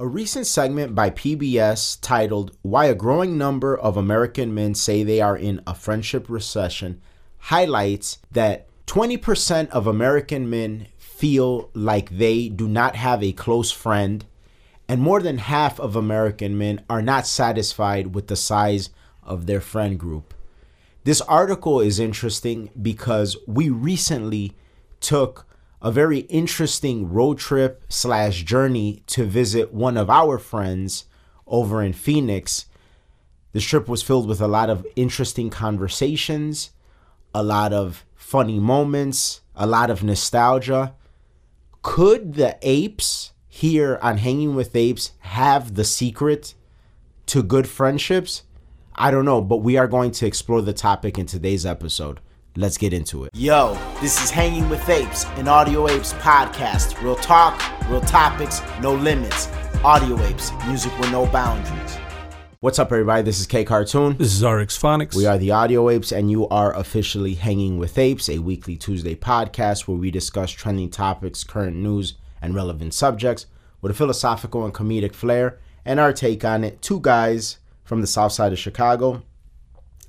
A 0.00 0.08
recent 0.08 0.46
segment 0.46 0.94
by 0.94 1.10
PBS 1.10 1.98
titled 2.00 2.56
Why 2.62 2.86
a 2.86 2.94
Growing 2.94 3.36
Number 3.36 3.78
of 3.78 3.98
American 3.98 4.54
Men 4.54 4.74
Say 4.74 5.02
They 5.02 5.20
Are 5.20 5.36
in 5.36 5.60
a 5.66 5.74
Friendship 5.74 6.24
Recession 6.30 7.02
highlights 7.36 8.16
that 8.30 8.66
20% 8.86 9.68
of 9.68 9.86
American 9.86 10.48
men 10.48 10.86
feel 10.96 11.68
like 11.74 12.16
they 12.16 12.48
do 12.48 12.66
not 12.66 12.96
have 12.96 13.22
a 13.22 13.32
close 13.32 13.72
friend, 13.72 14.24
and 14.88 15.02
more 15.02 15.20
than 15.20 15.36
half 15.36 15.78
of 15.78 15.94
American 15.94 16.56
men 16.56 16.82
are 16.88 17.02
not 17.02 17.26
satisfied 17.26 18.14
with 18.14 18.28
the 18.28 18.36
size 18.36 18.88
of 19.22 19.44
their 19.44 19.60
friend 19.60 20.00
group. 20.00 20.32
This 21.04 21.20
article 21.20 21.78
is 21.78 22.00
interesting 22.00 22.70
because 22.80 23.36
we 23.46 23.68
recently 23.68 24.56
took 24.98 25.46
a 25.82 25.90
very 25.90 26.20
interesting 26.20 27.10
road 27.10 27.38
trip 27.38 27.84
slash 27.88 28.42
journey 28.42 29.02
to 29.06 29.24
visit 29.24 29.72
one 29.72 29.96
of 29.96 30.10
our 30.10 30.38
friends 30.38 31.06
over 31.46 31.82
in 31.82 31.92
Phoenix. 31.92 32.66
This 33.52 33.64
trip 33.64 33.88
was 33.88 34.02
filled 34.02 34.28
with 34.28 34.40
a 34.40 34.48
lot 34.48 34.70
of 34.70 34.86
interesting 34.94 35.50
conversations, 35.50 36.70
a 37.34 37.42
lot 37.42 37.72
of 37.72 38.04
funny 38.14 38.60
moments, 38.60 39.40
a 39.56 39.66
lot 39.66 39.90
of 39.90 40.04
nostalgia. 40.04 40.94
Could 41.82 42.34
the 42.34 42.58
apes 42.62 43.32
here 43.48 43.98
on 44.02 44.18
Hanging 44.18 44.54
with 44.54 44.76
Apes 44.76 45.12
have 45.20 45.74
the 45.74 45.84
secret 45.84 46.54
to 47.26 47.42
good 47.42 47.66
friendships? 47.66 48.42
I 48.94 49.10
don't 49.10 49.24
know, 49.24 49.40
but 49.40 49.58
we 49.58 49.78
are 49.78 49.88
going 49.88 50.10
to 50.12 50.26
explore 50.26 50.60
the 50.60 50.74
topic 50.74 51.18
in 51.18 51.26
today's 51.26 51.64
episode. 51.64 52.20
Let's 52.56 52.76
get 52.76 52.92
into 52.92 53.22
it. 53.22 53.30
Yo, 53.32 53.78
this 54.00 54.20
is 54.20 54.28
Hanging 54.28 54.68
with 54.68 54.88
Apes, 54.88 55.24
an 55.36 55.46
Audio 55.46 55.88
Apes 55.88 56.14
podcast. 56.14 57.00
Real 57.00 57.14
talk, 57.14 57.62
real 57.88 58.00
topics, 58.00 58.60
no 58.80 58.92
limits. 58.92 59.48
Audio 59.84 60.20
Apes, 60.24 60.50
music 60.66 60.96
with 60.98 61.12
no 61.12 61.26
boundaries. 61.26 61.96
What's 62.58 62.80
up, 62.80 62.90
everybody? 62.90 63.22
This 63.22 63.38
is 63.38 63.46
K 63.46 63.62
Cartoon. 63.62 64.16
This 64.16 64.34
is 64.34 64.44
RX 64.44 64.76
Phonics. 64.76 65.14
We 65.14 65.26
are 65.26 65.38
the 65.38 65.52
Audio 65.52 65.88
Apes, 65.90 66.10
and 66.10 66.28
you 66.28 66.48
are 66.48 66.76
officially 66.76 67.34
Hanging 67.34 67.78
with 67.78 67.96
Apes, 67.96 68.28
a 68.28 68.40
weekly 68.40 68.76
Tuesday 68.76 69.14
podcast 69.14 69.86
where 69.86 69.96
we 69.96 70.10
discuss 70.10 70.50
trending 70.50 70.90
topics, 70.90 71.44
current 71.44 71.76
news, 71.76 72.14
and 72.42 72.56
relevant 72.56 72.94
subjects 72.94 73.46
with 73.80 73.92
a 73.92 73.94
philosophical 73.94 74.64
and 74.64 74.74
comedic 74.74 75.14
flair 75.14 75.60
and 75.84 76.00
our 76.00 76.12
take 76.12 76.44
on 76.44 76.64
it. 76.64 76.82
Two 76.82 76.98
guys 76.98 77.58
from 77.84 78.00
the 78.00 78.08
south 78.08 78.32
side 78.32 78.52
of 78.52 78.58
Chicago. 78.58 79.22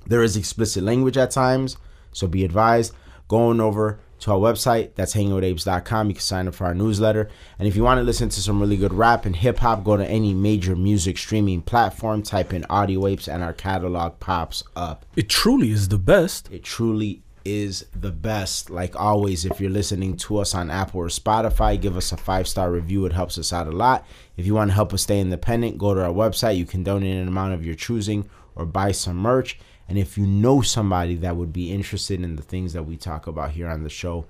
There 0.04 0.24
is 0.24 0.36
explicit 0.36 0.82
language 0.82 1.16
at 1.16 1.30
times, 1.30 1.76
so 2.12 2.26
be 2.26 2.44
advised. 2.44 2.94
Going 3.28 3.60
over 3.60 3.98
to 4.20 4.30
our 4.30 4.38
website, 4.38 4.94
that's 4.94 5.14
hangingwithapes.com. 5.14 6.08
You 6.08 6.14
can 6.14 6.22
sign 6.22 6.48
up 6.48 6.54
for 6.54 6.64
our 6.64 6.74
newsletter. 6.74 7.28
And 7.58 7.66
if 7.66 7.74
you 7.74 7.82
want 7.82 7.98
to 7.98 8.04
listen 8.04 8.28
to 8.28 8.40
some 8.40 8.60
really 8.60 8.76
good 8.76 8.94
rap 8.94 9.26
and 9.26 9.34
hip 9.34 9.58
hop, 9.58 9.84
go 9.84 9.96
to 9.96 10.06
any 10.06 10.32
major 10.32 10.76
music 10.76 11.18
streaming 11.18 11.62
platform, 11.62 12.22
type 12.22 12.52
in 12.52 12.64
Audio 12.70 13.06
Apes, 13.06 13.28
and 13.28 13.42
our 13.42 13.52
catalog 13.52 14.20
pops 14.20 14.62
up. 14.76 15.06
It 15.16 15.28
truly 15.28 15.72
is 15.72 15.88
the 15.88 15.98
best. 15.98 16.52
It 16.52 16.62
truly 16.62 17.22
is 17.44 17.86
the 17.98 18.12
best. 18.12 18.70
Like 18.70 18.94
always, 18.94 19.44
if 19.44 19.60
you're 19.60 19.70
listening 19.70 20.16
to 20.18 20.38
us 20.38 20.54
on 20.54 20.70
Apple 20.70 21.00
or 21.00 21.08
Spotify, 21.08 21.80
give 21.80 21.96
us 21.96 22.12
a 22.12 22.16
five 22.16 22.46
star 22.46 22.70
review. 22.70 23.06
It 23.06 23.12
helps 23.12 23.38
us 23.38 23.52
out 23.52 23.66
a 23.66 23.72
lot. 23.72 24.06
If 24.36 24.46
you 24.46 24.54
want 24.54 24.70
to 24.70 24.74
help 24.74 24.92
us 24.92 25.02
stay 25.02 25.20
independent, 25.20 25.78
go 25.78 25.94
to 25.94 26.04
our 26.04 26.12
website. 26.12 26.56
You 26.56 26.66
can 26.66 26.82
donate 26.82 27.16
an 27.16 27.28
amount 27.28 27.54
of 27.54 27.64
your 27.64 27.74
choosing 27.74 28.28
or 28.54 28.66
buy 28.66 28.92
some 28.92 29.16
merch. 29.16 29.58
And 29.92 29.98
if 29.98 30.16
you 30.16 30.26
know 30.26 30.62
somebody 30.62 31.16
that 31.16 31.36
would 31.36 31.52
be 31.52 31.70
interested 31.70 32.22
in 32.22 32.36
the 32.36 32.42
things 32.42 32.72
that 32.72 32.84
we 32.84 32.96
talk 32.96 33.26
about 33.26 33.50
here 33.50 33.68
on 33.68 33.82
the 33.82 33.90
show, 33.90 34.24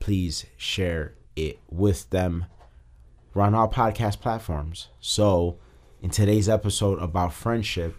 please 0.00 0.44
share 0.56 1.12
it 1.36 1.60
with 1.70 2.10
them. 2.10 2.46
We're 3.32 3.42
on 3.42 3.54
all 3.54 3.68
podcast 3.68 4.18
platforms. 4.18 4.88
So, 4.98 5.56
in 6.02 6.10
today's 6.10 6.48
episode 6.48 6.98
about 6.98 7.32
friendship, 7.32 7.94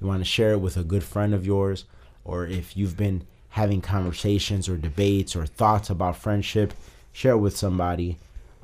you 0.00 0.06
want 0.06 0.20
to 0.20 0.24
share 0.24 0.52
it 0.52 0.60
with 0.60 0.76
a 0.76 0.84
good 0.84 1.02
friend 1.02 1.34
of 1.34 1.44
yours, 1.44 1.84
or 2.24 2.46
if 2.46 2.76
you've 2.76 2.96
been 2.96 3.26
having 3.48 3.80
conversations 3.80 4.68
or 4.68 4.76
debates 4.76 5.34
or 5.34 5.46
thoughts 5.46 5.90
about 5.90 6.14
friendship, 6.14 6.74
share 7.10 7.32
it 7.32 7.38
with 7.38 7.56
somebody. 7.56 8.18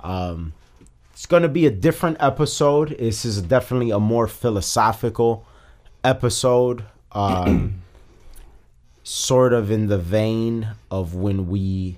Um, 0.05 0.53
it's 1.13 1.27
going 1.27 1.43
to 1.43 1.49
be 1.49 1.67
a 1.67 1.73
different 1.73 2.19
episode. 2.21 2.91
This 2.91 3.25
is 3.25 3.43
definitely 3.43 3.91
a 3.91 3.99
more 3.99 4.29
philosophical 4.29 5.45
episode. 6.05 6.85
Um, 7.11 7.83
sort 9.11 9.55
of 9.55 9.71
in 9.71 9.87
the 9.87 9.97
vein 9.97 10.69
of 10.91 11.15
when 11.15 11.49
we 11.49 11.97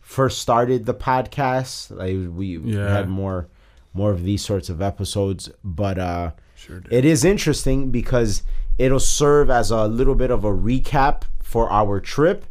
first 0.00 0.40
started 0.40 0.84
the 0.84 0.92
podcast. 0.94 1.96
Like 1.96 2.16
we 2.36 2.58
Yeah. 2.58 2.88
had 2.92 3.08
more 3.08 3.46
more 3.94 4.10
of 4.10 4.22
these 4.24 4.44
sorts 4.44 4.68
of 4.68 4.82
episodes, 4.82 5.48
but 5.62 5.96
uh 5.98 6.32
Sure 6.56 6.82
it 6.90 7.04
is 7.04 7.24
interesting 7.24 7.90
because 7.92 8.42
it'll 8.78 8.98
serve 8.98 9.48
as 9.48 9.70
a 9.70 9.86
little 9.86 10.16
bit 10.16 10.30
of 10.32 10.42
a 10.44 10.50
recap 10.50 11.22
for 11.40 11.70
our 11.70 12.00
trip, 12.00 12.44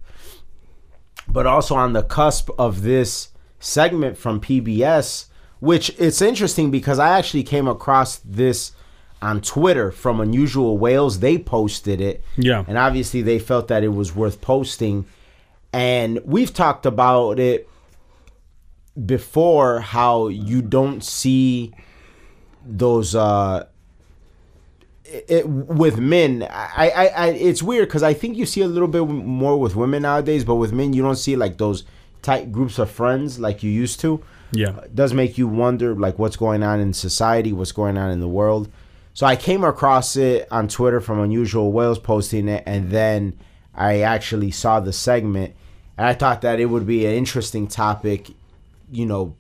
but 1.28 1.46
also 1.46 1.76
on 1.76 1.92
the 1.94 2.04
cusp 2.04 2.50
of 2.58 2.84
this 2.84 3.30
segment 3.60 4.18
from 4.18 4.40
PBS, 4.40 5.26
which 5.60 5.90
it's 6.00 6.22
interesting 6.22 6.72
because 6.72 7.00
I 7.00 7.18
actually 7.18 7.44
came 7.44 7.68
across 7.68 8.18
this 8.20 8.72
on 9.22 9.42
Twitter 9.42 9.92
from 9.92 10.20
Unusual 10.22 10.78
Whales. 10.78 11.20
They 11.20 11.38
posted 11.38 12.00
it. 12.02 12.24
Yeah. 12.38 12.64
And 12.68 12.78
obviously 12.78 13.22
they 13.22 13.40
felt 13.40 13.68
that 13.68 13.84
it 13.84 13.90
was 13.90 14.16
worth 14.16 14.40
posting. 14.42 15.06
And 15.74 16.20
we've 16.26 16.54
talked 16.54 16.86
about 16.86 17.40
it 17.40 17.68
before 19.06 19.80
how 19.82 20.28
you 20.28 20.62
don't 20.62 21.04
see 21.04 21.74
those 22.66 23.16
uh 23.16 23.66
it, 25.06 25.48
with 25.48 25.98
men 25.98 26.44
I, 26.52 26.90
I 26.90 27.06
i 27.08 27.28
it's 27.30 27.64
weird 27.64 27.88
because 27.88 28.04
i 28.04 28.14
think 28.14 28.36
you 28.38 28.46
see 28.46 28.62
a 28.62 28.68
little 28.68 28.90
bit 28.90 29.08
more 29.08 29.58
with 29.58 29.76
women 29.76 30.02
nowadays 30.02 30.44
but 30.44 30.56
with 30.56 30.74
men 30.74 30.92
you 30.94 31.02
don't 31.02 31.16
see 31.16 31.36
like 31.38 31.58
those 31.58 31.84
tight 32.22 32.52
groups 32.52 32.78
of 32.78 32.92
friends 32.92 33.40
like 33.40 33.64
you 33.64 33.72
used 33.72 34.00
to 34.02 34.22
Yeah. 34.52 34.78
it 34.82 34.94
does 34.96 35.14
make 35.14 35.38
you 35.38 35.48
wonder 35.48 35.96
like 35.96 36.20
what's 36.20 36.36
going 36.36 36.62
on 36.62 36.80
in 36.82 36.92
society 36.94 37.54
what's 37.54 37.72
going 37.72 37.98
on 37.98 38.12
in 38.12 38.20
the 38.20 38.28
world 38.28 38.70
so 39.20 39.26
i 39.26 39.36
came 39.36 39.66
across 39.66 40.16
it 40.16 40.48
on 40.50 40.70
twitter 40.70 41.02
from 41.02 41.20
unusual 41.20 41.74
whales 41.74 42.00
posting 42.00 42.48
it 42.48 42.64
and 42.66 42.90
then 42.90 43.38
i 43.76 44.00
actually 44.00 44.50
saw 44.50 44.80
the 44.80 44.94
segment 44.94 45.54
and 45.98 46.08
i 46.08 46.14
thought 46.14 46.40
that 46.40 46.58
it 46.58 46.68
would 46.68 46.88
be 46.88 47.06
an 47.06 47.12
interesting 47.12 47.68
topic 47.68 48.30
you 48.90 49.06
know 49.06 49.36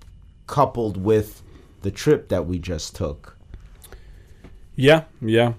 coupled 0.48 1.02
with 1.02 1.42
the 1.82 1.92
trip 1.92 2.28
that 2.28 2.46
we 2.46 2.60
just 2.60 2.94
took 2.94 3.38
Yeah, 4.76 5.04
yeah. 5.20 5.54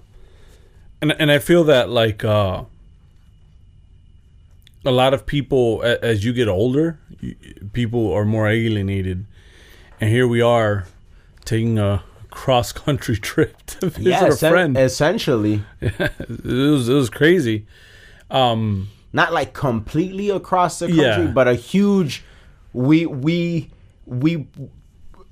And 0.99 1.11
and 1.11 1.31
I 1.31 1.37
feel 1.37 1.63
that 1.65 1.89
like 1.89 2.23
uh 2.23 2.63
a 4.83 4.91
lot 4.91 5.13
of 5.13 5.27
people 5.27 5.83
as 5.83 6.25
you 6.25 6.33
get 6.33 6.47
older, 6.47 6.97
people 7.71 8.11
are 8.11 8.25
more 8.25 8.47
alienated. 8.49 9.25
And 9.99 10.09
here 10.09 10.27
we 10.27 10.41
are 10.41 10.87
taking 11.45 11.77
a 11.77 12.03
cross 12.31 12.71
country 12.71 13.15
trip 13.29 13.55
to 13.67 13.89
visit 13.89 14.07
a 14.23 14.27
essen- 14.27 14.51
friend. 14.51 14.77
essentially 14.77 15.63
it 15.81 16.09
was 16.45 16.89
it 16.89 16.93
was 16.93 17.09
crazy. 17.09 17.65
Um 18.31 18.89
not 19.13 19.33
like 19.33 19.53
completely 19.53 20.29
across 20.29 20.79
the 20.79 20.87
country, 20.87 21.03
Yeah. 21.03 21.31
but 21.35 21.47
a 21.47 21.53
huge. 21.53 22.23
We 22.73 23.05
we 23.05 23.69
we 24.05 24.47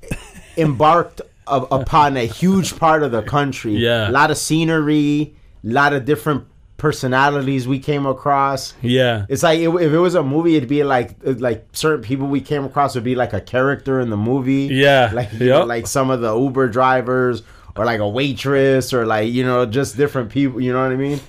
embarked 0.58 1.22
a, 1.48 1.58
upon 1.72 2.18
a 2.18 2.26
huge 2.26 2.78
part 2.78 3.04
of 3.04 3.12
the 3.12 3.22
country. 3.22 3.76
Yeah. 3.78 4.10
a 4.10 4.12
lot 4.12 4.32
of 4.32 4.38
scenery, 4.38 5.34
a 5.64 5.68
lot 5.68 5.94
of 5.94 6.06
different 6.06 6.46
personalities 6.80 7.68
we 7.68 7.78
came 7.80 8.06
across. 8.06 8.74
yeah. 8.82 9.26
It's 9.30 9.44
like 9.44 9.60
if 9.60 9.74
if 9.76 9.92
it 9.94 9.98
was 9.98 10.16
a 10.16 10.24
movie, 10.24 10.56
it'd 10.56 10.70
be 10.70 10.84
like 10.84 11.16
like 11.24 11.68
certain 11.74 12.04
people 12.04 12.28
we 12.28 12.42
came 12.42 12.66
across 12.66 12.96
would 12.96 13.04
be 13.04 13.16
like 13.16 13.34
a 13.34 13.42
character 13.42 14.00
in 14.00 14.10
the 14.10 14.18
movie. 14.18 14.70
Yeah. 14.72 15.12
like 15.14 15.32
you 15.34 15.50
know, 15.50 15.66
like 15.66 15.86
some 15.86 16.10
of 16.10 16.22
the 16.22 16.36
Uber 16.36 16.70
drivers 16.70 17.44
or 17.76 17.86
like 17.86 18.00
a 18.00 18.08
waitress 18.10 18.94
or 18.94 19.06
like 19.06 19.32
you 19.32 19.44
know 19.44 19.66
just 19.66 19.98
different 19.98 20.32
people. 20.32 20.60
You 20.60 20.74
know 20.74 20.82
what 20.82 20.92
I 20.92 20.96
mean? 20.96 21.20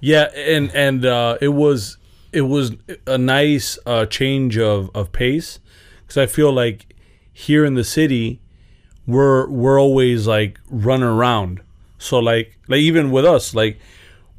Yeah, 0.00 0.24
and 0.34 0.70
and 0.74 1.04
uh, 1.04 1.38
it 1.40 1.48
was 1.48 1.98
it 2.32 2.42
was 2.42 2.72
a 3.06 3.18
nice 3.18 3.78
uh, 3.86 4.06
change 4.06 4.58
of 4.58 4.90
of 4.94 5.12
pace 5.12 5.58
because 6.02 6.16
I 6.16 6.26
feel 6.26 6.52
like 6.52 6.94
here 7.32 7.64
in 7.64 7.74
the 7.74 7.84
city 7.84 8.40
we're 9.06 9.48
we're 9.48 9.80
always 9.80 10.26
like 10.26 10.58
running 10.68 11.08
around. 11.08 11.60
So 11.98 12.18
like 12.18 12.58
like 12.68 12.80
even 12.80 13.10
with 13.10 13.24
us 13.24 13.54
like 13.54 13.78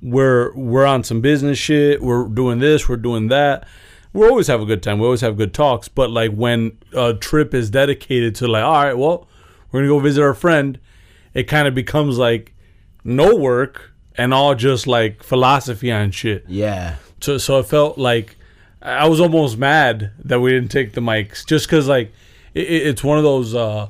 we're 0.10 0.54
we're 0.54 0.86
on 0.86 1.04
some 1.04 1.20
business 1.22 1.58
shit. 1.58 2.02
We're 2.02 2.28
doing 2.28 2.60
this. 2.60 2.88
We're 2.88 2.98
doing 2.98 3.28
that. 3.30 3.68
We 4.14 4.26
always 4.28 4.48
have 4.48 4.62
a 4.62 4.66
good 4.66 4.82
time. 4.84 5.00
We 5.00 5.06
always 5.06 5.22
have 5.22 5.36
good 5.36 5.54
talks. 5.54 5.88
But 5.88 6.10
like 6.12 6.32
when 6.32 6.78
a 6.94 7.14
trip 7.16 7.54
is 7.54 7.70
dedicated 7.70 8.36
to 8.36 8.48
like, 8.48 8.64
all 8.64 8.84
right, 8.84 8.94
well, 8.98 9.28
we're 9.72 9.80
gonna 9.82 9.90
go 9.90 10.00
visit 10.00 10.22
our 10.22 10.34
friend, 10.36 10.80
it 11.34 11.44
kind 11.44 11.68
of 11.68 11.74
becomes 11.76 12.18
like 12.18 12.54
no 13.04 13.36
work 13.36 13.92
and 14.16 14.34
all 14.34 14.56
just 14.56 14.88
like 14.88 15.22
philosophy 15.24 15.92
on 15.92 16.12
shit. 16.12 16.46
Yeah. 16.48 16.96
So 17.20 17.38
so 17.38 17.60
it 17.60 17.66
felt 17.66 17.98
like 17.98 18.38
I 18.82 19.08
was 19.10 19.20
almost 19.20 19.58
mad 19.58 20.12
that 20.24 20.40
we 20.40 20.52
didn't 20.52 20.70
take 20.70 20.94
the 20.94 21.02
mics 21.02 21.44
just 21.46 21.66
because 21.68 21.88
like 21.88 22.14
it, 22.54 22.64
it- 22.70 22.88
it's 22.88 23.04
one 23.04 23.18
of 23.18 23.24
those 23.24 23.56
uh, 23.56 23.90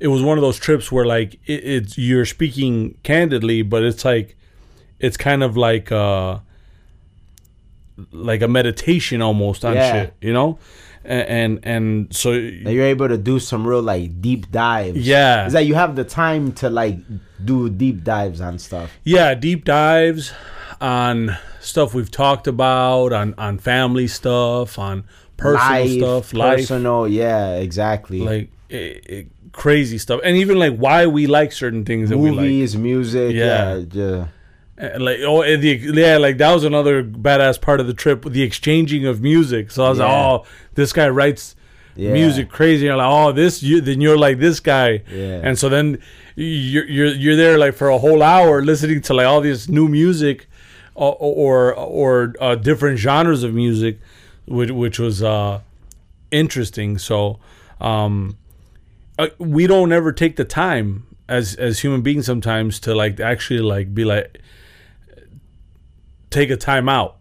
it 0.00 0.06
was 0.08 0.22
one 0.22 0.38
of 0.38 0.42
those 0.42 0.58
trips 0.58 0.92
where 0.92 1.04
like 1.04 1.34
it, 1.46 1.64
it's 1.64 1.98
you're 1.98 2.24
speaking 2.24 2.96
candidly, 3.02 3.62
but 3.62 3.82
it's 3.82 4.04
like 4.04 4.36
it's 5.00 5.16
kind 5.16 5.42
of 5.42 5.56
like 5.56 5.90
uh 5.92 6.38
like 8.12 8.42
a 8.42 8.48
meditation 8.48 9.22
almost 9.22 9.64
on 9.64 9.74
Yeah. 9.74 9.92
shit, 9.92 10.14
you 10.20 10.32
know, 10.32 10.58
and 11.04 11.28
and, 11.28 11.60
and 11.64 12.14
so 12.16 12.32
you're 12.32 12.84
able 12.84 13.08
to 13.08 13.18
do 13.18 13.38
some 13.40 13.66
real 13.66 13.82
like 13.82 14.20
deep 14.20 14.50
dives. 14.50 14.98
Yeah. 14.98 15.46
Is 15.46 15.52
that 15.52 15.66
you 15.66 15.74
have 15.74 15.96
the 15.96 16.04
time 16.04 16.52
to 16.54 16.70
like 16.70 16.98
do 17.44 17.68
deep 17.68 18.04
dives 18.04 18.40
on 18.40 18.58
stuff. 18.58 18.90
yeah, 19.04 19.34
deep 19.34 19.64
dives 19.64 20.32
on 20.80 21.36
stuff 21.60 21.92
we've 21.94 22.10
talked 22.10 22.46
about, 22.46 23.12
on 23.12 23.34
on 23.36 23.58
family 23.58 24.06
stuff, 24.06 24.78
on 24.78 25.04
personal 25.36 25.68
life, 25.70 25.90
stuff, 25.98 26.34
life, 26.34 26.58
personal, 26.58 27.08
yeah, 27.08 27.56
exactly. 27.56 28.20
like 28.20 28.50
it, 28.68 29.04
it, 29.08 29.26
crazy 29.52 29.98
stuff, 29.98 30.20
and 30.22 30.36
even 30.36 30.58
like 30.58 30.76
why 30.76 31.06
we 31.06 31.26
like 31.26 31.50
certain 31.52 31.84
things 31.84 32.10
that 32.10 32.18
we 32.18 32.30
like. 32.30 32.40
Movies, 32.40 32.76
music, 32.76 33.34
Yeah. 33.34 33.78
yeah, 33.78 33.84
yeah. 33.92 34.26
And 34.80 35.04
like 35.04 35.18
oh 35.22 35.42
and 35.42 35.60
the 35.62 35.74
yeah 35.76 36.18
like 36.18 36.38
that 36.38 36.54
was 36.54 36.62
another 36.62 37.02
badass 37.02 37.60
part 37.60 37.80
of 37.80 37.86
the 37.88 37.94
trip 37.94 38.24
the 38.24 38.42
exchanging 38.42 39.06
of 39.06 39.20
music. 39.20 39.70
So 39.72 39.84
I 39.84 39.88
was 39.90 39.98
like 39.98 40.08
oh 40.10 40.44
this 40.74 40.92
guy 40.92 41.08
writes 41.08 41.56
Yeah. 41.96 42.12
music 42.12 42.48
crazy. 42.48 42.86
And 42.86 42.92
I'm 42.92 42.98
like 42.98 43.12
oh 43.12 43.32
this 43.32 43.60
you 43.62 43.80
then 43.80 44.00
you're 44.00 44.16
like 44.16 44.38
this 44.38 44.60
guy. 44.60 45.02
Yeah. 45.12 45.40
and 45.42 45.58
so 45.58 45.68
then 45.68 45.98
you're 46.36 46.86
you're 46.86 47.08
you're 47.08 47.34
there 47.36 47.58
like 47.58 47.74
for 47.74 47.88
a 47.88 47.98
whole 47.98 48.22
hour 48.22 48.62
listening 48.62 49.00
to 49.02 49.14
like 49.14 49.26
all 49.26 49.40
this 49.40 49.68
new 49.68 49.88
music 49.88 50.46
or 50.94 51.16
or, 51.18 51.74
or 51.74 52.34
uh, 52.40 52.54
different 52.54 52.98
genres 53.00 53.42
of 53.42 53.52
music 53.54 53.98
which 54.46 54.70
which 54.70 54.98
was 55.00 55.22
uh 55.24 55.60
interesting. 56.30 56.98
So 56.98 57.40
um 57.80 58.36
uh, 59.18 59.28
we 59.38 59.66
don't 59.66 59.90
ever 59.92 60.12
take 60.12 60.36
the 60.36 60.44
time 60.44 61.04
as 61.28 61.56
as 61.56 61.80
human 61.80 62.02
beings 62.02 62.26
sometimes 62.26 62.78
to 62.80 62.94
like 62.94 63.18
actually 63.18 63.60
like 63.60 63.92
be 63.94 64.04
like 64.04 64.38
take 66.30 66.50
a 66.50 66.56
time 66.56 66.88
out 66.88 67.16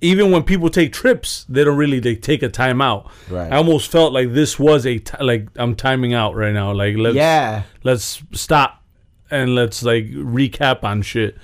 even 0.00 0.30
when 0.30 0.42
people 0.42 0.68
take 0.68 0.92
trips 0.92 1.44
they 1.48 1.64
don't 1.64 1.76
really 1.76 1.98
they 2.00 2.14
take 2.14 2.42
a 2.42 2.48
time 2.48 2.80
out 2.80 3.10
Right. 3.30 3.50
i 3.52 3.56
almost 3.56 3.90
felt 3.90 4.12
like 4.12 4.32
this 4.32 4.58
was 4.58 4.86
a 4.86 5.00
like 5.20 5.48
i'm 5.56 5.74
timing 5.74 6.14
out 6.14 6.34
right 6.34 6.52
now 6.52 6.72
like 6.72 6.96
let's 6.96 7.14
Yeah. 7.16 7.62
let's 7.84 8.22
stop 8.32 8.82
and 9.30 9.54
let's 9.54 9.82
like 9.82 10.06
recap 10.06 10.84
on 10.84 11.02
shit 11.02 11.36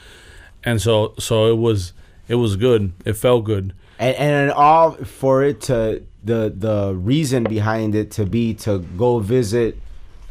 and 0.64 0.80
so 0.80 1.14
so 1.18 1.46
it 1.50 1.56
was 1.56 1.92
it 2.28 2.34
was 2.36 2.56
good 2.56 2.92
it 3.04 3.14
felt 3.14 3.44
good 3.44 3.72
and 3.98 4.16
and 4.16 4.50
all 4.52 4.92
for 4.92 5.42
it 5.42 5.60
to 5.62 6.02
the 6.22 6.52
the 6.54 6.94
reason 6.94 7.44
behind 7.44 7.94
it 7.94 8.10
to 8.12 8.26
be 8.26 8.52
to 8.54 8.78
go 8.98 9.18
visit 9.20 9.78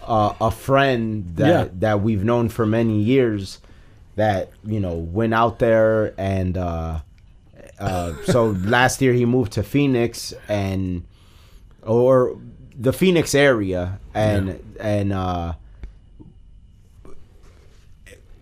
uh, 0.03 0.33
a 0.41 0.51
friend 0.51 1.35
that 1.35 1.47
Yeah. 1.47 1.67
that 1.79 2.01
we've 2.01 2.23
known 2.23 2.49
for 2.49 2.65
many 2.65 2.99
years 3.01 3.59
that 4.19 4.51
you 4.65 4.79
know 4.79 4.93
went 4.95 5.33
out 5.33 5.59
there 5.59 6.13
and 6.17 6.57
uh, 6.57 6.99
uh, 7.79 8.13
so 8.25 8.47
last 8.65 9.01
year 9.01 9.13
he 9.13 9.25
moved 9.25 9.53
to 9.53 9.63
Phoenix 9.63 10.33
and 10.47 11.03
or 11.83 12.37
the 12.77 12.91
Phoenix 12.93 13.33
area 13.33 13.99
and 14.13 14.59
and 14.79 15.11
uh, 15.13 15.53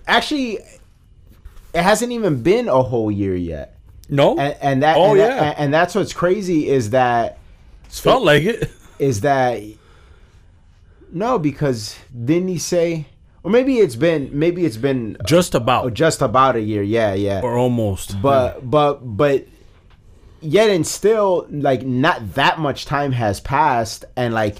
actually 0.07 0.59
it 1.73 1.83
hasn't 1.83 2.11
even 2.11 2.41
been 2.41 2.67
a 2.67 2.81
whole 2.81 3.11
year 3.11 3.35
yet. 3.35 3.77
No? 4.09 4.37
And, 4.37 4.55
and 4.61 4.83
that 4.83 4.97
Oh, 4.97 5.11
and, 5.11 5.19
that- 5.19 5.35
yeah. 5.37 5.55
and 5.57 5.73
that's 5.73 5.93
what's 5.93 6.13
crazy 6.13 6.67
is 6.69 6.91
that 6.91 7.37
it 7.85 7.91
felt 7.93 8.23
like 8.23 8.43
it. 8.43 8.71
is 8.99 9.21
that 9.21 9.61
no 11.11 11.37
because 11.39 11.95
didn't 12.25 12.47
he 12.47 12.57
say 12.57 13.05
or 13.43 13.51
maybe 13.51 13.77
it's 13.79 13.95
been 13.95 14.29
maybe 14.37 14.65
it's 14.65 14.77
been 14.77 15.17
uh, 15.19 15.23
just 15.23 15.55
oh, 15.55 15.59
about 15.59 15.93
just 15.93 16.21
about 16.21 16.55
a 16.55 16.61
year. 16.61 16.83
Yeah 16.83 17.13
yeah. 17.13 17.41
Or 17.41 17.57
almost. 17.57 18.21
But 18.21 18.69
but 18.69 18.99
but 19.17 19.47
yet 20.41 20.69
and 20.69 20.85
still 20.85 21.47
like 21.49 21.83
not 21.83 22.33
that 22.35 22.59
much 22.59 22.85
time 22.85 23.11
has 23.13 23.39
passed 23.39 24.05
and 24.15 24.33
like 24.33 24.57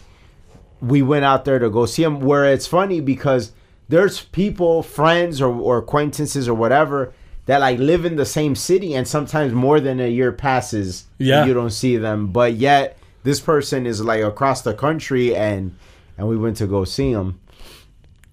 we 0.82 1.02
went 1.02 1.26
out 1.26 1.46
there 1.46 1.60
to 1.60 1.70
go 1.70 1.86
see 1.86 2.04
him 2.04 2.20
where 2.20 2.46
it's 2.46 2.68
funny 2.68 3.00
because 3.00 3.52
there's 3.90 4.22
people 4.26 4.84
friends 4.84 5.42
or, 5.42 5.54
or 5.54 5.78
acquaintances 5.80 6.48
or 6.48 6.54
whatever 6.54 7.14
that 7.46 7.60
like 7.62 7.80
live 7.80 8.06
in 8.06 8.16
the 8.16 8.26
same 8.26 8.56
city 8.56 8.94
and 8.94 9.08
sometimes 9.08 9.54
more 9.54 9.80
than 9.80 10.00
a 10.00 10.10
year 10.10 10.32
passes 10.32 11.06
Yeah. 11.18 11.46
you 11.46 11.54
don't 11.54 11.70
see 11.72 11.98
them. 11.98 12.28
But 12.28 12.54
yet 12.54 12.98
this 13.24 13.40
person 13.40 13.86
is 13.86 14.04
like 14.04 14.22
across 14.22 14.62
the 14.62 14.74
country 14.74 15.36
and 15.36 15.76
and 16.18 16.28
we 16.28 16.38
went 16.38 16.58
to 16.58 16.68
go 16.68 16.84
see 16.86 17.12
him 17.12 17.40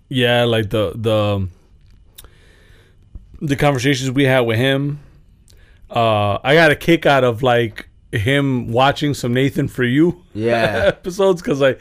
yeah 0.09 0.45
like 0.45 0.71
the 0.71 0.93
the 0.95 1.49
the 3.41 3.57
conversations 3.57 4.11
we 4.11 4.25
had 4.25 4.41
with 4.41 4.59
him 4.59 5.01
uh 5.91 6.39
i 6.43 6.55
got 6.55 6.71
a 6.71 6.77
kick 6.77 7.07
out 7.07 7.25
of 7.25 7.43
like 7.43 7.89
him 8.13 8.71
watching 8.71 9.13
some 9.15 9.35
nathan 9.35 9.69
for 9.69 9.85
you 9.85 10.23
Yeah. 10.35 10.83
episodes 10.87 11.43
because 11.43 11.61
like 11.61 11.81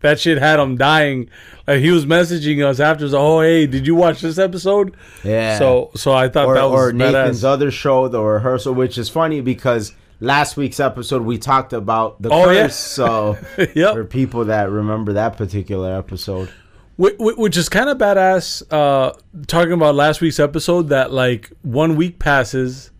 that 0.00 0.18
shit 0.18 0.38
had 0.38 0.58
him 0.58 0.76
dying 0.76 1.28
like 1.66 1.80
he 1.80 1.90
was 1.90 2.06
messaging 2.06 2.64
us 2.64 2.80
after 2.80 3.06
oh 3.12 3.40
hey 3.40 3.66
did 3.66 3.86
you 3.86 3.94
watch 3.94 4.20
this 4.20 4.38
episode 4.38 4.94
Yeah. 5.24 5.58
so 5.58 5.90
so 5.96 6.12
i 6.12 6.28
thought 6.28 6.46
or, 6.46 6.54
that 6.54 6.64
was 6.70 6.80
or 6.88 6.92
Nathan's 6.92 7.40
badass. 7.42 7.44
other 7.44 7.70
show, 7.70 8.08
the 8.08 8.20
rehearsal, 8.20 8.74
which 8.74 8.96
is 8.98 9.08
funny 9.08 9.40
because 9.40 9.92
last 10.20 10.56
week's 10.56 10.78
episode 10.80 11.22
we 11.22 11.36
talked 11.38 11.72
about 11.72 12.20
the 12.22 12.30
Oh, 12.30 12.44
curse. 12.44 12.56
yeah. 12.56 12.66
So 12.68 13.38
Yep. 13.74 13.94
for 13.94 14.04
people 14.04 14.44
that 14.46 14.70
remember 14.70 15.12
that 15.14 15.36
particular 15.36 15.96
episode, 15.96 16.48
which 17.18 17.56
is 17.56 17.68
kind 17.68 17.88
of 17.88 17.98
badass 17.98 18.62
uh 18.70 19.12
talking 19.46 19.72
about 19.72 19.94
last 19.94 20.20
week's 20.20 20.38
episode 20.38 20.88
that 20.88 21.12
like 21.12 21.50
one 21.62 21.96
week 21.96 22.18
passes 22.18 22.90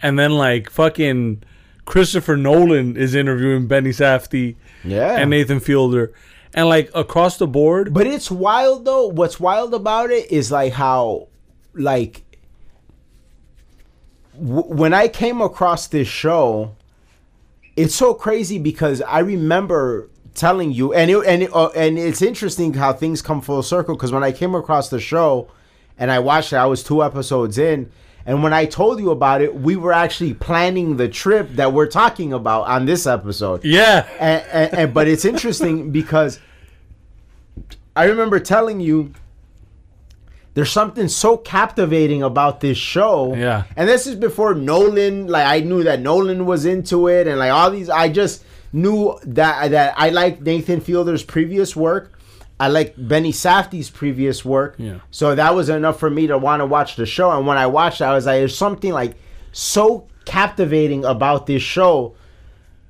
and 0.00 0.18
then 0.18 0.32
like 0.32 0.70
fucking 0.70 1.42
christopher 1.84 2.36
nolan 2.36 2.96
is 2.96 3.14
interviewing 3.14 3.66
benny 3.66 3.90
safdie 3.90 4.56
yeah. 4.82 5.16
and 5.16 5.30
nathan 5.30 5.60
fielder 5.60 6.12
and 6.54 6.68
like 6.68 6.90
across 6.94 7.36
the 7.36 7.46
board 7.46 7.92
but 7.92 8.06
it's 8.06 8.30
wild 8.30 8.84
though. 8.84 9.08
What's 9.08 9.40
wild 9.40 9.74
about 9.74 10.10
it 10.10 10.30
is 10.30 10.52
like 10.52 10.72
how, 10.72 11.28
like, 11.74 12.22
w- 14.34 14.66
when 14.66 14.94
I 14.94 15.08
came 15.08 15.40
across 15.40 15.88
this 15.88 16.08
show, 16.08 16.76
it's 17.76 17.94
so 17.94 18.14
crazy 18.14 18.58
because 18.58 19.02
I 19.02 19.18
remember 19.18 20.08
telling 20.34 20.72
you, 20.72 20.92
and 20.92 21.10
it, 21.10 21.24
and 21.26 21.48
uh, 21.52 21.68
and 21.68 21.98
it's 21.98 22.22
interesting 22.22 22.74
how 22.74 22.92
things 22.92 23.22
come 23.22 23.40
full 23.40 23.62
circle. 23.62 23.94
Because 23.94 24.12
when 24.12 24.24
I 24.24 24.32
came 24.32 24.54
across 24.54 24.88
the 24.88 25.00
show, 25.00 25.48
and 25.98 26.10
I 26.10 26.18
watched 26.18 26.52
it, 26.52 26.56
I 26.56 26.66
was 26.66 26.82
two 26.82 27.02
episodes 27.02 27.58
in, 27.58 27.90
and 28.26 28.42
when 28.42 28.52
I 28.52 28.64
told 28.64 29.00
you 29.00 29.10
about 29.10 29.42
it, 29.42 29.54
we 29.54 29.76
were 29.76 29.92
actually 29.92 30.34
planning 30.34 30.96
the 30.96 31.08
trip 31.08 31.50
that 31.52 31.72
we're 31.72 31.86
talking 31.86 32.32
about 32.32 32.66
on 32.66 32.86
this 32.86 33.06
episode 33.06 33.64
yeah 33.64 34.06
and, 34.18 34.44
and, 34.52 34.74
and 34.74 34.94
but 34.94 35.08
it's 35.08 35.24
interesting 35.24 35.90
because 36.00 36.40
I 37.96 38.04
remember 38.04 38.40
telling 38.40 38.80
you 38.80 39.12
there's 40.54 40.70
something 40.70 41.08
so 41.08 41.36
captivating 41.36 42.22
about 42.22 42.60
this 42.60 42.78
show. 42.78 43.34
Yeah. 43.34 43.64
And 43.74 43.88
this 43.88 44.06
is 44.06 44.14
before 44.14 44.54
Nolan, 44.54 45.26
like 45.26 45.46
I 45.46 45.60
knew 45.60 45.82
that 45.82 45.98
Nolan 45.98 46.46
was 46.46 46.64
into 46.64 47.08
it 47.08 47.26
and 47.26 47.40
like 47.40 47.50
all 47.50 47.72
these 47.72 47.90
I 47.90 48.08
just 48.08 48.44
knew 48.74 49.18
that 49.24 49.70
that 49.70 49.94
I 49.96 50.10
liked 50.10 50.42
Nathan 50.42 50.80
Fielder's 50.80 51.22
previous 51.22 51.74
work. 51.76 52.10
I 52.60 52.68
like 52.68 52.94
Benny 52.96 53.32
Safdie's 53.32 53.88
previous 53.90 54.44
work. 54.44 54.74
Yeah. 54.78 54.98
So 55.10 55.34
that 55.34 55.54
was 55.54 55.68
enough 55.68 55.98
for 55.98 56.10
me 56.10 56.26
to 56.28 56.36
want 56.38 56.60
to 56.60 56.66
watch 56.66 56.96
the 56.96 57.06
show. 57.06 57.30
And 57.36 57.46
when 57.46 57.56
I 57.56 57.66
watched 57.66 58.00
it, 58.00 58.04
I 58.04 58.14
was 58.14 58.26
like, 58.26 58.38
there's 58.40 58.56
something 58.56 58.92
like 58.92 59.16
so 59.52 60.06
captivating 60.24 61.04
about 61.04 61.46
this 61.46 61.62
show 61.62 62.14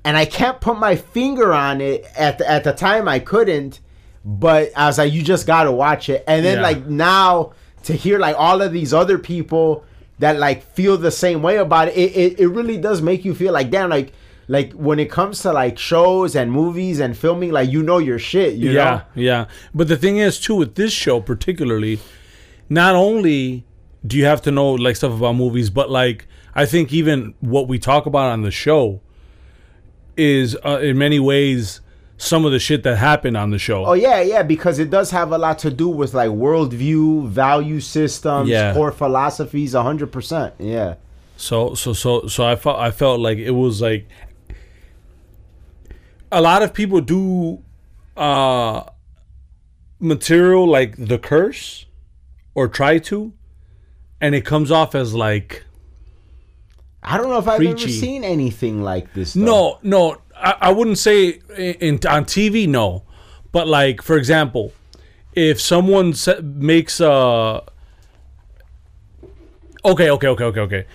and 0.03 0.15
I 0.17 0.25
can't 0.25 0.61
put 0.61 0.77
my 0.77 0.95
finger 0.95 1.51
on 1.53 1.81
it 1.81 2.05
at 2.15 2.37
the, 2.37 2.49
at 2.49 2.63
the 2.63 2.73
time 2.73 3.07
I 3.07 3.17
couldn't, 3.19 3.79
but 4.23 4.71
I 4.75 4.85
was 4.87 4.97
like, 4.99 5.11
you 5.13 5.21
just 5.23 5.47
gotta 5.47 5.71
watch 5.71 6.09
it. 6.09 6.23
And 6.27 6.45
then 6.45 6.57
Yeah. 6.57 6.63
like 6.63 6.85
now 6.85 7.53
to 7.83 7.93
hear 7.93 8.19
like 8.19 8.35
all 8.37 8.61
of 8.61 8.71
these 8.71 8.93
other 8.93 9.17
people 9.17 9.83
that 10.19 10.37
like 10.37 10.63
feel 10.73 10.97
the 10.97 11.11
same 11.11 11.41
way 11.41 11.57
about 11.57 11.87
it, 11.89 11.95
it, 11.97 12.15
it, 12.15 12.39
it 12.39 12.47
really 12.47 12.77
does 12.77 13.01
make 13.01 13.25
you 13.25 13.33
feel 13.35 13.51
like 13.53 13.69
damn 13.71 13.89
like 13.89 14.13
like 14.47 14.71
when 14.73 14.99
it 14.99 15.09
comes 15.09 15.41
to 15.41 15.51
like 15.51 15.77
shows 15.77 16.35
and 16.35 16.51
movies 16.51 16.99
and 16.99 17.17
filming, 17.17 17.51
like 17.51 17.69
you 17.69 17.81
know 17.81 17.97
your 17.97 18.19
shit, 18.19 18.53
you 18.55 18.71
yeah 18.71 18.83
know? 18.83 19.01
yeah 19.15 19.45
but 19.73 19.87
the 19.87 19.97
thing 19.97 20.17
is 20.17 20.39
too 20.39 20.55
with 20.55 20.75
this 20.75 20.93
show 20.93 21.19
particularly 21.19 21.99
not 22.69 22.95
only 22.95 23.65
do 24.05 24.17
you 24.17 24.25
have 24.25 24.41
to 24.41 24.51
know 24.51 24.71
like 24.73 24.95
stuff 24.95 25.13
about 25.13 25.33
movies 25.35 25.69
but 25.71 25.89
like 25.89 26.27
i 26.53 26.65
think 26.65 26.93
even 26.93 27.33
what 27.39 27.67
we 27.67 27.79
talk 27.79 28.05
about 28.05 28.31
on 28.31 28.41
the 28.43 28.51
show 28.51 29.01
is 30.17 30.55
uh, 30.65 30.79
in 30.81 30.97
many 30.97 31.19
ways 31.19 31.81
some 32.17 32.45
of 32.45 32.51
the 32.51 32.59
shit 32.59 32.83
that 32.83 32.95
happened 32.97 33.35
on 33.35 33.49
the 33.49 33.59
show 33.59 33.85
Oh 33.85 33.93
yeah, 33.93 34.21
yeah, 34.21 34.41
because 34.43 34.79
it 34.79 34.89
does 34.89 35.11
have 35.11 35.31
a 35.33 35.37
lot 35.37 35.59
to 35.59 35.69
do 35.69 35.89
with 35.89 36.13
like 36.13 36.29
worldview, 36.29 37.27
value 37.27 37.81
systems, 37.81 38.47
Yeah. 38.49 38.73
core 38.73 38.93
philosophies, 38.93 39.73
hundred 39.73 40.13
percent. 40.13 40.53
Yeah. 40.57 40.95
So 41.35 41.73
so 41.75 41.91
so 41.91 42.27
so 42.27 42.45
I 42.47 42.55
felt 42.55 42.79
I 42.79 42.91
felt 42.91 43.19
like 43.19 43.37
it 43.37 43.51
was 43.51 43.81
like 43.81 44.07
a 46.31 46.41
lot 46.41 46.61
of 46.61 46.73
people 46.73 47.01
do 47.01 47.63
uh 48.17 48.83
material 49.99 50.67
like 50.67 50.95
The 50.97 51.17
Curse 51.17 51.85
or 52.53 52.67
try 52.67 52.99
to, 52.99 53.33
and 54.21 54.33
it 54.33 54.45
comes 54.45 54.71
off 54.71 54.95
as 54.95 55.13
like 55.13 55.65
I 57.03 57.17
don't 57.17 57.29
know 57.29 57.37
if 57.37 57.47
I've 57.47 57.61
ever 57.61 57.77
seen 57.77 58.23
anything 58.23 58.81
like 58.81 59.13
this. 59.13 59.33
Though. 59.33 59.45
no, 59.45 59.79
no. 59.83 60.21
I, 60.35 60.55
I 60.61 60.71
wouldn't 60.71 60.97
say 60.97 61.39
in, 61.57 61.75
in 61.75 61.93
on 62.07 62.25
TV, 62.25 62.67
no, 62.67 63.03
but 63.51 63.67
like 63.67 64.01
for 64.01 64.17
example, 64.17 64.73
if 65.33 65.61
someone 65.61 66.13
sa- 66.13 66.41
makes 66.41 66.99
a 66.99 67.63
okay, 69.83 70.09
okay, 70.09 70.27
okay, 70.27 70.43
okay, 70.43 70.59
okay, 70.59 70.85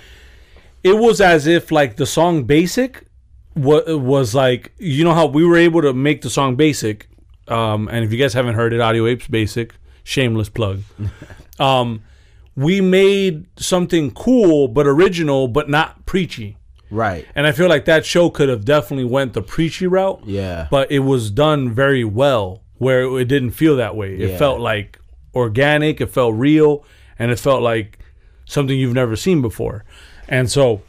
it 0.83 0.97
was 0.99 1.21
as 1.21 1.47
if 1.47 1.71
like 1.71 1.97
the 1.97 2.07
song 2.07 2.45
"Basic" 2.45 3.05
was 3.55 3.83
was 3.87 4.35
like 4.35 4.73
you 4.79 5.05
know 5.05 5.15
how 5.15 5.27
we 5.27 5.45
were 5.45 5.57
able 5.57 5.83
to 5.83 5.93
make 5.93 6.23
the 6.23 6.31
song 6.31 6.57
"Basic," 6.57 7.09
um, 7.49 7.89
and 7.89 8.05
if 8.05 8.13
you 8.13 8.19
guys 8.19 8.33
haven't 8.35 8.55
heard 8.55 8.73
it, 8.73 8.81
Audio 8.81 9.07
Apes 9.07 9.27
Basic, 9.29 9.75
shameless 10.05 10.49
plug. 10.49 10.83
um, 11.59 12.03
we 12.57 12.81
made 12.81 13.47
something 13.59 14.11
cool 14.13 14.69
but 14.69 14.87
original, 14.87 15.49
but 15.49 15.69
not 15.69 16.05
preachy. 16.07 16.57
right? 16.91 17.25
And 17.35 17.47
I 17.47 17.53
feel 17.53 17.69
like 17.69 17.85
that 17.87 18.05
show 18.05 18.31
could 18.31 18.49
have 18.49 18.65
definitely 18.65 19.05
went 19.05 19.33
the 19.35 19.43
preachy 19.43 19.87
route. 19.87 20.23
Yeah. 20.27 20.67
But 20.71 20.91
it 20.91 20.99
was 21.01 21.31
done 21.31 21.73
very 21.73 22.05
well 22.05 22.63
where 22.79 23.03
it 23.19 23.27
didn't 23.29 23.53
feel 23.53 23.77
that 23.77 23.95
way. 23.95 24.15
It 24.15 24.31
Yeah. 24.31 24.39
felt 24.39 24.61
like 24.61 24.99
organic, 25.35 26.01
it 26.01 26.07
felt 26.11 26.35
real, 26.35 26.85
and 27.19 27.31
it 27.31 27.39
felt 27.39 27.63
like 27.63 27.99
something 28.45 28.77
you've 28.79 28.95
never 28.95 29.15
seen 29.17 29.41
before. 29.41 29.85
And 30.29 30.51
so 30.51 30.83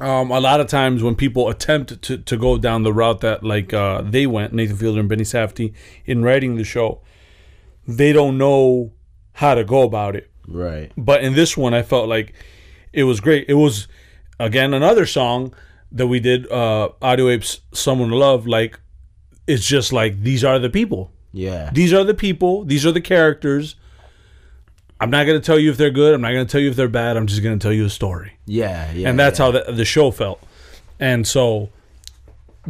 um, 0.00 0.30
a 0.30 0.40
lot 0.40 0.60
of 0.60 0.66
times 0.66 1.02
when 1.02 1.14
people 1.14 1.48
attempt 1.48 2.02
to, 2.02 2.18
to 2.18 2.36
go 2.36 2.58
down 2.58 2.82
the 2.82 2.92
route 2.92 3.20
that 3.20 3.42
like 3.42 3.72
uh, 3.72 4.02
they 4.02 4.26
went, 4.26 4.52
Nathan 4.52 4.76
Fielder 4.76 5.00
and 5.00 5.08
Benny 5.08 5.24
Safdie, 5.24 5.72
in 6.04 6.22
writing 6.22 6.56
the 6.56 6.64
show, 6.64 7.00
they 7.88 8.12
don't 8.12 8.36
know 8.36 8.92
how 9.32 9.54
to 9.54 9.64
go 9.64 9.82
about 9.82 10.16
it. 10.16 10.30
Right. 10.48 10.92
but 10.96 11.24
in 11.24 11.34
this 11.34 11.56
one 11.56 11.74
i 11.74 11.82
felt 11.82 12.08
like 12.08 12.32
it 12.92 13.02
was 13.02 13.18
great. 13.20 13.46
It 13.48 13.54
was 13.54 13.88
again 14.38 14.72
another 14.74 15.04
song 15.06 15.52
that 15.90 16.06
we 16.06 16.20
did 16.20 16.50
uh 16.52 16.90
audio 17.02 17.28
apes 17.28 17.60
someone 17.72 18.10
to 18.10 18.16
love 18.16 18.46
like 18.46 18.78
it's 19.48 19.66
just 19.66 19.92
like 19.92 20.22
these 20.22 20.44
are 20.44 20.58
the 20.60 20.70
people. 20.70 21.10
Yeah. 21.32 21.70
these 21.72 21.92
are 21.92 22.04
the 22.04 22.14
people. 22.14 22.64
These 22.64 22.86
are 22.86 22.92
the 22.92 23.00
characters 23.00 23.74
i'm 25.00 25.10
not 25.10 25.24
going 25.24 25.38
to 25.40 25.44
tell 25.44 25.58
you 25.58 25.70
if 25.70 25.76
they're 25.76 25.90
good 25.90 26.14
i'm 26.14 26.20
not 26.20 26.32
going 26.32 26.46
to 26.46 26.50
tell 26.50 26.60
you 26.60 26.70
if 26.70 26.76
they're 26.76 26.88
bad 26.88 27.16
i'm 27.16 27.26
just 27.26 27.42
going 27.42 27.58
to 27.58 27.62
tell 27.62 27.72
you 27.72 27.84
a 27.84 27.90
story 27.90 28.32
Yeah. 28.46 28.90
Yeah. 28.92 29.08
and 29.08 29.18
that's 29.18 29.38
yeah. 29.38 29.44
how 29.46 29.50
the, 29.52 29.72
the 29.72 29.84
show 29.84 30.10
felt 30.10 30.42
and 30.98 31.26
so 31.26 31.70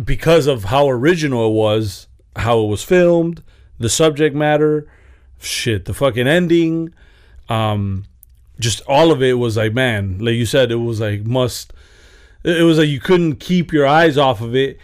because 0.03 0.47
of 0.47 0.65
how 0.65 0.89
original 0.89 1.49
it 1.49 1.53
was 1.53 2.07
how 2.37 2.61
it 2.61 2.67
was 2.67 2.83
filmed 2.83 3.43
the 3.79 3.89
subject 3.89 4.35
matter 4.35 4.87
shit 5.39 5.85
the 5.85 5.95
fucking 5.95 6.27
ending 6.27 6.93
um 7.49 8.05
just 8.59 8.81
all 8.87 9.13
of 9.13 9.23
it 9.23 9.35
was 9.35 9.57
like 9.57 9.73
man 9.73 10.19
like 10.19 10.35
you 10.35 10.47
said 10.47 10.71
it 10.73 10.77
was 10.77 11.01
like 11.01 11.25
must 11.25 11.73
it 12.43 12.63
was 12.63 12.79
like 12.79 12.89
you 12.89 13.01
couldn't 13.01 13.37
keep 13.37 13.73
your 13.73 13.87
eyes 13.87 14.17
off 14.19 14.41
of 14.41 14.55
it 14.55 14.79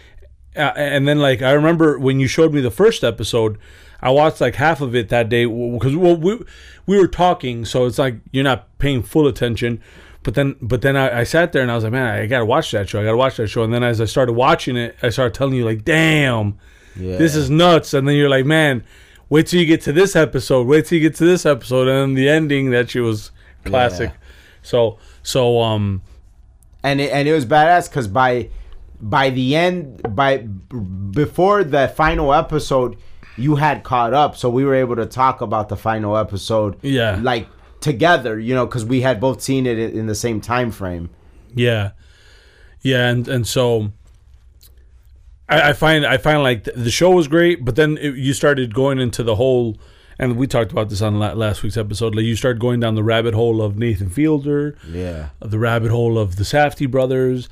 uh, 0.55 0.71
and 0.75 1.07
then 1.07 1.19
like 1.19 1.41
i 1.41 1.51
remember 1.51 1.97
when 1.99 2.19
you 2.19 2.27
showed 2.27 2.53
me 2.53 2.61
the 2.61 2.71
first 2.71 3.03
episode 3.03 3.57
i 4.03 4.09
watched 4.11 4.39
like 4.41 4.55
half 4.55 4.79
of 4.81 4.93
it 4.93 5.09
that 5.09 5.29
day 5.29 5.45
because 5.45 5.95
well 5.95 6.15
we, 6.15 6.39
we 6.85 6.97
were 6.99 7.07
talking 7.07 7.65
so 7.65 7.85
it's 7.85 7.97
like 7.97 8.17
you're 8.31 8.43
not 8.43 8.77
paying 8.77 9.01
full 9.01 9.25
attention. 9.27 9.81
But 10.21 10.35
then 10.35 10.55
but 10.61 10.81
then 10.81 10.95
I, 10.95 11.19
I 11.19 11.23
sat 11.25 11.51
there 11.51 11.61
and 11.63 11.69
i 11.71 11.75
was 11.75 11.83
like 11.83 11.91
man 11.91 12.07
i 12.21 12.25
gotta 12.27 12.45
watch 12.45 12.71
that 12.71 12.87
show. 12.87 13.01
I 13.01 13.03
gotta 13.03 13.17
watch 13.17 13.35
that 13.37 13.47
show. 13.47 13.63
And 13.63 13.73
then 13.73 13.83
as 13.83 13.99
i 13.99 14.05
started 14.05 14.33
watching 14.33 14.77
it 14.77 14.95
i 15.01 15.09
started 15.09 15.33
telling 15.33 15.53
you 15.55 15.65
like 15.65 15.83
damn 15.83 16.57
Yeah. 16.95 17.17
this 17.17 17.35
is 17.35 17.49
nuts. 17.49 17.93
And 17.93 18.07
then 18.07 18.15
you're 18.15 18.29
like 18.29 18.45
man 18.45 18.83
wait 19.29 19.47
till 19.47 19.59
you 19.59 19.65
get 19.65 19.81
to 19.81 19.91
this 19.91 20.15
episode. 20.15 20.65
Wait 20.67 20.85
till 20.85 20.97
you 20.97 21.09
get 21.09 21.15
to 21.17 21.25
this 21.25 21.45
episode. 21.45 21.87
And 21.89 21.97
then 21.97 22.13
the 22.13 22.29
ending 22.29 22.69
that 22.71 22.89
she 22.91 22.99
was 23.01 23.31
classic. 23.65 24.11
Yeah. 24.11 24.17
so 24.61 24.97
so 25.23 25.59
um 25.61 26.01
and 26.83 27.01
it, 27.01 27.11
and 27.11 27.27
it 27.27 27.33
was 27.33 27.45
badass 27.45 27.89
because 27.89 28.07
by 28.07 28.49
by 29.01 29.29
the 29.29 29.55
end 29.57 30.15
by 30.15 30.37
before 30.37 31.63
the 31.65 31.87
final 31.89 32.33
episode 32.33 32.95
you 33.37 33.55
had 33.55 33.83
caught 33.83 34.13
up 34.13 34.35
so 34.35 34.49
we 34.49 34.63
were 34.65 34.75
able 34.75 34.95
to 34.95 35.05
talk 35.05 35.41
about 35.41 35.69
the 35.69 35.77
final 35.77 36.15
episode 36.17 36.77
Yeah. 36.81 37.19
like 37.21 37.47
together 37.81 38.39
you 38.39 38.53
know 38.55 38.65
because 38.65 38.85
we 38.85 39.01
had 39.01 39.19
both 39.19 39.41
seen 39.41 39.65
it 39.65 39.77
in 39.79 40.07
the 40.07 40.15
same 40.15 40.39
time 40.41 40.71
frame 40.71 41.09
Yeah, 41.55 41.91
yeah, 42.81 43.09
and 43.09 43.27
and 43.27 43.45
so 43.47 43.91
I, 45.49 45.69
I 45.69 45.73
find 45.73 46.05
I 46.05 46.17
find 46.17 46.41
like 46.43 46.63
the 46.63 46.91
show 46.91 47.11
was 47.11 47.27
great, 47.27 47.63
but 47.65 47.75
then 47.75 47.97
it, 47.97 48.15
you 48.15 48.33
started 48.33 48.73
going 48.73 48.99
into 48.99 49.23
the 49.23 49.35
whole, 49.35 49.77
and 50.17 50.37
we 50.37 50.47
talked 50.47 50.71
about 50.71 50.89
this 50.89 51.01
on 51.01 51.19
last 51.19 51.63
week's 51.63 51.77
episode. 51.77 52.15
Like 52.15 52.25
you 52.25 52.35
started 52.35 52.59
going 52.61 52.79
down 52.79 52.95
the 52.95 53.03
rabbit 53.03 53.33
hole 53.33 53.61
of 53.61 53.77
Nathan 53.77 54.09
Fielder, 54.09 54.77
yeah 54.89 55.29
the 55.39 55.59
rabbit 55.59 55.91
hole 55.91 56.17
of 56.17 56.37
the 56.37 56.43
Safdie 56.43 56.89
brothers, 56.89 57.49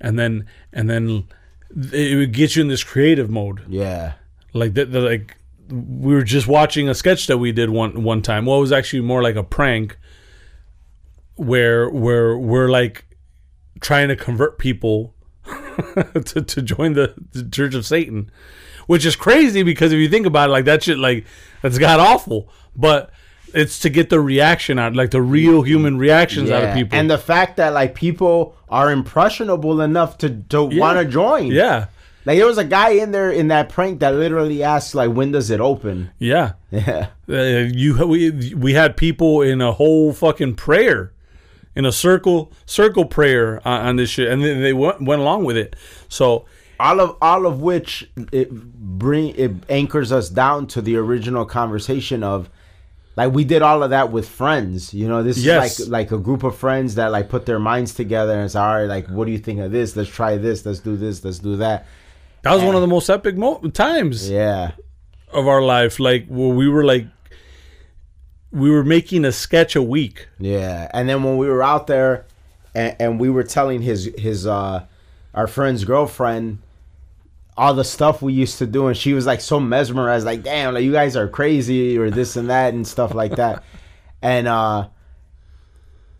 and 0.00 0.18
then 0.18 0.46
and 0.72 0.88
then 0.88 1.24
it 1.92 2.16
would 2.16 2.32
get 2.32 2.56
you 2.56 2.62
in 2.62 2.68
this 2.68 2.84
creative 2.84 3.28
mode 3.30 3.60
yeah 3.68 4.12
like 4.54 4.74
the 4.74 4.86
like 4.86 5.36
we 5.68 6.14
were 6.14 6.22
just 6.22 6.46
watching 6.46 6.88
a 6.88 6.94
sketch 6.94 7.26
that 7.26 7.38
we 7.38 7.52
did 7.52 7.70
one 7.70 8.02
one 8.02 8.22
time. 8.22 8.46
Well, 8.46 8.58
it 8.58 8.62
was 8.62 8.72
actually 8.72 9.02
more 9.02 9.22
like 9.22 9.36
a 9.36 9.44
prank 9.44 9.98
where 11.36 11.90
where 11.90 12.38
we're 12.38 12.70
like 12.70 13.04
trying 13.80 14.08
to 14.08 14.16
convert 14.16 14.58
people 14.58 15.14
to, 16.24 16.40
to 16.40 16.62
join 16.62 16.94
the, 16.94 17.14
the 17.32 17.48
Church 17.50 17.74
of 17.74 17.84
Satan, 17.84 18.30
which 18.86 19.04
is 19.04 19.16
crazy 19.16 19.62
because 19.62 19.92
if 19.92 19.98
you 19.98 20.08
think 20.08 20.26
about 20.26 20.48
it, 20.48 20.52
like 20.52 20.64
that 20.64 20.82
shit, 20.82 20.98
like 20.98 21.26
that's 21.60 21.78
god 21.78 22.00
awful. 22.00 22.48
But 22.76 23.10
it's 23.52 23.78
to 23.80 23.90
get 23.90 24.10
the 24.10 24.20
reaction 24.20 24.78
out, 24.78 24.94
like 24.94 25.10
the 25.10 25.22
real 25.22 25.62
human 25.62 25.98
reactions 25.98 26.50
out 26.50 26.64
of 26.64 26.74
people. 26.74 26.98
and 26.98 27.10
the 27.10 27.18
fact 27.18 27.56
that 27.56 27.72
like 27.72 27.94
people 27.94 28.56
are 28.68 28.90
impressionable 28.90 29.80
enough 29.80 30.18
to 30.18 30.42
to 30.48 30.64
want 30.64 30.98
to 30.98 31.04
join 31.04 31.46
yeah, 31.46 31.86
like 32.26 32.38
there 32.38 32.46
was 32.46 32.58
a 32.58 32.64
guy 32.64 32.90
in 32.90 33.12
there 33.12 33.30
in 33.30 33.48
that 33.48 33.68
prank 33.68 34.00
that 34.00 34.14
literally 34.14 34.62
asked 34.62 34.94
like 34.94 35.10
when 35.10 35.32
does 35.32 35.50
it 35.50 35.60
open? 35.60 36.10
Yeah. 36.18 36.52
yeah. 36.70 37.08
Uh, 37.28 37.68
you 37.72 38.06
we 38.06 38.54
we 38.54 38.74
had 38.74 38.96
people 38.96 39.42
in 39.42 39.60
a 39.60 39.72
whole 39.72 40.12
fucking 40.12 40.54
prayer, 40.54 41.12
in 41.74 41.84
a 41.84 41.92
circle 41.92 42.52
circle 42.66 43.04
prayer 43.04 43.60
on, 43.66 43.86
on 43.86 43.96
this 43.96 44.10
shit, 44.10 44.30
and 44.30 44.42
then 44.42 44.62
they 44.62 44.72
went 44.72 45.02
went 45.02 45.20
along 45.20 45.44
with 45.44 45.56
it. 45.56 45.76
So 46.08 46.46
all 46.80 47.00
of 47.00 47.16
all 47.20 47.46
of 47.46 47.60
which 47.60 48.10
it 48.32 48.50
bring 48.50 49.34
it 49.36 49.52
anchors 49.68 50.10
us 50.10 50.28
down 50.28 50.66
to 50.68 50.82
the 50.82 50.96
original 50.96 51.44
conversation 51.44 52.22
of 52.22 52.48
like 53.16 53.32
we 53.32 53.44
did 53.44 53.62
all 53.62 53.84
of 53.84 53.90
that 53.90 54.10
with 54.10 54.28
friends 54.28 54.92
you 54.92 55.06
know? 55.06 55.22
This 55.22 55.38
Yes. 55.38 55.78
is 55.78 55.88
like 55.88 56.08
like 56.10 56.12
a 56.12 56.18
group 56.22 56.42
of 56.42 56.56
friends 56.56 56.96
that 56.96 57.12
like 57.12 57.28
put 57.28 57.46
their 57.46 57.60
minds 57.60 57.94
together 57.94 58.32
and 58.32 58.44
it's 58.44 58.56
all 58.56 58.74
right 58.74 58.86
like 58.86 59.06
what 59.08 59.26
do 59.26 59.32
you 59.32 59.38
think 59.38 59.60
of 59.60 59.70
this? 59.70 59.94
Let's 59.94 60.10
try 60.10 60.36
this. 60.36 60.66
Let's 60.66 60.80
do 60.80 60.96
this. 60.96 61.24
Let's 61.24 61.38
do 61.38 61.56
that 61.56 61.86
that 62.44 62.54
was 62.54 62.62
one 62.62 62.74
of 62.74 62.80
the 62.80 62.86
most 62.86 63.08
epic 63.10 63.36
mo- 63.36 63.58
times 63.72 64.30
yeah 64.30 64.72
of 65.32 65.48
our 65.48 65.62
life. 65.62 65.98
Like 65.98 66.26
where 66.28 66.54
we 66.54 66.68
were 66.68 66.84
like, 66.84 67.06
we 68.52 68.70
were 68.70 68.84
making 68.84 69.24
a 69.24 69.32
sketch 69.32 69.74
a 69.74 69.82
week. 69.82 70.28
yeah 70.38 70.88
and 70.94 71.08
then 71.08 71.22
when 71.24 71.36
we 71.38 71.48
were 71.48 71.62
out 71.62 71.86
there 71.88 72.24
and, 72.74 72.94
and 73.00 73.20
we 73.20 73.28
were 73.28 73.42
telling 73.42 73.82
his 73.82 74.10
his 74.16 74.46
uh 74.46 74.84
our 75.34 75.46
friend's 75.48 75.84
girlfriend 75.84 76.58
all 77.56 77.74
the 77.74 77.84
stuff 77.84 78.20
we 78.22 78.32
used 78.32 78.58
to 78.58 78.66
do 78.66 78.86
and 78.88 78.96
she 78.96 79.12
was 79.12 79.26
like 79.26 79.40
so 79.40 79.58
mesmerized 79.60 80.24
like 80.24 80.42
damn 80.42 80.74
like 80.74 80.84
you 80.84 80.92
guys 80.92 81.16
are 81.16 81.26
crazy 81.28 81.96
or 81.98 82.10
this 82.10 82.36
and 82.36 82.48
that 82.50 82.74
and 82.74 82.86
stuff 82.86 83.14
like 83.14 83.34
that 83.36 83.62
and 84.22 84.46
uh 84.48 84.86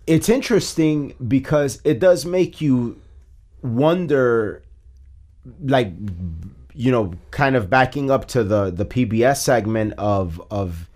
it's 0.07 0.29
interesting 0.29 1.15
because 1.29 1.81
it 1.85 1.99
does 2.01 2.27
make 2.27 2.61
you 2.61 3.01
wonder 3.63 4.63
like 5.63 5.93
you 6.75 6.91
know 6.91 7.13
kind 7.31 7.57
of 7.57 7.71
backing 7.71 8.11
up 8.11 8.27
to 8.29 8.45
the 8.45 8.71
the 8.71 8.85
PBS 8.85 9.39
segment 9.39 9.95
of 9.99 10.43
of 10.51 10.89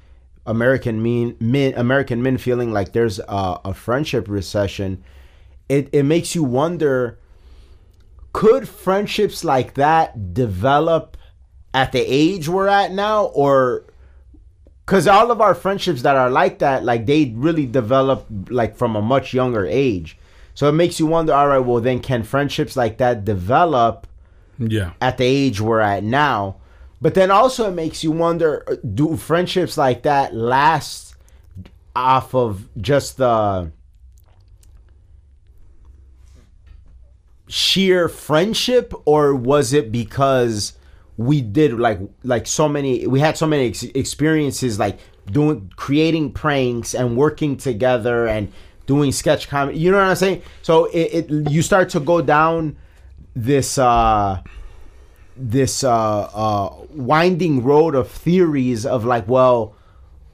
American 0.47 1.03
men, 1.03 1.37
men 1.41 1.75
American 1.77 2.23
men 2.23 2.39
feeling 2.39 2.73
like 2.73 2.93
there's 2.93 3.19
a, 3.21 3.61
a 3.65 3.75
friendship 3.75 4.29
recession 4.29 5.03
it 5.69 5.89
it 5.93 6.05
makes 6.05 6.35
you 6.35 6.43
wonder 6.43 7.19
could 8.33 8.69
friendships 8.69 9.45
like 9.45 9.75
that 9.75 10.35
develop 10.35 11.17
at 11.75 11.93
the 11.93 12.01
age 12.01 12.49
we're 12.49 12.69
at 12.69 12.93
now? 12.93 13.27
Or 13.27 13.85
because 14.85 15.07
all 15.07 15.31
of 15.31 15.41
our 15.41 15.55
friendships 15.55 16.03
that 16.03 16.17
are 16.17 16.31
like 16.31 16.59
that 16.61 16.85
like 16.85 17.07
they 17.07 17.33
really 17.37 17.67
develop 17.67 18.27
like 18.49 18.77
from 18.77 18.97
a 18.97 19.03
much 19.03 19.35
younger 19.35 19.67
age. 19.67 20.19
So 20.55 20.69
it 20.69 20.73
makes 20.73 20.99
you 20.99 21.07
wonder 21.07 21.35
all 21.35 21.49
right 21.49 21.59
well 21.59 21.81
then 21.81 22.01
can 22.01 22.23
friendships 22.23 22.77
like 22.77 22.99
that 22.99 23.25
develop 23.25 24.07
Yeah, 24.59 24.93
at 25.01 25.19
the 25.19 25.25
age 25.25 25.61
we're 25.61 25.81
at 25.81 26.05
now. 26.05 26.57
But 27.01 27.15
then 27.15 27.31
also 27.31 27.69
it 27.69 27.75
makes 27.75 28.03
you 28.03 28.11
wonder 28.11 28.65
uh, 28.69 28.75
do 28.95 29.17
friendships 29.17 29.79
like 29.79 30.03
that 30.03 30.35
last 30.35 31.15
off 31.95 32.35
of 32.35 32.69
just 32.81 33.17
the 33.17 33.71
sheer 37.49 38.09
friendship 38.09 38.93
or 39.05 39.35
was 39.35 39.73
it 39.73 39.91
because 39.91 40.75
we 41.17 41.41
did 41.41 41.73
like 41.79 41.99
like 42.23 42.47
so 42.47 42.69
many 42.69 43.07
we 43.07 43.19
had 43.19 43.37
so 43.37 43.47
many 43.47 43.69
ex- 43.69 43.83
experiences 43.83 44.79
like 44.79 44.99
doing 45.27 45.71
creating 45.77 46.31
pranks 46.31 46.95
and 46.95 47.17
working 47.17 47.57
together 47.57 48.29
and 48.29 48.53
doing 48.87 49.11
sketch 49.11 49.49
comedy 49.49 49.79
you 49.79 49.91
know 49.91 49.97
what 49.97 50.07
i'm 50.07 50.17
saying? 50.17 50.43
So 50.63 50.87
it, 50.87 51.31
it 51.31 51.51
you 51.51 51.63
start 51.63 51.89
to 51.91 52.01
go 52.01 52.21
down 52.21 52.77
this 53.45 53.79
uh 53.79 54.43
this 55.37 55.85
uh 55.85 55.91
uh 55.91 56.75
winding 56.91 57.63
road 57.63 57.95
of 57.95 58.11
theories 58.11 58.85
of 58.85 59.05
like 59.05 59.29
well 59.29 59.75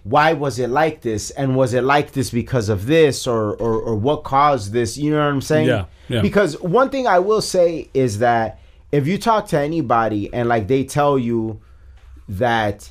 why 0.04 0.34
was 0.34 0.58
it 0.58 0.68
like 0.68 1.00
this? 1.00 1.30
And 1.30 1.56
was 1.56 1.72
it 1.72 1.82
like 1.82 2.12
this 2.12 2.28
because 2.28 2.68
of 2.68 2.84
this 2.84 3.26
or 3.26 3.54
or, 3.54 3.80
or 3.80 3.94
what 3.96 4.22
caused 4.22 4.72
this? 4.72 4.98
You 4.98 5.10
know 5.10 5.18
what 5.18 5.32
i'm 5.32 5.40
saying? 5.40 5.68
Yeah, 5.68 5.86
yeah. 6.08 6.20
because 6.20 6.60
one 6.60 6.90
thing 6.90 7.06
i 7.06 7.18
will 7.18 7.40
say 7.42 7.88
is 7.94 8.18
that 8.18 8.60
if 8.92 9.06
you 9.06 9.18
talk 9.18 9.48
to 9.48 9.58
anybody 9.58 10.32
and 10.32 10.48
like 10.48 10.68
they 10.68 10.84
tell 10.84 11.18
you 11.18 11.60
that 12.28 12.90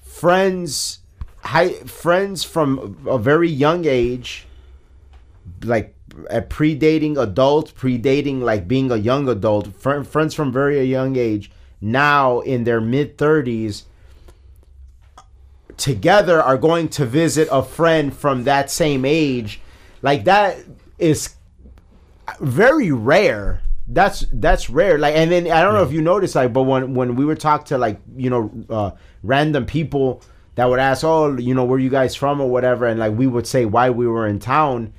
friends 0.00 1.00
high, 1.42 1.72
friends 1.84 2.44
from 2.44 2.96
a 3.08 3.18
very 3.18 3.50
young 3.50 3.84
age 3.84 4.46
like 5.62 5.95
at 6.30 6.48
predating 6.50 7.20
adult 7.20 7.74
predating 7.74 8.40
like 8.40 8.66
being 8.66 8.90
a 8.90 8.96
young 8.96 9.28
adult 9.28 9.74
fr- 9.74 10.02
friends 10.02 10.34
from 10.34 10.52
very 10.52 10.82
young 10.84 11.16
age 11.16 11.50
now 11.80 12.40
in 12.40 12.64
their 12.64 12.80
mid 12.80 13.18
30s 13.18 13.84
together 15.76 16.42
are 16.42 16.56
going 16.56 16.88
to 16.88 17.04
visit 17.04 17.48
a 17.50 17.62
friend 17.62 18.14
from 18.16 18.44
that 18.44 18.70
same 18.70 19.04
age. 19.04 19.60
Like 20.02 20.24
that 20.24 20.58
is 20.98 21.34
very 22.40 22.92
rare. 22.92 23.62
That's 23.88 24.26
that's 24.32 24.68
rare. 24.68 24.98
Like 24.98 25.14
and 25.14 25.30
then 25.30 25.50
i 25.50 25.62
don't 25.62 25.74
know 25.74 25.82
if 25.82 25.92
you 25.92 26.02
noticed 26.02 26.34
like 26.34 26.52
but 26.52 26.64
when 26.64 26.94
when 26.94 27.14
we 27.14 27.24
would 27.24 27.38
talk 27.38 27.66
to 27.66 27.78
like 27.78 28.00
you 28.16 28.30
know 28.30 28.50
uh 28.68 28.90
random 29.22 29.64
people 29.64 30.22
that 30.56 30.68
would 30.68 30.80
ask 30.80 31.04
oh 31.04 31.36
you 31.36 31.54
know 31.54 31.64
where 31.64 31.78
you 31.78 31.90
guys 31.90 32.16
from 32.16 32.40
or 32.40 32.48
whatever 32.48 32.86
and 32.86 32.98
like 32.98 33.12
we 33.12 33.28
would 33.28 33.46
say 33.46 33.64
why 33.64 33.90
we 33.90 34.06
were 34.06 34.26
in 34.26 34.40
town 34.40 34.92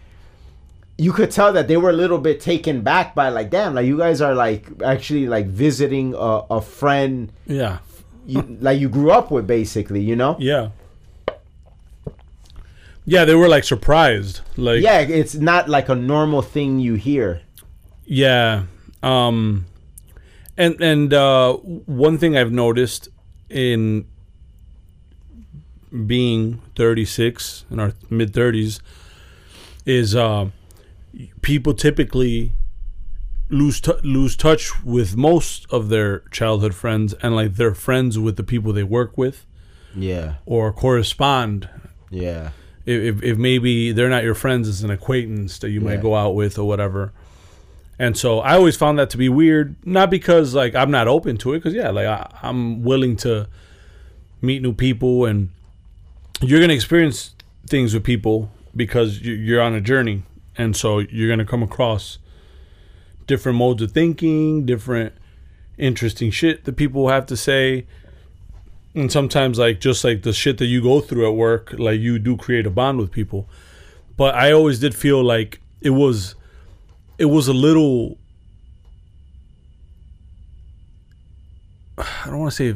you 0.98 1.14
could 1.14 1.30
tell 1.30 1.54
that 1.54 1.68
they 1.68 1.78
were 1.78 1.92
a 1.92 1.94
little 1.94 2.18
bit 2.18 2.42
taken 2.42 2.82
back 2.82 3.14
by 3.14 3.30
like 3.30 3.50
damn 3.52 3.76
like 3.76 3.86
you 3.86 3.98
guys 3.98 4.20
are 4.22 4.34
like 4.34 4.66
actually 4.84 5.28
like 5.28 5.46
visiting 5.46 6.14
a, 6.16 6.42
a 6.50 6.62
friend 6.62 7.32
Yeah. 7.46 7.80
you, 8.26 8.42
like 8.60 8.80
you 8.80 8.90
grew 8.90 9.12
up 9.12 9.30
with 9.32 9.46
basically 9.46 10.02
you 10.02 10.16
know 10.16 10.36
Yeah. 10.40 10.70
Yeah, 13.06 13.24
they 13.24 13.36
were 13.36 13.48
like 13.48 13.64
surprised. 13.64 14.42
Like 14.58 14.82
yeah 14.82 15.00
it's 15.00 15.36
not 15.36 15.70
like 15.70 15.88
a 15.90 15.96
normal 15.96 16.42
thing 16.42 16.80
you 16.80 16.96
hear 16.96 17.42
Yeah. 18.06 18.64
Um 19.04 19.66
and 20.58 20.82
and 20.82 21.14
uh 21.14 21.54
one 21.54 22.18
thing 22.18 22.36
I've 22.36 22.52
noticed 22.52 23.08
in 23.50 24.06
being 26.06 26.62
36 26.76 27.66
in 27.72 27.80
our 27.80 27.94
mid 28.10 28.34
30s 28.34 28.82
is 29.86 30.16
uh 30.16 30.50
people 31.42 31.74
typically 31.74 32.52
lose 33.50 33.80
t- 33.80 33.94
lose 34.04 34.36
touch 34.36 34.84
with 34.84 35.16
most 35.16 35.66
of 35.72 35.90
their 35.90 36.20
childhood 36.32 36.76
friends 36.76 37.14
and 37.22 37.36
like 37.36 37.56
they're 37.56 37.74
friends 37.74 38.20
with 38.20 38.36
the 38.36 38.44
people 38.44 38.74
they 38.74 38.84
work 38.84 39.18
with. 39.18 39.46
Yeah. 39.96 40.36
Or 40.46 40.72
correspond. 40.74 41.70
Yeah. 42.10 42.52
If, 42.86 43.22
if 43.24 43.38
maybe 43.38 43.92
they're 43.92 44.10
not 44.10 44.24
your 44.24 44.36
friends 44.36 44.68
as 44.68 44.84
an 44.84 44.92
acquaintance 44.92 45.60
that 45.60 45.70
you 45.72 45.80
Yeah. 45.82 45.86
might 45.88 46.02
go 46.02 46.16
out 46.16 46.36
with 46.36 46.58
or 46.58 46.68
whatever. 46.68 47.14
And 48.00 48.16
so 48.16 48.40
i 48.42 48.54
always 48.54 48.78
found 48.78 49.00
that 49.00 49.10
to 49.10 49.18
be 49.18 49.28
weird 49.28 49.76
not 49.84 50.12
because 50.12 50.54
like 50.54 50.76
i'm 50.76 50.92
not 50.92 51.08
open 51.08 51.36
to 51.38 51.54
it 51.54 51.58
because 51.58 51.74
yeah 51.74 51.90
like 51.90 52.06
I, 52.06 52.30
i'm 52.44 52.84
willing 52.84 53.16
to 53.18 53.48
meet 54.40 54.62
new 54.62 54.72
people 54.72 55.26
and 55.26 55.50
you're 56.42 56.60
going 56.60 56.70
to 56.70 56.76
experience 56.76 57.34
things 57.68 57.96
with 57.96 58.04
people 58.04 58.52
because 58.76 59.20
you're 59.22 59.62
on 59.64 59.74
a 59.74 59.82
journey 59.82 60.22
and 60.58 60.76
so 60.76 61.00
you're 61.00 61.28
going 61.28 61.40
to 61.40 61.46
come 61.46 61.64
across 61.64 62.18
different 63.28 63.58
modes 63.58 63.82
of 63.82 63.92
thinking 63.92 64.66
different 64.66 65.14
interesting 65.78 66.32
shit 66.32 66.66
that 66.66 66.74
people 66.74 67.10
have 67.10 67.26
to 67.28 67.38
say. 67.38 67.86
And 68.96 69.12
sometimes 69.12 69.60
like 69.60 69.80
just 69.80 70.04
like 70.04 70.24
the 70.24 70.34
shit 70.34 70.58
that 70.58 70.66
you 70.66 70.82
go 70.82 71.02
through 71.02 71.28
at 71.28 71.36
work 71.36 71.74
like 71.78 72.00
you 72.00 72.18
do 72.18 72.36
create 72.36 72.66
a 72.66 72.72
bond 72.72 72.98
with 72.98 73.12
people. 73.12 73.48
But 74.16 74.34
i 74.34 74.52
always 74.52 74.80
did 74.80 74.96
feel 74.96 75.24
like 75.24 75.62
it 75.82 75.92
was 75.92 76.34
it 77.20 77.26
was 77.26 77.48
a 77.48 77.54
little 77.54 78.18
i 82.00 82.26
don't 82.26 82.40
want 82.40 82.52
to 82.52 82.56
say 82.56 82.70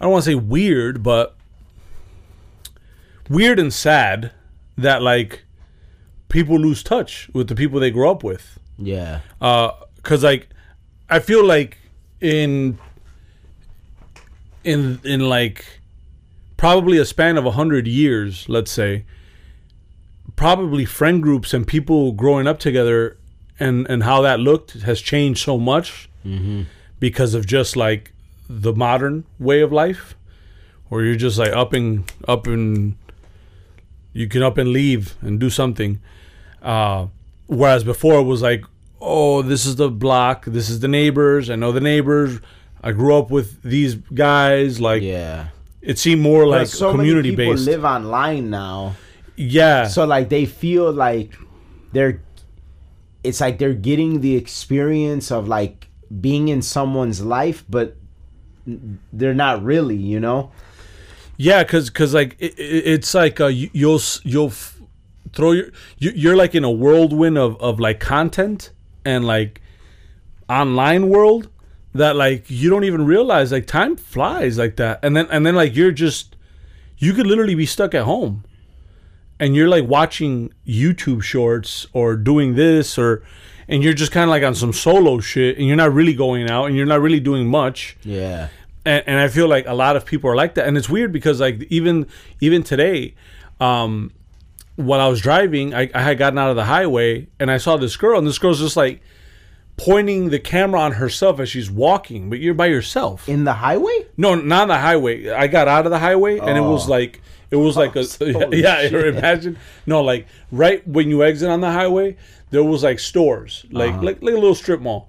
i 0.00 0.04
don't 0.04 0.12
want 0.12 0.24
to 0.24 0.30
say 0.30 0.34
weird 0.36 1.02
but 1.02 1.34
weird 3.28 3.58
and 3.58 3.74
sad 3.74 4.30
that 4.78 5.02
like 5.02 5.44
people 6.28 6.58
lose 6.58 6.82
touch 6.82 7.28
with 7.32 7.48
the 7.48 7.54
people 7.54 7.80
they 7.80 7.90
grew 7.90 8.08
up 8.10 8.22
with. 8.22 8.58
Yeah. 8.78 9.20
Uh 9.40 9.70
because 9.96 10.22
like 10.22 10.48
i 11.10 11.18
feel 11.18 11.44
like 11.44 11.78
in 12.20 12.78
in 14.62 15.00
in 15.02 15.20
like 15.28 15.80
probably 16.56 16.96
a 16.96 17.04
span 17.04 17.36
of 17.36 17.44
a 17.44 17.50
hundred 17.50 17.88
years 17.88 18.48
let's 18.48 18.70
say 18.70 19.04
probably 20.36 20.84
friend 20.84 21.22
groups 21.24 21.52
and 21.52 21.66
people 21.66 22.12
growing 22.12 22.46
up 22.46 22.60
together 22.60 23.16
and 23.58 23.84
and 23.90 24.04
how 24.04 24.22
that 24.22 24.38
looked 24.38 24.74
has 24.82 25.00
changed 25.00 25.40
so 25.44 25.58
much 25.58 26.08
because 27.00 27.34
of 27.34 27.46
just 27.46 27.76
like 27.76 28.12
the 28.48 28.72
modern 28.72 29.24
way 29.38 29.60
of 29.60 29.72
life 29.72 30.16
where 30.88 31.04
you're 31.04 31.16
just 31.16 31.36
like 31.38 31.52
up 31.52 31.72
and 31.72 32.10
up 32.28 32.46
and 32.46 32.96
you 34.16 34.28
can 34.28 34.42
up 34.42 34.58
and 34.58 34.70
leave 34.70 35.14
and 35.20 35.38
do 35.38 35.50
something. 35.50 36.00
Uh 36.62 37.06
whereas 37.46 37.84
before 37.84 38.20
it 38.20 38.24
was 38.24 38.42
like 38.42 38.64
oh 39.00 39.42
this 39.42 39.66
is 39.66 39.76
the 39.76 39.88
block 39.88 40.44
this 40.46 40.68
is 40.68 40.80
the 40.80 40.88
neighbors 40.88 41.48
i 41.48 41.54
know 41.54 41.72
the 41.72 41.80
neighbors 41.80 42.40
i 42.82 42.92
grew 42.92 43.16
up 43.16 43.30
with 43.30 43.62
these 43.62 43.94
guys 43.94 44.80
like 44.80 45.02
yeah. 45.02 45.48
it 45.80 45.98
seemed 45.98 46.20
more 46.20 46.46
like 46.46 46.62
But 46.62 46.68
so 46.68 46.90
community 46.92 47.30
many 47.30 47.36
people 47.36 47.54
based 47.54 47.66
live 47.66 47.84
online 47.84 48.50
now. 48.50 48.96
Yeah. 49.36 49.86
So 49.88 50.06
like 50.06 50.28
they 50.28 50.46
feel 50.46 50.92
like 50.92 51.34
they're 51.92 52.22
it's 53.22 53.40
like 53.40 53.58
they're 53.58 53.74
getting 53.74 54.20
the 54.20 54.36
experience 54.36 55.30
of 55.30 55.46
like 55.48 55.88
being 56.20 56.48
in 56.48 56.62
someone's 56.62 57.20
life 57.20 57.64
but 57.68 57.96
they're 59.12 59.34
not 59.34 59.62
really 59.62 59.96
you 59.96 60.20
know 60.20 60.52
Yeah, 61.36 61.62
because 61.62 61.90
cause 61.90 62.14
like 62.14 62.36
it, 62.38 62.58
it- 62.58 62.86
it's 62.86 63.14
like 63.14 63.40
uh, 63.40 63.46
you, 63.46 63.70
you'll 63.72 64.00
you'll 64.24 64.52
throw 65.32 65.52
your 65.52 65.66
you, 65.98 66.12
you're 66.14 66.36
like 66.36 66.54
in 66.54 66.64
a 66.64 66.70
whirlwind 66.70 67.36
of 67.38 67.60
of 67.60 67.78
like 67.78 68.00
content 68.00 68.70
and 69.04 69.26
like 69.26 69.60
online 70.48 71.08
world 71.08 71.48
that 71.94 72.14
like 72.16 72.48
you 72.50 72.70
don't 72.70 72.84
even 72.84 73.04
realize 73.06 73.52
like 73.52 73.66
time 73.66 73.96
flies 73.96 74.58
like 74.58 74.76
that. 74.76 75.00
And 75.02 75.16
then 75.16 75.26
and 75.30 75.44
then 75.44 75.54
like 75.54 75.74
you're 75.76 75.92
just 75.92 76.36
you 76.98 77.12
could 77.12 77.26
literally 77.26 77.54
be 77.54 77.66
stuck 77.66 77.94
at 77.94 78.04
home 78.04 78.44
and 79.38 79.54
you're 79.54 79.68
like 79.68 79.86
watching 79.86 80.52
YouTube 80.66 81.22
shorts 81.22 81.86
or 81.92 82.16
doing 82.16 82.54
this 82.54 82.96
or 82.98 83.22
and 83.68 83.82
you're 83.82 83.92
just 83.94 84.12
kind 84.12 84.24
of 84.24 84.30
like 84.30 84.42
on 84.42 84.54
some 84.54 84.72
solo 84.72 85.18
shit 85.20 85.58
and 85.58 85.66
you're 85.66 85.76
not 85.76 85.92
really 85.92 86.14
going 86.14 86.48
out 86.50 86.66
and 86.66 86.76
you're 86.76 86.86
not 86.86 87.00
really 87.00 87.20
doing 87.20 87.46
much. 87.46 87.96
Yeah 88.02 88.48
and, 88.86 89.02
and 89.06 89.18
I 89.18 89.28
feel 89.28 89.48
like 89.48 89.66
a 89.66 89.74
lot 89.74 89.96
of 89.96 90.04
people 90.06 90.30
are 90.30 90.36
like 90.36 90.54
that, 90.54 90.66
and 90.66 90.76
it's 90.78 90.88
weird 90.88 91.12
because 91.12 91.40
like 91.40 91.62
even 91.70 92.06
even 92.40 92.62
today, 92.62 93.14
um, 93.60 94.12
while 94.76 95.00
I 95.00 95.08
was 95.08 95.20
driving, 95.20 95.74
I, 95.74 95.90
I 95.94 96.02
had 96.02 96.18
gotten 96.18 96.38
out 96.38 96.50
of 96.50 96.56
the 96.56 96.64
highway 96.64 97.28
and 97.40 97.50
I 97.50 97.58
saw 97.58 97.76
this 97.76 97.96
girl, 97.96 98.18
and 98.18 98.26
this 98.26 98.38
girl's 98.38 98.60
just 98.60 98.76
like 98.76 99.00
pointing 99.76 100.30
the 100.30 100.38
camera 100.38 100.80
on 100.80 100.92
herself 100.92 101.38
as 101.38 101.48
she's 101.50 101.70
walking, 101.70 102.30
but 102.30 102.38
you're 102.38 102.54
by 102.54 102.66
yourself. 102.66 103.28
in 103.28 103.44
the 103.44 103.52
highway 103.52 104.06
No, 104.16 104.34
not 104.34 104.62
on 104.62 104.68
the 104.68 104.78
highway. 104.78 105.28
I 105.30 105.48
got 105.48 105.68
out 105.68 105.84
of 105.84 105.90
the 105.90 105.98
highway, 105.98 106.38
and 106.38 106.56
it 106.56 106.62
was 106.62 106.86
Oh. 106.88 106.90
like 106.92 107.20
it 107.50 107.56
was 107.56 107.76
like 107.76 107.94
a 107.96 108.00
yeah. 108.56 108.88
shit. 108.88 109.16
Imagine 109.16 109.58
no, 109.86 110.02
like 110.02 110.26
right 110.50 110.86
when 110.88 111.10
you 111.10 111.22
exit 111.24 111.48
on 111.50 111.60
the 111.60 111.70
highway, 111.70 112.16
there 112.50 112.64
was 112.64 112.82
like 112.82 112.98
stores, 112.98 113.66
like 113.70 113.92
Uh-huh. 113.94 114.02
like 114.02 114.22
like 114.22 114.32
a 114.34 114.38
little 114.38 114.54
strip 114.54 114.80
mall. 114.80 115.08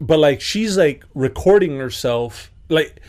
But 0.00 0.18
like 0.20 0.40
she's 0.40 0.78
like 0.78 1.04
recording 1.14 1.76
herself, 1.78 2.52
like 2.68 3.00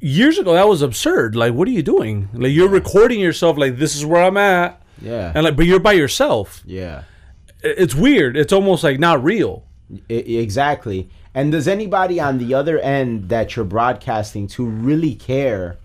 years 0.00 0.38
ago 0.38 0.54
that 0.54 0.68
was 0.68 0.82
absurd. 0.82 1.34
Like, 1.36 1.54
what 1.54 1.68
are 1.68 1.72
you 1.72 1.82
doing? 1.82 2.28
Like 2.32 2.52
you're 2.52 2.68
recording 2.68 3.20
yourself, 3.20 3.56
like 3.58 3.76
this 3.78 3.96
is 3.96 4.04
where 4.04 4.22
I'm 4.22 4.36
at, 4.36 4.80
yeah 5.00 5.32
and 5.34 5.44
like, 5.44 5.56
but 5.56 5.66
you're 5.66 5.80
by 5.80 5.92
yourself. 5.92 6.62
yeah 6.66 7.02
It's 7.62 7.94
weird. 7.94 8.36
It's 8.36 8.52
almost 8.52 8.84
like 8.84 8.98
not 8.98 9.22
real. 9.22 9.64
I- 10.10 10.12
exactly. 10.12 11.10
And 11.34 11.52
does 11.52 11.68
anybody 11.68 12.18
on 12.20 12.38
the 12.38 12.54
other 12.54 12.78
end 12.78 13.28
that 13.28 13.54
you're 13.54 13.64
broadcasting 13.64 14.48
to 14.48 14.64
really 14.66 15.14
care 15.14 15.76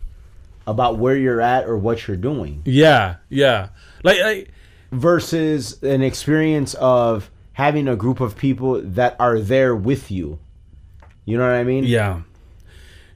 about 0.65 0.97
where 0.97 1.15
you're 1.17 1.41
at 1.41 1.65
or 1.65 1.77
what 1.77 2.07
you're 2.07 2.17
doing 2.17 2.61
Yeah, 2.65 3.15
yeah. 3.29 3.69
Like, 4.03 4.19
like 4.21 4.49
versus 4.91 5.81
an 5.83 6.01
experience 6.01 6.73
of 6.75 7.29
having 7.53 7.87
a 7.87 7.95
group 7.95 8.19
of 8.19 8.35
people 8.37 8.81
that 8.81 9.15
are 9.19 9.39
there 9.39 9.75
with 9.75 10.09
you. 10.09 10.39
You 11.25 11.38
know 11.38 11.43
what 11.45 11.55
I 11.55 11.63
mean? 11.63 11.83
Yeah. 11.86 12.21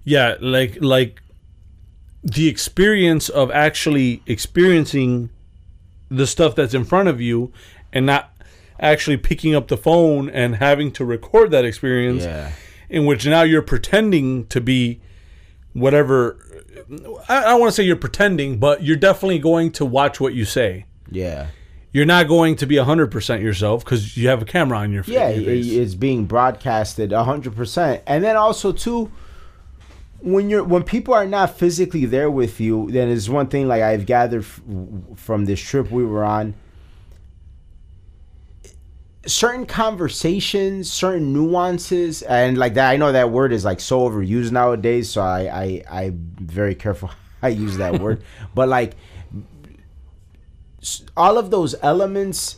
Yeah, 0.03 0.35
like 0.39 0.77
like 0.81 1.21
the 2.23 2.47
experience 2.47 3.29
of 3.29 3.51
actually 3.51 4.21
experiencing 4.25 5.29
the 6.09 6.25
stuff 6.27 6.55
that's 6.55 6.73
in 6.73 6.85
front 6.85 7.09
of 7.09 7.19
you 7.21 7.51
and 7.93 8.05
not 8.05 8.33
actually 8.79 9.17
picking 9.17 9.53
up 9.55 9.67
the 9.67 9.77
phone 9.77 10.29
and 10.29 10.55
having 10.55 10.91
to 10.91 11.03
record 11.05 11.51
that 11.51 11.65
experience 11.65 12.23
Yeah. 12.23 12.51
in 12.89 13.05
which 13.05 13.25
now 13.25 13.41
you're 13.41 13.61
pretending 13.61 14.45
to 14.47 14.61
be 14.61 15.01
whatever 15.73 16.37
I, 17.27 17.39
I 17.39 17.49
don't 17.49 17.59
want 17.59 17.71
to 17.71 17.75
say 17.75 17.83
you're 17.83 17.95
pretending, 17.97 18.57
but 18.59 18.83
you're 18.83 18.95
definitely 18.95 19.39
going 19.39 19.71
to 19.73 19.85
watch 19.85 20.19
what 20.21 20.33
you 20.33 20.45
say. 20.45 20.85
Yeah. 21.11 21.47
You're 21.97 22.05
not 22.05 22.27
going 22.27 22.57
to 22.57 22.67
be 22.67 22.75
100% 22.75 23.41
yourself 23.41 23.83
because 23.83 24.15
you 24.15 24.27
have 24.27 24.43
a 24.43 24.45
camera 24.45 24.77
on 24.77 24.91
your, 24.91 25.01
face. 25.01 25.15
Yeah, 25.15 25.29
your 25.29 25.45
face. 25.45 25.65
it's 25.65 25.95
being 25.95 26.25
broadcasted 26.25 27.11
hundred 27.11 27.55
percent, 27.55 28.03
and 28.05 28.23
then 28.23 28.35
also 28.35 28.71
too, 28.71 29.11
when 30.19 30.47
you're 30.47 30.63
when 30.63 30.83
people 30.83 31.15
are 31.15 31.25
not 31.25 31.57
physically 31.57 32.05
there 32.05 32.29
with 32.29 32.59
you, 32.59 32.91
then 32.91 33.09
it's 33.09 33.27
one 33.27 33.47
thing 33.47 33.67
like 33.67 33.81
I've 33.81 34.05
gathered 34.05 34.43
f- 34.43 34.61
from 35.15 35.45
this 35.45 35.59
trip 35.59 35.89
we 35.89 36.05
were 36.05 36.23
on. 36.23 36.53
Certain 39.25 39.65
conversations, 39.65 40.91
certain 40.91 41.33
nuances, 41.33 42.21
and 42.21 42.59
like 42.59 42.75
that. 42.75 42.91
I 42.91 42.97
know 42.97 43.11
that 43.11 43.31
word 43.31 43.51
is 43.51 43.65
like 43.65 43.79
so 43.79 44.07
overused 44.07 44.51
nowadays, 44.51 45.09
so 45.09 45.23
I 45.23 45.81
I 45.89 46.03
I'm 46.05 46.35
very 46.39 46.75
careful 46.75 47.09
I 47.41 47.47
use 47.47 47.77
that 47.77 47.99
word, 47.99 48.21
but 48.53 48.69
like 48.69 48.95
all 51.15 51.37
of 51.37 51.49
those 51.51 51.75
elements 51.81 52.57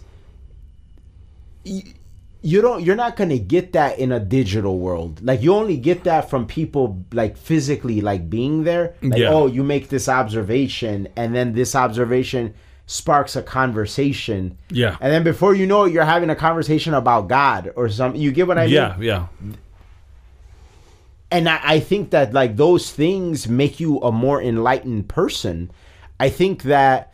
you 2.41 2.61
don't 2.61 2.83
you're 2.83 2.95
not 2.95 3.15
going 3.15 3.29
to 3.29 3.39
get 3.39 3.73
that 3.73 3.99
in 3.99 4.11
a 4.11 4.19
digital 4.19 4.79
world 4.79 5.21
like 5.23 5.41
you 5.41 5.53
only 5.53 5.75
get 5.77 6.03
that 6.05 6.29
from 6.29 6.45
people 6.45 7.03
like 7.11 7.37
physically 7.37 7.99
like 8.01 8.29
being 8.29 8.63
there 8.63 8.93
like 9.01 9.19
Yeah. 9.19 9.29
oh 9.29 9.47
you 9.47 9.63
make 9.63 9.89
this 9.89 10.07
observation 10.07 11.07
and 11.15 11.35
then 11.35 11.53
this 11.53 11.75
observation 11.75 12.53
sparks 12.85 13.35
a 13.35 13.41
conversation 13.43 14.57
yeah. 14.69 14.97
and 15.01 15.11
then 15.13 15.23
before 15.23 15.53
you 15.53 15.67
know 15.67 15.83
it 15.83 15.93
you're 15.93 16.05
having 16.05 16.29
a 16.29 16.35
conversation 16.35 16.93
about 16.93 17.27
god 17.27 17.71
or 17.75 17.89
something 17.89 18.19
you 18.21 18.31
get 18.31 18.47
what 18.47 18.57
i 18.57 18.65
mean 18.65 18.73
yeah, 18.73 18.97
yeah. 18.99 19.27
and 21.29 21.47
I, 21.47 21.59
I 21.63 21.79
think 21.81 22.11
that 22.11 22.33
like 22.33 22.55
those 22.55 22.89
things 22.91 23.47
make 23.47 23.79
you 23.79 23.99
a 23.99 24.11
more 24.11 24.41
enlightened 24.41 25.09
person 25.09 25.69
i 26.19 26.29
think 26.29 26.63
that 26.63 27.13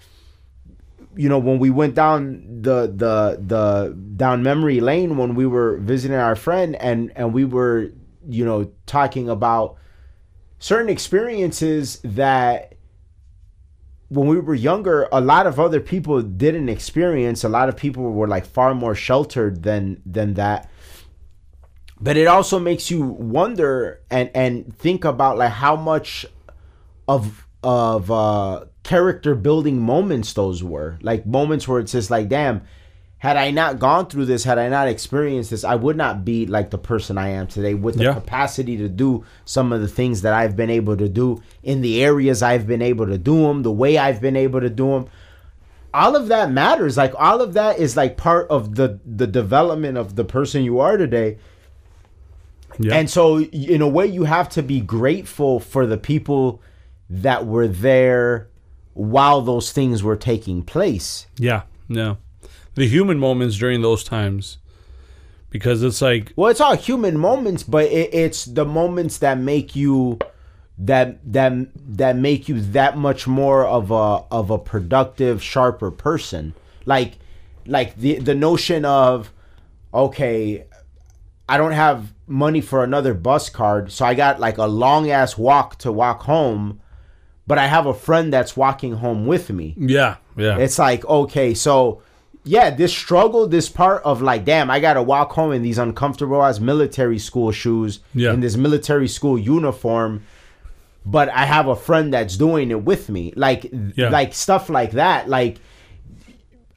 you 1.16 1.30
know 1.30 1.40
when 1.40 1.60
we 1.60 1.70
went 1.70 1.96
down 1.96 2.62
the 2.62 2.88
the 2.88 3.40
the 3.46 3.96
down 4.16 4.44
memory 4.44 4.80
lane 4.80 5.18
when 5.18 5.36
we 5.36 5.46
were 5.46 5.78
visiting 5.78 6.18
our 6.18 6.36
friend 6.36 6.76
and 6.76 7.12
and 7.16 7.34
we 7.34 7.46
were 7.46 7.92
you 8.28 8.44
know 8.44 8.72
talking 8.86 9.30
about 9.30 9.78
certain 10.60 10.90
experiences 10.90 12.00
that 12.04 12.76
when 14.10 14.28
we 14.28 14.40
were 14.40 14.54
younger 14.54 15.08
a 15.12 15.20
lot 15.20 15.48
of 15.48 15.60
other 15.60 15.80
people 15.80 16.22
didn't 16.22 16.70
experience. 16.70 17.44
A 17.44 17.50
lot 17.50 17.70
of 17.70 17.76
people 17.76 18.04
were 18.04 18.28
like 18.28 18.46
far 18.46 18.74
more 18.74 18.96
sheltered 18.96 19.64
than 19.64 20.02
than 20.06 20.36
that. 20.36 20.70
But 22.00 22.18
it 22.18 22.28
also 22.28 22.60
makes 22.60 22.92
you 22.92 23.04
wonder 23.04 24.02
and 24.10 24.30
and 24.36 24.78
think 24.78 25.06
about 25.06 25.38
like 25.38 25.52
how 25.52 25.76
much 25.76 26.26
of 27.08 27.48
of 27.64 28.12
uh 28.12 28.66
character 28.86 29.34
building 29.34 29.80
moments 29.82 30.34
those 30.34 30.64
were 30.64 30.98
like 31.02 31.26
moments 31.26 31.68
where 31.68 31.80
it's 31.80 31.92
just 31.92 32.12
like 32.12 32.30
damn 32.30 32.62
had 33.18 33.36
i 33.36 33.50
not 33.50 33.80
gone 33.80 34.06
through 34.06 34.26
this 34.26 34.44
had 34.44 34.60
i 34.60 34.70
not 34.70 34.88
experienced 34.88 35.50
this 35.50 35.64
i 35.64 35.74
would 35.74 35.98
not 35.98 36.24
be 36.24 36.46
like 36.46 36.70
the 36.70 36.78
person 36.78 37.18
i 37.18 37.30
am 37.30 37.48
today 37.48 37.74
with 37.74 37.96
the 37.98 38.04
Yeah. 38.04 38.14
capacity 38.14 38.78
to 38.78 38.88
do 38.88 39.26
some 39.44 39.74
of 39.74 39.82
the 39.82 39.88
things 39.88 40.22
that 40.22 40.34
i've 40.34 40.56
been 40.56 40.70
able 40.70 40.96
to 40.98 41.10
do 41.10 41.42
in 41.64 41.82
the 41.82 42.04
areas 42.04 42.44
i've 42.44 42.68
been 42.68 42.84
able 42.84 43.08
to 43.08 43.18
do 43.18 43.42
them 43.42 43.64
the 43.64 43.72
way 43.72 43.98
i've 43.98 44.22
been 44.22 44.36
able 44.36 44.62
to 44.62 44.70
do 44.70 44.88
them 44.92 45.08
all 45.92 46.16
of 46.16 46.28
that 46.28 46.52
matters 46.52 46.96
like 46.96 47.14
all 47.18 47.42
of 47.42 47.54
that 47.54 47.80
is 47.80 47.98
like 47.98 48.18
part 48.18 48.48
of 48.52 48.76
the 48.76 49.00
the 49.04 49.26
development 49.26 49.98
of 49.98 50.16
the 50.16 50.24
person 50.26 50.64
you 50.64 50.80
are 50.80 50.96
today 50.98 51.38
Yeah. 52.78 52.96
and 52.98 53.10
so, 53.10 53.40
in 53.40 53.82
a 53.82 53.88
way, 53.88 54.06
you 54.06 54.26
have 54.26 54.50
to 54.50 54.62
be 54.62 54.82
grateful 54.82 55.62
for 55.62 55.88
the 55.88 55.98
people 55.98 56.62
that 57.10 57.46
were 57.48 57.70
there 57.70 58.50
while 58.96 59.42
those 59.42 59.72
things 59.72 60.02
were 60.02 60.16
taking 60.16 60.64
place. 60.64 61.28
Yeah, 61.38 61.64
yeah. 61.88 62.16
The 62.74 62.88
human 62.88 63.20
moments 63.20 63.58
during 63.58 63.82
those 63.82 64.04
times, 64.04 64.58
because 65.50 65.84
it's 65.84 66.02
like, 66.02 66.34
Well, 66.36 66.50
it's 66.50 66.62
all 66.62 66.76
human 66.76 67.18
moments, 67.18 67.62
but 67.62 67.86
it, 67.86 68.14
it's 68.14 68.46
the 68.46 68.66
moments 68.66 69.20
that 69.20 69.38
make 69.38 69.76
you 69.76 70.18
that 70.78 71.20
that 71.32 71.54
that 71.98 72.18
make 72.18 72.50
you 72.50 72.60
that 72.60 72.98
much 72.98 73.28
more 73.28 73.66
of 73.66 73.92
a 73.92 74.24
of 74.32 74.50
a 74.50 74.58
productive, 74.58 75.44
sharper 75.44 75.92
person. 75.92 76.54
Like 76.86 77.18
like 77.66 77.96
the 77.98 78.20
the 78.20 78.36
notion 78.36 78.86
of 78.86 79.32
okay, 79.94 80.66
I 81.48 81.58
don't 81.58 81.72
have 81.74 82.14
money 82.28 82.62
for 82.62 82.84
another 82.84 83.14
bus 83.14 83.50
card, 83.50 83.92
so 83.92 84.06
I 84.06 84.14
got 84.14 84.40
like 84.40 84.58
a 84.58 84.66
long 84.66 85.10
ass 85.10 85.38
walk 85.38 85.78
to 85.80 85.92
walk 85.92 86.24
home, 86.24 86.82
but 87.48 87.58
I 87.58 87.68
have 87.68 87.86
a 87.86 87.94
friend 87.94 88.32
that's 88.34 88.56
walking 88.58 88.94
home 88.96 89.26
with 89.28 89.50
me. 89.52 89.76
yeah, 89.78 90.16
yeah, 90.38 90.58
It's 90.58 90.80
like, 90.80 91.06
okay, 91.06 91.54
so 91.54 92.02
yeah, 92.44 92.70
this 92.70 92.92
struggle, 92.94 93.48
this 93.48 93.70
part 93.70 94.04
of 94.04 94.22
like, 94.22 94.46
damn, 94.46 94.70
I 94.70 94.80
gotta 94.80 95.02
walk 95.02 95.32
home 95.32 95.52
in 95.52 95.62
these 95.64 95.78
uncomfortable 95.78 96.44
ass 96.44 96.60
military 96.60 97.18
school 97.20 97.52
shoes, 97.52 98.00
Yeah. 98.14 98.34
in 98.34 98.40
this 98.42 98.56
military 98.56 99.08
school 99.08 99.38
uniform, 99.40 100.24
but 101.06 101.30
I 101.30 101.46
have 101.46 101.68
a 101.68 101.76
friend 101.76 102.14
that's 102.14 102.38
doing 102.38 102.72
it 102.72 102.84
with 102.84 103.10
me. 103.10 103.34
Like 103.36 103.72
Yeah. 103.96 104.10
like 104.10 104.34
stuff 104.34 104.70
like 104.70 104.92
that. 104.92 105.28
Like 105.30 105.58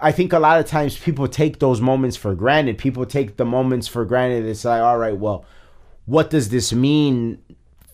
I 0.00 0.12
think 0.12 0.32
a 0.32 0.38
lot 0.38 0.60
of 0.60 0.66
times 0.66 0.96
people 0.96 1.26
take 1.26 1.58
those 1.58 1.80
moments 1.80 2.16
for 2.16 2.34
granted. 2.34 2.78
People 2.78 3.04
take 3.04 3.36
the 3.36 3.44
moments 3.44 3.88
for 3.88 4.04
granted. 4.04 4.44
It's 4.46 4.64
like, 4.64 4.80
all 4.80 4.96
right, 4.96 5.16
well, 5.16 5.44
what 6.06 6.30
does 6.30 6.50
this 6.50 6.72
mean 6.72 7.38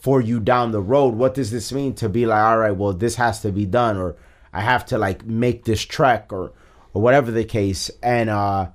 for 0.05 0.21
you 0.21 0.39
down 0.39 0.71
the 0.71 0.83
road? 0.83 1.15
What 1.15 1.33
does 1.33 1.51
this 1.51 1.73
mean 1.73 1.95
to 1.95 2.11
be 2.11 2.27
like, 2.27 2.43
all 2.45 2.59
right, 2.59 2.77
well, 2.77 2.93
this 2.93 3.15
has 3.15 3.41
to 3.41 3.51
be 3.51 3.65
done, 3.65 3.97
or 3.97 4.17
I 4.53 4.61
have 4.61 4.85
to 4.87 4.99
like 4.99 5.25
make 5.25 5.65
this 5.65 5.81
trek, 5.81 6.31
or 6.31 6.53
or 6.93 7.01
whatever 7.01 7.31
the 7.31 7.43
case. 7.45 7.91
And 8.03 8.29
uh, 8.29 8.69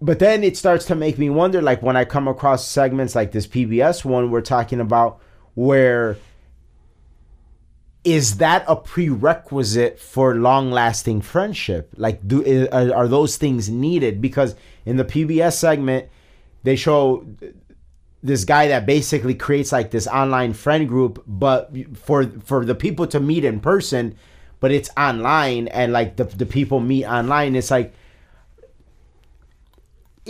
but 0.00 0.20
then 0.20 0.44
it 0.44 0.56
starts 0.56 0.84
to 0.86 0.94
make 0.94 1.18
me 1.18 1.30
wonder, 1.30 1.60
like 1.60 1.82
when 1.82 1.96
I 1.96 2.04
come 2.04 2.28
across 2.28 2.64
segments 2.64 3.16
like 3.16 3.32
this 3.32 3.48
PBS 3.48 4.04
one 4.04 4.30
we're 4.30 4.40
talking 4.40 4.78
about, 4.78 5.18
where 5.54 6.16
is 8.04 8.36
that 8.36 8.64
a 8.68 8.76
prerequisite 8.76 9.98
for 9.98 10.36
long-lasting 10.36 11.22
friendship? 11.22 11.92
Like, 11.96 12.26
do 12.26 12.44
i- 12.46 12.68
are, 12.74 12.94
are 12.94 13.08
those 13.08 13.36
things 13.36 13.68
needed? 13.68 14.20
Because 14.22 14.54
in 14.86 14.96
the 14.96 15.04
PBS 15.04 15.54
segment, 15.54 16.08
they 16.62 16.76
show 16.76 17.26
this 18.22 18.44
guy 18.44 18.68
that 18.68 18.86
basically 18.86 19.34
creates 19.34 19.72
like 19.72 19.90
this 19.90 20.06
online 20.06 20.52
friend 20.52 20.88
group, 20.88 21.22
but 21.26 21.72
for 21.96 22.26
for 22.44 22.64
the 22.64 22.74
people 22.74 23.06
to 23.08 23.20
meet 23.20 23.44
in 23.44 23.60
person, 23.60 24.16
but 24.60 24.70
it's 24.72 24.90
online, 24.96 25.68
and 25.68 25.92
like 25.92 26.16
the 26.16 26.24
the 26.24 26.46
people 26.46 26.80
meet 26.80 27.06
online. 27.06 27.56
It's 27.56 27.70
like 27.70 27.94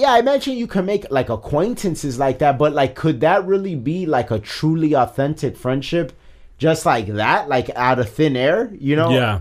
yeah, 0.00 0.12
I 0.12 0.18
imagine 0.18 0.57
you 0.57 0.66
can 0.66 0.87
make 0.87 1.11
like 1.11 1.29
acquaintances 1.29 2.18
like 2.18 2.38
that, 2.38 2.59
but 2.59 2.72
like, 2.72 2.94
could 2.94 3.20
that 3.20 3.44
really 3.44 3.74
be 3.74 4.07
like 4.07 4.31
a 4.31 4.38
truly 4.38 4.94
authentic 4.94 5.57
friendship, 5.57 6.12
just 6.59 6.87
like 6.87 7.07
that, 7.09 7.48
like 7.48 7.70
out 7.76 7.98
of 7.98 8.09
thin 8.09 8.37
air? 8.37 8.70
You 8.72 8.96
know? 8.96 9.11
yeah. 9.11 9.40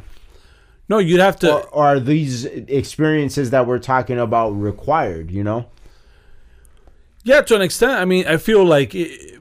No, 0.90 0.98
you'd 0.98 1.20
have 1.20 1.38
to. 1.40 1.54
Or, 1.54 1.68
or 1.68 1.86
are 1.86 2.00
these 2.00 2.46
experiences 2.46 3.52
that 3.52 3.68
we're 3.68 3.80
talking 3.80 4.18
about 4.18 4.50
required? 4.50 5.30
You 5.30 5.44
know? 5.44 5.70
Yeah, 7.24 7.42
to 7.42 7.56
an 7.56 7.62
extent. 7.62 7.94
I 7.94 8.06
mean, 8.06 8.26
I 8.28 8.38
feel 8.38 8.64
like 8.64 8.96
it, 8.96 9.40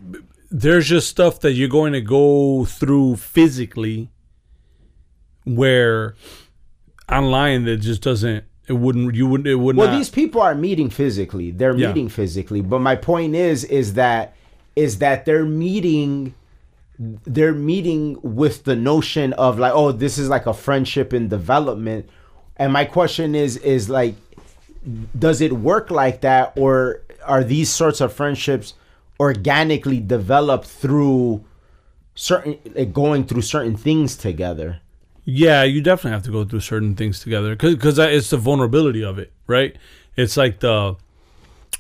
there's 0.51 0.89
just 0.89 1.09
stuff 1.09 1.41
that 1.41 1.53
you're 1.53 1.69
going 1.69 1.93
to 1.93 2.01
go 2.01 2.65
through 2.65 3.17
physically 3.17 4.11
where 5.45 6.15
online 7.11 7.65
that 7.65 7.79
just 7.79 8.03
doesn't 8.03 8.45
it 8.69 8.75
wouldn't 8.75 9.15
you 9.15 9.27
wouldn't 9.27 9.47
it 9.47 9.55
wouldn't. 9.55 9.79
Well, 9.79 9.91
not 9.91 9.97
these 9.97 10.11
people 10.11 10.43
are 10.43 10.55
meeting 10.55 10.91
physically. 10.91 11.51
They're 11.51 11.75
Yeah. 11.77 11.89
meeting 11.89 12.09
physically. 12.09 12.61
But 12.61 12.81
my 12.81 12.97
point 12.97 13.35
is, 13.35 13.65
is 13.65 13.95
that 13.95 14.35
is 14.77 14.99
that 14.99 15.25
they're 15.25 15.47
meeting 15.47 16.35
they're 16.99 17.55
meeting 17.55 18.19
with 18.23 18.65
the 18.65 18.75
notion 18.75 19.33
of 19.35 19.59
like, 19.59 19.73
oh, 19.73 19.93
this 19.93 20.19
is 20.19 20.29
like 20.29 20.47
a 20.47 20.53
friendship 20.53 21.15
in 21.15 21.29
development. 21.29 22.09
And 22.57 22.73
my 22.73 22.85
question 22.85 23.37
is, 23.37 23.57
is 23.59 23.89
like, 23.89 24.17
does 25.17 25.41
it 25.41 25.53
work 25.53 25.93
like 25.93 26.23
that, 26.23 26.53
or 26.57 27.03
are 27.29 27.45
these 27.45 27.71
sorts 27.71 28.01
of 28.01 28.13
friendships 28.13 28.75
organically 29.21 30.01
developed 30.01 30.67
through 30.67 31.45
certain 32.15 32.59
like 32.75 32.93
going 32.93 33.25
through 33.25 33.43
certain 33.43 33.77
things 33.77 34.17
together? 34.17 34.81
Yeah, 35.25 35.63
you 35.63 35.83
definitely 35.83 36.13
have 36.13 36.25
to 36.25 36.33
go 36.33 36.45
through 36.45 36.61
certain 36.61 36.97
things 36.97 37.21
together 37.21 37.55
because 37.55 37.99
it's 37.99 38.31
the 38.31 38.39
vulnerability 38.39 39.05
of 39.05 39.19
it, 39.19 39.31
right? 39.47 39.77
it's 40.19 40.37
like 40.37 40.59
the 40.59 40.97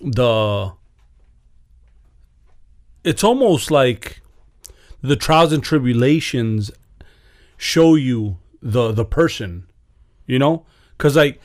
the 0.00 0.72
it's 3.02 3.24
almost 3.24 3.70
like 3.70 4.22
the 5.02 5.16
trials 5.16 5.52
and 5.52 5.62
tribulations 5.62 6.70
show 7.56 7.96
you 7.96 8.38
the 8.62 8.92
the 8.92 9.04
person 9.04 9.66
you 10.26 10.38
know 10.38 10.64
because 10.96 11.16
like 11.16 11.40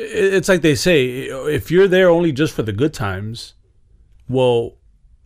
it's 0.00 0.48
like 0.48 0.62
they 0.62 0.74
say 0.74 1.06
if 1.26 1.70
you're 1.70 1.88
there 1.88 2.08
only 2.08 2.30
just 2.30 2.54
for 2.54 2.62
the 2.62 2.72
good 2.72 2.94
times 2.94 3.54
well 4.28 4.74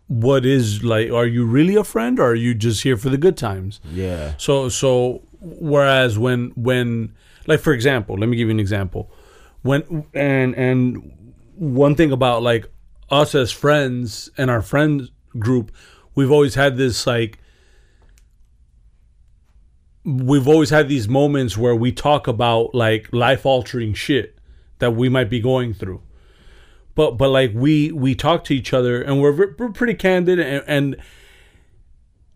what 0.06 0.46
is 0.46 0.82
like 0.82 1.10
are 1.10 1.26
you 1.26 1.44
really 1.44 1.74
a 1.76 1.84
friend 1.84 2.18
or 2.18 2.28
are 2.30 2.34
you 2.34 2.54
just 2.54 2.82
here 2.82 2.96
for 2.96 3.10
the 3.10 3.18
good 3.18 3.36
times 3.36 3.80
Yeah. 3.92 4.34
so 4.38 4.68
so 4.70 5.22
whereas 5.40 6.18
when 6.18 6.52
when 6.56 7.14
like 7.46 7.60
for 7.60 7.72
example, 7.72 8.16
let 8.16 8.28
me 8.28 8.36
give 8.36 8.46
you 8.46 8.52
an 8.54 8.60
example. 8.60 9.10
When 9.62 10.04
and 10.14 10.54
and 10.54 11.12
one 11.56 11.96
thing 11.96 12.12
about 12.12 12.42
like 12.44 12.66
us 13.10 13.34
as 13.34 13.50
friends 13.50 14.30
and 14.38 14.48
our 14.48 14.62
friend 14.62 15.10
group, 15.40 15.72
we've 16.14 16.30
always 16.30 16.54
had 16.54 16.76
this 16.76 17.04
like 17.04 17.38
we've 20.04 20.48
always 20.48 20.70
had 20.70 20.88
these 20.88 21.08
moments 21.08 21.56
where 21.56 21.74
we 21.74 21.92
talk 21.92 22.26
about 22.28 22.74
like 22.74 23.08
life 23.12 23.46
altering 23.46 23.94
shit 23.94 24.36
that 24.82 24.96
we 24.96 25.08
might 25.08 25.30
be 25.30 25.38
going 25.38 25.72
through. 25.72 26.02
But 26.96 27.12
but 27.12 27.28
like 27.28 27.52
we 27.54 27.92
we 27.92 28.16
talk 28.16 28.42
to 28.44 28.54
each 28.54 28.72
other 28.72 29.00
and 29.00 29.22
we're 29.22 29.54
we're 29.56 29.70
pretty 29.70 29.94
candid 29.94 30.40
and 30.40 30.64
and 30.66 30.96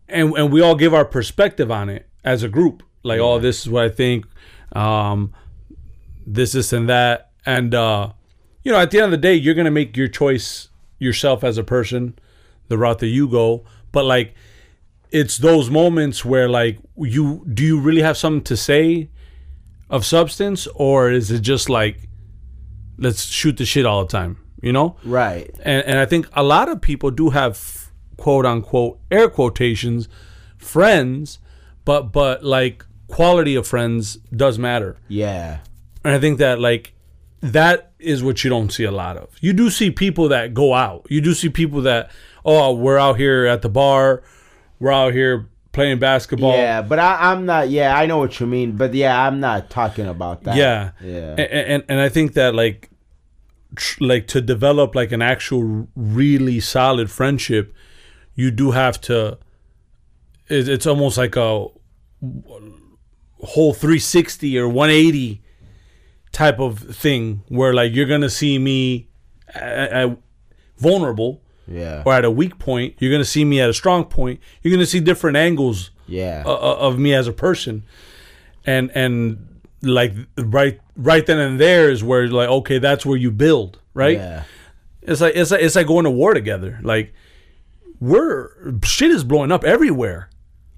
and, 0.07 0.33
and 0.37 0.53
we 0.53 0.61
all 0.61 0.75
give 0.75 0.93
our 0.93 1.03
perspective 1.03 1.69
on 1.69 1.89
it 1.89 2.07
as 2.23 2.43
a 2.43 2.47
group. 2.47 2.83
Like 3.03 3.19
oh 3.19 3.37
this 3.37 3.61
is 3.61 3.69
what 3.69 3.83
i 3.83 3.89
think 3.89 4.25
um 4.71 5.33
this 6.25 6.53
this 6.53 6.71
and 6.71 6.87
that. 6.87 7.31
And 7.45 7.75
uh 7.75 8.13
you 8.63 8.71
know 8.71 8.79
at 8.79 8.91
the 8.91 8.99
end 8.99 9.05
of 9.05 9.11
the 9.11 9.17
day 9.17 9.35
you're 9.35 9.53
gonna 9.53 9.69
make 9.69 9.97
your 9.97 10.07
choice 10.07 10.69
yourself 10.99 11.43
as 11.43 11.57
a 11.57 11.65
person 11.65 12.17
the 12.69 12.77
route 12.77 12.99
that 12.99 13.07
you 13.07 13.27
go. 13.27 13.65
But 13.91 14.05
like 14.05 14.33
it's 15.11 15.37
those 15.37 15.69
moments 15.69 16.23
where 16.23 16.47
like 16.47 16.79
you 16.95 17.45
do 17.53 17.65
you 17.65 17.77
really 17.77 18.03
have 18.03 18.15
something 18.15 18.43
to 18.45 18.55
say 18.55 19.09
of 19.89 20.05
substance? 20.05 20.67
Or 20.75 21.11
is 21.11 21.31
it 21.31 21.41
just 21.41 21.69
like 21.69 22.06
let's 22.97 23.23
shoot 23.25 23.57
the 23.57 23.65
shit 23.65 23.85
all 23.85 24.03
the 24.05 24.11
time 24.11 24.37
you 24.61 24.71
know 24.73 24.95
Right. 25.03 25.51
and 25.63 25.83
and 25.85 25.99
I 25.99 26.05
think 26.05 26.27
a 26.33 26.43
lot 26.43 26.67
of 26.69 26.81
people 26.81 27.11
do 27.11 27.29
have 27.31 27.89
quote 28.17 28.45
unquote 28.45 28.99
air 29.11 29.29
quotations 29.29 30.07
friends, 30.57 31.39
but 31.85 32.11
but 32.11 32.43
like 32.43 32.83
quality 33.07 33.55
of 33.55 33.65
friends 33.67 34.15
does 34.35 34.57
matter, 34.59 34.97
Yeah. 35.07 35.59
and 36.03 36.13
I 36.13 36.19
think 36.19 36.39
that 36.39 36.59
like 36.59 36.93
that 37.41 37.91
is 37.99 38.23
what 38.23 38.43
you 38.43 38.49
don't 38.49 38.71
see 38.71 38.83
a 38.83 38.91
lot 38.91 39.15
of. 39.17 39.29
You 39.39 39.53
do 39.53 39.69
see 39.69 39.91
people 39.91 40.27
that 40.29 40.53
go 40.55 40.73
out. 40.73 41.05
You 41.09 41.21
do 41.21 41.33
see 41.33 41.49
people 41.49 41.81
that 41.83 42.09
oh 42.43 42.73
we're 42.73 42.97
out 42.97 43.17
here 43.17 43.45
at 43.45 43.61
the 43.61 43.69
bar, 43.69 44.23
we're 44.79 44.91
out 44.91 45.13
here 45.13 45.47
playing 45.77 45.99
basketball. 45.99 46.53
Yeah, 46.53 46.81
but 46.81 46.97
I, 46.97 47.31
I'm 47.31 47.45
not. 47.45 47.69
Yeah, 47.69 47.95
I 47.95 48.07
know 48.07 48.17
what 48.17 48.39
you 48.39 48.47
mean. 48.47 48.75
But 48.75 48.93
yeah, 48.93 49.27
I'm 49.27 49.39
not 49.39 49.69
talking 49.69 50.07
about 50.07 50.43
that. 50.43 50.55
Yeah. 50.55 50.91
Yeah. 51.01 51.35
And, 51.37 51.39
and 51.39 51.83
and 51.87 51.99
I 51.99 52.09
think 52.09 52.33
that 52.33 52.55
like 52.55 52.89
tr- 53.75 54.03
like 54.03 54.27
to 54.27 54.41
develop 54.41 54.95
like 54.95 55.11
an 55.11 55.21
actual 55.21 55.87
really 55.95 56.59
solid 56.59 57.11
friendship, 57.11 57.73
you 58.33 58.49
do 58.49 58.71
have 58.71 58.99
to 59.01 59.37
it, 60.47 60.67
it's 60.67 60.87
almost 60.87 61.17
like 61.17 61.35
a 61.35 61.67
whole 63.39 63.73
360 63.73 64.57
or 64.57 64.67
180 64.67 65.41
type 66.31 66.59
of 66.59 66.79
thing 66.79 67.43
where 67.49 67.73
like 67.73 67.93
you're 67.93 68.07
going 68.07 68.21
to 68.21 68.29
see 68.29 68.57
me 68.57 69.09
at, 69.53 69.91
at 69.91 70.17
vulnerable 70.79 71.41
Yeah. 71.67 72.03
or 72.05 72.13
at 72.13 72.23
a 72.25 72.31
weak 72.31 72.57
point, 72.59 72.95
you're 72.99 73.11
going 73.11 73.21
to 73.21 73.25
see 73.29 73.43
me 73.45 73.59
at 73.61 73.69
a 73.69 73.73
strong 73.73 74.05
point. 74.05 74.39
You're 74.61 74.71
going 74.71 74.79
to 74.79 74.85
see 74.85 74.99
different 74.99 75.37
angles 75.37 75.91
Yeah. 76.07 76.43
uh, 76.45 76.53
uh, 76.53 76.77
of 76.79 76.97
me 76.97 77.13
as 77.13 77.27
a 77.27 77.33
person 77.33 77.83
and 78.65 78.89
and 78.95 79.59
like 79.81 80.13
right 80.37 80.79
right 80.95 81.25
then 81.25 81.37
and 81.39 81.59
there 81.59 81.89
is 81.91 82.03
where 82.03 82.27
like 82.27 82.49
okay 82.49 82.79
that's 82.79 83.05
where 83.05 83.17
you 83.17 83.31
build 83.31 83.79
right 83.93 84.17
Yeah. 84.17 84.43
it's 85.01 85.21
like 85.21 85.35
it's 85.35 85.51
like 85.51 85.61
it's 85.61 85.75
like 85.75 85.87
going 85.87 86.05
to 86.05 86.09
war 86.11 86.33
together 86.33 86.79
like 86.83 87.13
we're 87.99 88.49
shit 88.83 89.11
is 89.11 89.23
blowing 89.23 89.51
up 89.51 89.63
everywhere 89.63 90.29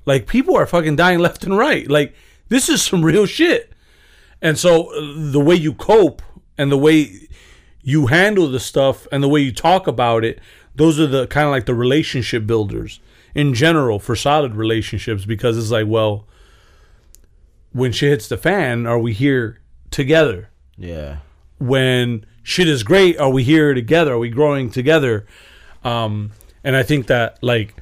like 0.05 0.27
people 0.27 0.55
are 0.57 0.65
fucking 0.65 0.95
dying 0.95 1.19
left 1.19 1.43
and 1.43 1.57
right 1.57 1.89
like 1.89 2.13
this 2.49 2.69
is 2.69 2.81
some 2.81 3.03
real 3.03 3.25
shit 3.25 3.71
and 4.41 4.57
so 4.57 4.93
uh, 4.93 5.31
the 5.31 5.39
way 5.39 5.55
you 5.55 5.73
cope 5.73 6.21
and 6.57 6.71
the 6.71 6.77
way 6.77 7.11
you 7.81 8.07
handle 8.07 8.47
the 8.49 8.59
stuff 8.59 9.07
and 9.11 9.23
the 9.23 9.27
way 9.29 9.39
you 9.39 9.51
talk 9.51 9.87
about 9.87 10.23
it 10.23 10.39
those 10.79 10.97
are 10.97 11.07
the 11.07 11.27
kind 11.27 11.45
of 11.45 11.51
like 11.51 11.65
the 11.65 11.75
relationship 11.75 12.47
builders 12.47 13.01
in 13.35 13.53
general 13.53 13.99
for 13.99 14.15
solid 14.15 14.55
relationships 14.55 15.25
because 15.25 15.57
it's 15.57 15.71
like 15.71 15.85
well 15.85 16.25
when 17.73 17.91
shit 17.91 18.09
hits 18.11 18.27
the 18.29 18.37
fan 18.37 18.87
are 18.87 18.97
we 18.97 19.13
here 19.13 19.59
together? 19.91 20.49
Yeah. 20.77 21.17
when 21.59 22.25
shit 22.43 22.69
is 22.69 22.83
great 22.83 23.19
are 23.19 23.29
we 23.29 23.43
here 23.43 23.73
together? 23.73 24.13
Are 24.13 24.19
we 24.19 24.29
growing 24.29 24.71
together? 24.71 25.25
Um 25.83 26.31
and 26.63 26.75
i 26.75 26.83
think 26.83 27.07
that 27.07 27.37
like 27.41 27.75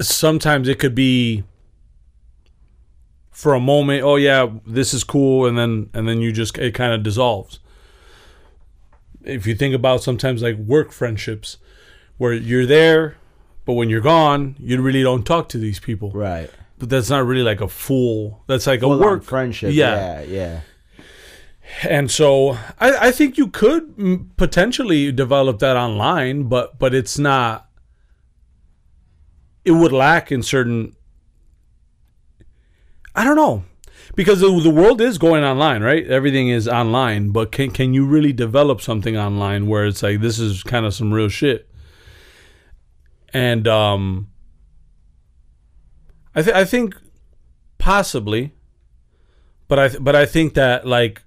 sometimes 0.00 0.68
it 0.68 0.78
could 0.78 0.94
be 0.94 1.44
for 3.30 3.54
a 3.54 3.60
moment 3.60 4.02
oh 4.02 4.16
yeah 4.16 4.48
this 4.66 4.92
is 4.94 5.04
cool 5.04 5.46
and 5.46 5.56
then 5.56 5.90
and 5.94 6.08
then 6.08 6.20
you 6.20 6.32
just 6.32 6.58
it 6.58 6.74
kind 6.74 6.92
of 6.92 7.02
dissolves 7.02 7.58
if 9.26 9.46
you 9.46 9.54
think 9.54 9.74
about 9.74 10.02
sometimes 10.02 10.42
like 10.42 10.56
work 10.56 10.92
friendships 10.92 11.58
where 12.18 12.32
you're 12.32 12.66
there 12.66 13.16
but 13.64 13.74
when 13.74 13.90
you're 13.90 14.00
gone 14.00 14.54
you 14.58 14.80
really 14.80 15.02
don't 15.02 15.24
talk 15.24 15.48
to 15.50 15.58
these 15.58 15.80
people 15.80 16.10
Right. 16.12 16.50
but 16.78 16.88
that's 16.88 17.10
not 17.10 17.26
really 17.26 17.42
like 17.42 17.60
a 17.60 17.68
full 17.68 18.42
that's 18.46 18.66
like 18.66 18.78
a 18.80 18.82
Full-on 18.82 19.00
work 19.00 19.22
friendship. 19.24 19.72
yeah 19.74 20.20
Yeah. 20.22 20.22
Yeah. 20.22 20.60
and 21.82 22.10
so 22.10 22.52
I, 22.80 23.08
I 23.08 23.10
think 23.10 23.36
you 23.36 23.48
could 23.48 23.96
mm, 23.96 24.28
potentially 24.36 25.10
develop 25.12 25.58
that 25.58 25.76
online, 25.76 26.44
but 26.44 26.78
but 26.78 26.94
it's 26.94 27.18
not. 27.18 27.68
It 29.64 29.72
would 29.72 29.90
lack 29.92 30.30
in 30.30 30.42
certain. 30.44 30.94
I 33.16 33.24
don't 33.24 33.34
know, 33.36 33.64
because 34.16 34.40
the, 34.40 34.48
the 34.60 34.70
world 34.70 35.00
is 35.00 35.18
going 35.18 35.44
online, 35.44 35.82
right? 35.82 36.04
Everything 36.06 36.48
is 36.48 36.66
online, 36.66 37.30
but 37.30 37.52
can 37.52 37.70
can 37.70 37.94
you 37.94 38.04
really 38.04 38.32
develop 38.32 38.80
something 38.80 39.16
online 39.16 39.66
where 39.68 39.86
it's 39.86 40.02
like 40.02 40.20
this 40.20 40.38
is 40.40 40.62
kind 40.64 40.84
of 40.86 40.92
some 40.94 41.12
real 41.14 41.28
shit? 41.28 41.68
And 43.32 43.68
um, 43.68 44.28
I 46.34 46.42
th- 46.42 46.56
I 46.56 46.64
think 46.64 46.96
possibly, 47.78 48.54
but 49.68 49.78
I 49.78 49.88
th- 49.88 50.02
but 50.02 50.16
I 50.16 50.26
think 50.26 50.54
that 50.54 50.86
like 50.86 51.22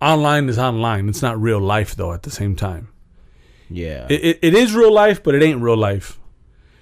online 0.00 0.48
is 0.48 0.58
online. 0.58 1.08
It's 1.08 1.22
not 1.22 1.40
real 1.40 1.60
life 1.60 1.94
though. 1.94 2.12
At 2.12 2.22
the 2.24 2.30
same 2.30 2.56
time, 2.56 2.88
Yeah. 3.68 4.06
it, 4.10 4.24
it, 4.24 4.38
it 4.42 4.54
is 4.54 4.74
real 4.74 4.92
life, 4.92 5.22
but 5.22 5.34
it 5.34 5.42
ain't 5.42 5.60
real 5.60 5.76
life 5.76 6.18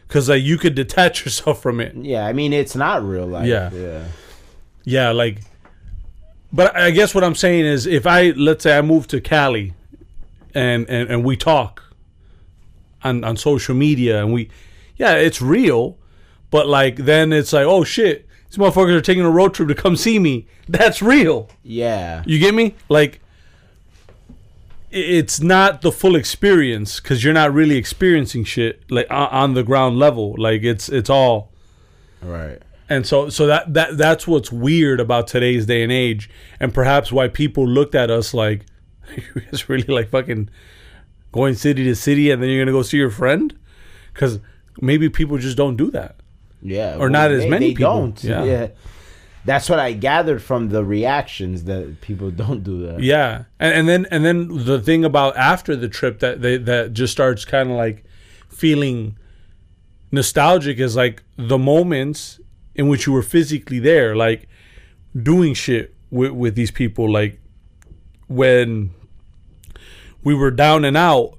because 0.06 0.28
like 0.28 0.42
you 0.42 0.56
could 0.58 0.74
detach 0.74 1.24
yourself 1.24 1.60
from 1.60 1.80
it. 1.80 1.94
yeah. 1.96 2.24
I 2.26 2.32
mean, 2.32 2.52
it's 2.52 2.74
not 2.76 3.02
real 3.04 3.26
life. 3.26 3.46
Yeah. 3.46 3.70
Yeah. 3.72 4.04
Yeah, 4.88 5.10
like. 5.10 5.42
But 6.50 6.74
I 6.74 6.90
guess 6.92 7.14
what 7.14 7.22
I'm 7.22 7.34
saying 7.34 7.66
is, 7.66 7.86
if 7.86 8.06
I 8.06 8.30
let's 8.30 8.62
say 8.62 8.76
I 8.76 8.80
move 8.80 9.06
to 9.08 9.20
Cali, 9.20 9.74
and 10.54 10.88
and, 10.88 11.10
and 11.10 11.24
we 11.24 11.36
talk 11.36 11.82
on 13.04 13.22
on 13.22 13.36
social 13.36 13.74
media, 13.74 14.22
and 14.22 14.32
we, 14.32 14.48
yeah, 14.96 15.12
it's 15.12 15.42
real, 15.42 15.98
but 16.50 16.66
like 16.66 16.96
then 16.96 17.34
it's 17.34 17.52
like, 17.52 17.66
oh 17.66 17.84
shit, 17.84 18.26
these 18.48 18.56
motherfuckers 18.56 18.94
are 18.94 19.02
taking 19.02 19.24
a 19.24 19.30
road 19.30 19.52
trip 19.52 19.68
to 19.68 19.74
come 19.74 19.94
see 19.94 20.18
me. 20.18 20.46
That's 20.68 21.02
real. 21.02 21.50
Yeah. 21.62 22.22
You 22.26 22.38
get 22.38 22.54
me? 22.54 22.74
Like, 22.88 23.20
it's 24.90 25.38
not 25.38 25.82
the 25.82 25.92
full 25.92 26.16
experience 26.16 26.98
because 26.98 27.22
you're 27.22 27.34
not 27.34 27.52
really 27.52 27.76
experiencing 27.76 28.44
shit 28.44 28.90
like 28.90 29.06
on, 29.10 29.52
the 29.52 29.62
ground 29.62 29.98
level. 29.98 30.34
Like 30.38 30.62
it's 30.62 30.88
it's 30.88 31.10
all, 31.10 31.52
Right. 32.22 32.62
And 32.88 33.06
so 33.06 33.28
so 33.28 33.46
that 33.46 33.74
that 33.74 33.96
that's 33.96 34.26
what's 34.26 34.50
weird 34.50 35.00
about 35.00 35.26
today's 35.26 35.66
day 35.66 35.82
and 35.82 35.92
age, 35.92 36.30
and 36.58 36.72
perhaps 36.72 37.12
why 37.12 37.28
people 37.28 37.66
looked 37.66 37.94
at 37.94 38.10
us 38.10 38.32
like, 38.34 38.64
you 39.16 39.42
guys 39.42 39.68
really 39.68 39.84
like 39.84 40.08
fucking 40.10 40.48
going 41.32 41.54
city 41.54 41.84
to 41.84 41.94
city, 41.94 42.30
and 42.30 42.42
then 42.42 42.50
you're 42.50 42.64
gonna 42.64 42.76
go 42.76 42.82
see 42.82 42.96
your 42.96 43.10
friend, 43.10 43.58
because 44.12 44.40
maybe 44.80 45.08
people 45.08 45.38
just 45.38 45.56
don't 45.56 45.76
do 45.76 45.90
that. 45.90 46.16
Yeah. 46.62 46.96
Or 46.98 47.08
not 47.08 47.30
as 47.30 47.46
many 47.46 47.68
they 47.68 47.74
people. 47.74 47.94
Don't. 47.94 48.24
Yeah. 48.24 48.44
Yeah. 48.44 48.68
That's 49.44 49.70
what 49.70 49.78
I 49.78 49.92
gathered 49.92 50.42
from 50.42 50.68
the 50.68 50.84
reactions 50.84 51.64
that 51.64 52.00
people 52.00 52.30
don't 52.42 52.62
do 52.62 52.86
that. 52.86 53.00
Yeah, 53.02 53.44
and, 53.58 53.74
and 53.74 53.88
then 53.88 54.06
and 54.10 54.24
then 54.24 54.64
the 54.64 54.80
thing 54.80 55.04
about 55.04 55.36
after 55.36 55.76
the 55.76 55.88
trip 55.88 56.18
that 56.20 56.42
they, 56.42 56.56
that 56.58 56.92
just 56.92 57.12
starts 57.12 57.44
kind 57.44 57.70
of 57.70 57.76
like 57.76 58.04
feeling 58.48 59.16
nostalgic 60.10 60.78
is 60.78 60.96
like 60.96 61.22
the 61.36 61.58
moments 61.58 62.40
in 62.78 62.88
which 62.88 63.06
you 63.06 63.12
were 63.12 63.22
physically 63.22 63.78
there, 63.80 64.16
like 64.16 64.48
doing 65.20 65.52
shit 65.52 65.94
with 66.10 66.30
with 66.32 66.54
these 66.54 66.70
people, 66.70 67.10
like 67.10 67.38
when 68.28 68.90
we 70.24 70.32
were 70.34 70.50
down 70.50 70.84
and 70.84 70.96
out, 70.96 71.36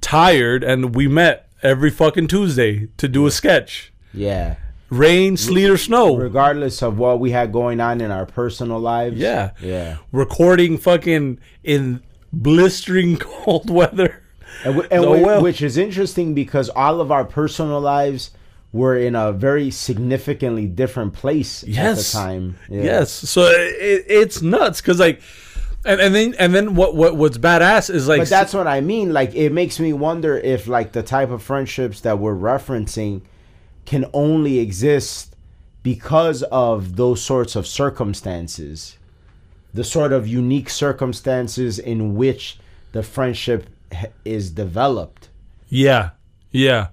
tired, 0.00 0.64
and 0.64 0.94
we 0.94 1.08
met 1.08 1.48
every 1.62 1.90
fucking 1.90 2.26
Tuesday 2.28 2.88
to 2.96 3.08
do 3.08 3.26
a 3.26 3.30
sketch. 3.30 3.92
Yeah. 4.12 4.56
Rain, 4.88 5.36
sleet, 5.36 5.68
or 5.70 5.76
snow. 5.76 6.16
Regardless 6.16 6.82
of 6.82 6.98
what 6.98 7.20
we 7.20 7.30
had 7.30 7.52
going 7.52 7.80
on 7.80 8.00
in 8.00 8.10
our 8.10 8.26
personal 8.26 8.80
lives. 8.80 9.16
Yeah. 9.16 9.52
Yeah. 9.62 9.98
Recording 10.10 10.78
fucking 10.78 11.38
in 11.62 12.02
blistering 12.32 13.16
cold 13.20 13.70
weather. 13.70 14.22
And, 14.64 14.74
w- 14.74 14.88
and 14.90 15.02
No 15.02 15.10
whi- 15.12 15.22
well. 15.22 15.42
which 15.42 15.62
is 15.62 15.76
interesting 15.76 16.34
because 16.34 16.68
all 16.70 17.00
of 17.00 17.12
our 17.12 17.24
personal 17.24 17.80
lives 17.80 18.32
were 18.72 18.96
in 18.96 19.16
a 19.16 19.32
very 19.32 19.70
significantly 19.70 20.66
different 20.66 21.12
place 21.12 21.64
Yes. 21.64 22.14
at 22.14 22.18
the 22.18 22.24
time. 22.26 22.58
Yeah. 22.68 22.82
Yes. 22.82 23.12
So 23.12 23.42
it, 23.46 24.04
it's 24.08 24.42
nuts 24.42 24.80
because 24.80 25.00
like, 25.00 25.20
and, 25.84 26.00
and 26.00 26.14
then 26.14 26.34
and 26.38 26.54
then 26.54 26.74
what 26.74 26.94
what 26.94 27.16
what's 27.16 27.38
badass 27.38 27.88
is 27.92 28.06
like 28.06 28.20
But 28.20 28.28
that's 28.28 28.52
what 28.54 28.66
I 28.66 28.80
mean. 28.80 29.12
Like, 29.12 29.34
it 29.34 29.50
makes 29.50 29.80
me 29.80 29.92
wonder 29.94 30.36
if, 30.36 30.66
like, 30.66 30.92
the 30.92 31.02
type 31.02 31.30
of 31.30 31.42
friendships 31.42 32.02
that 32.02 32.18
we're 32.18 32.34
referencing 32.34 33.22
can 33.86 34.04
only 34.12 34.58
exist 34.58 35.34
because 35.82 36.42
of 36.52 36.96
those 36.96 37.22
sorts 37.22 37.56
of 37.56 37.66
circumstances, 37.66 38.98
the 39.72 39.82
sort 39.82 40.12
of 40.12 40.28
unique 40.28 40.68
circumstances 40.68 41.78
in 41.78 42.14
which 42.14 42.58
the 42.92 43.02
friendship 43.02 43.66
is 44.24 44.50
developed. 44.50 45.30
Yeah, 45.70 46.10
yeah. 46.50 46.88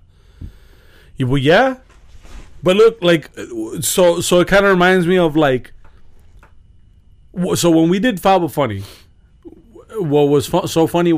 Well, 1.19 1.37
yeah, 1.37 1.77
but 2.61 2.75
look, 2.75 3.01
like, 3.01 3.31
so 3.81 4.21
so 4.21 4.39
it 4.39 4.47
kind 4.47 4.65
of 4.65 4.71
reminds 4.71 5.07
me 5.07 5.17
of 5.17 5.35
like, 5.35 5.73
so 7.55 7.71
when 7.71 7.89
we 7.89 7.99
did 7.99 8.19
Fable 8.19 8.49
Funny, 8.49 8.83
what 9.97 10.23
was 10.23 10.47
fu- 10.47 10.67
so 10.67 10.87
funny 10.87 11.11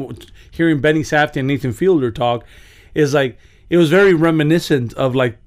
hearing 0.51 0.79
Benny 0.79 1.01
Safdie 1.01 1.37
and 1.37 1.47
Nathan 1.47 1.73
Fielder 1.73 2.11
talk 2.11 2.45
is 2.93 3.13
like 3.13 3.37
it 3.69 3.77
was 3.77 3.89
very 3.89 4.13
reminiscent 4.13 4.93
of 4.93 5.15
like 5.15 5.37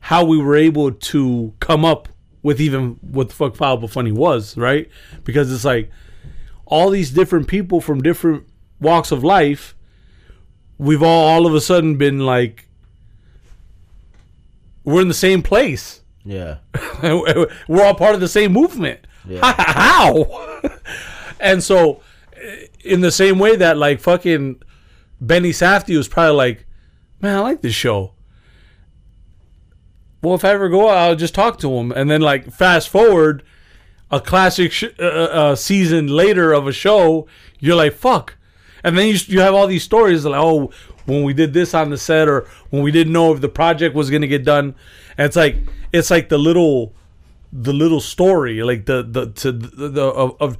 how 0.00 0.24
we 0.24 0.38
were 0.38 0.56
able 0.56 0.92
to 0.92 1.52
come 1.60 1.84
up 1.84 2.08
with 2.42 2.60
even 2.60 2.98
what 3.00 3.28
the 3.28 3.34
fuck 3.34 3.56
Fable 3.56 3.88
Funny 3.88 4.12
was, 4.12 4.56
right? 4.56 4.88
Because 5.24 5.52
it's 5.52 5.64
like 5.64 5.90
all 6.66 6.90
these 6.90 7.10
different 7.10 7.48
people 7.48 7.80
from 7.80 8.02
different 8.02 8.46
walks 8.80 9.10
of 9.10 9.24
life 9.24 9.74
we've 10.78 11.02
all 11.02 11.28
all 11.28 11.46
of 11.46 11.54
a 11.54 11.60
sudden 11.60 11.96
been 11.96 12.20
like 12.20 12.67
we're 14.88 15.02
in 15.02 15.08
the 15.08 15.14
same 15.14 15.42
place. 15.42 16.00
Yeah. 16.24 16.58
we're 17.02 17.84
all 17.84 17.94
part 17.94 18.14
of 18.14 18.20
the 18.20 18.28
same 18.28 18.52
movement. 18.52 19.00
Yeah. 19.28 19.40
How? 19.42 20.24
and 21.38 21.62
so, 21.62 22.00
eh, 22.34 22.66
in 22.80 23.02
the 23.02 23.10
same 23.10 23.38
way 23.38 23.54
that 23.56 23.76
like 23.76 24.00
fucking 24.00 24.62
Benny 25.20 25.50
Safdie 25.50 25.96
was 25.96 26.08
probably 26.08 26.36
like, 26.36 26.66
man, 27.20 27.36
I 27.36 27.40
like 27.40 27.60
this 27.60 27.74
show. 27.74 28.14
Well, 30.22 30.34
if 30.34 30.44
I 30.44 30.50
ever 30.50 30.70
go 30.70 30.88
out, 30.88 30.96
I'll 30.96 31.16
just 31.16 31.34
talk 31.34 31.58
to 31.58 31.70
him. 31.76 31.92
And 31.92 32.10
then 32.10 32.22
like 32.22 32.50
fast 32.50 32.88
forward, 32.88 33.42
a 34.10 34.20
classic 34.20 34.72
sh- 34.72 34.84
uh, 34.98 35.02
uh, 35.02 35.54
season 35.54 36.06
later 36.06 36.54
of 36.54 36.66
a 36.66 36.72
show, 36.72 37.26
you're 37.60 37.76
like, 37.76 37.92
fuck. 37.92 38.36
And 38.82 38.96
then 38.96 39.08
you, 39.08 39.18
you 39.26 39.40
have 39.40 39.52
all 39.52 39.66
these 39.66 39.82
stories 39.82 40.24
like, 40.24 40.40
oh, 40.40 40.70
when 41.08 41.24
we 41.24 41.32
did 41.34 41.52
this 41.52 41.74
on 41.74 41.90
the 41.90 41.98
set, 41.98 42.28
or 42.28 42.46
when 42.70 42.82
we 42.82 42.92
didn't 42.92 43.12
know 43.12 43.32
if 43.34 43.40
the 43.40 43.48
project 43.48 43.94
was 43.94 44.10
gonna 44.10 44.26
get 44.26 44.44
done. 44.44 44.74
And 45.16 45.26
it's 45.26 45.36
like 45.36 45.56
it's 45.92 46.10
like 46.10 46.28
the 46.28 46.38
little 46.38 46.92
the 47.52 47.72
little 47.72 48.00
story, 48.00 48.62
like 48.62 48.86
the 48.86 49.02
the 49.02 49.30
to 49.30 49.52
the, 49.52 49.88
the 49.88 50.02
of, 50.04 50.36
of 50.40 50.58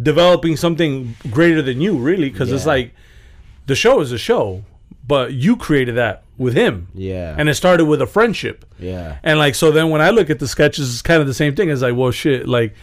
developing 0.00 0.56
something 0.56 1.14
greater 1.30 1.60
than 1.60 1.80
you, 1.80 1.98
really, 1.98 2.30
because 2.30 2.50
it's 2.52 2.64
like 2.66 2.94
the 3.66 3.74
show 3.74 4.00
is 4.00 4.12
a 4.12 4.18
show, 4.18 4.64
but 5.06 5.32
you 5.34 5.56
created 5.56 5.96
that 5.96 6.22
with 6.38 6.54
him, 6.54 6.88
Yeah. 6.94 7.34
and 7.36 7.48
it 7.50 7.54
started 7.54 7.84
with 7.84 8.00
a 8.00 8.06
friendship. 8.06 8.64
yeah. 8.78 9.18
And 9.22 9.38
like 9.38 9.54
so 9.54 9.70
then 9.70 9.90
when 9.90 10.00
I 10.00 10.10
look 10.10 10.30
at 10.30 10.38
the 10.38 10.48
sketches, 10.48 10.90
it's 10.92 11.02
kind 11.02 11.20
of 11.20 11.26
the 11.26 11.34
same 11.34 11.54
thing. 11.54 11.68
as 11.68 11.82
like, 11.82 11.94
well 11.96 12.12
shit, 12.12 12.48
like 12.48 12.74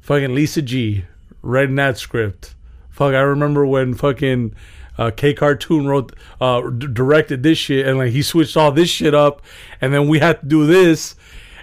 fucking 0.00 0.34
Lisa 0.34 0.62
G 0.62 1.04
writing 1.42 1.74
that 1.76 1.98
script. 1.98 2.54
Fuck, 2.90 3.14
I 3.14 3.20
remember 3.20 3.66
when 3.66 3.94
fucking 3.94 4.54
uh, 4.98 5.10
K 5.14 5.32
Cartoon 5.32 5.86
wrote 5.86 6.14
uh, 6.40 6.60
d- 6.70 6.88
directed 6.92 7.42
this 7.42 7.56
shit 7.58 7.86
and 7.86 7.96
like 7.98 8.10
he 8.12 8.20
switched 8.22 8.56
all 8.56 8.72
this 8.72 8.90
shit 8.90 9.14
up 9.14 9.40
and 9.80 9.94
then 9.94 10.08
we 10.08 10.18
had 10.18 10.40
to 10.40 10.46
do 10.46 10.66
this. 10.66 11.14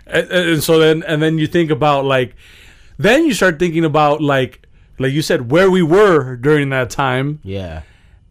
And, 0.08 0.30
and 0.32 0.64
so 0.64 0.80
then 0.80 1.04
and 1.04 1.22
then 1.22 1.38
you 1.38 1.48
think 1.48 1.70
about 1.72 2.06
like 2.06 2.36
then 2.98 3.26
you 3.26 3.34
start 3.34 3.60
thinking 3.60 3.84
about 3.86 4.22
like 4.22 4.62
like 5.00 5.12
you 5.12 5.22
said 5.22 5.52
where 5.52 5.70
we 5.70 5.82
were 5.84 6.36
during 6.38 6.70
that 6.70 6.90
time 6.90 7.40
Yeah. 7.44 7.82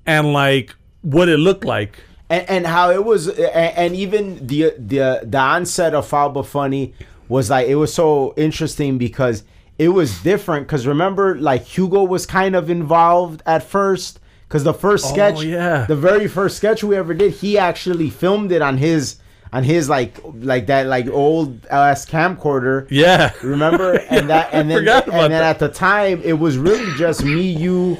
and 0.06 0.32
like 0.32 0.74
what 1.02 1.28
it 1.28 1.36
looked 1.38 1.64
like. 1.64 1.98
and, 2.30 2.48
and 2.48 2.66
how 2.66 2.90
it 2.90 3.04
was 3.04 3.28
and, 3.28 3.38
and 3.76 3.94
even 3.96 4.46
the 4.46 4.72
the 4.78 5.20
the 5.24 5.38
onset 5.38 5.94
of 5.94 6.08
Falba 6.08 6.46
Funny 6.46 6.94
was 7.28 7.50
like 7.50 7.68
it 7.68 7.74
was 7.74 7.92
so 7.92 8.32
interesting 8.36 8.96
because 8.96 9.44
it 9.76 9.88
was 9.88 10.22
different 10.22 10.66
because 10.66 10.86
remember 10.86 11.36
like 11.38 11.64
Hugo 11.64 12.04
was 12.04 12.24
kind 12.24 12.54
of 12.56 12.70
involved 12.70 13.42
at 13.44 13.62
first 13.62 14.20
because 14.54 14.62
the 14.62 14.72
first 14.72 15.08
sketch 15.08 15.42
yeah. 15.42 15.84
the 15.86 15.96
very 15.96 16.28
first 16.28 16.56
sketch 16.56 16.84
we 16.84 16.94
ever 16.94 17.12
did 17.12 17.32
he 17.32 17.58
actually 17.58 18.08
filmed 18.08 18.52
it 18.52 18.62
on 18.62 18.76
his 18.78 19.16
on 19.52 19.64
his 19.64 19.88
like 19.88 20.16
like 20.32 20.68
that 20.68 20.86
like 20.86 21.08
old 21.08 21.66
ass 21.66 22.06
camcorder 22.06 22.86
Yeah. 22.88 23.32
Remember? 23.42 23.94
And 24.10 24.30
that 24.30 24.50
and 24.52 24.70
then 24.70 24.86
and 24.86 25.12
then 25.12 25.30
that. 25.32 25.42
at 25.42 25.58
the 25.58 25.68
time 25.68 26.22
it 26.22 26.34
was 26.34 26.56
really 26.56 26.96
just 26.96 27.24
me, 27.24 27.42
you, 27.42 27.98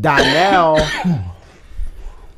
Donnell. 0.00 0.80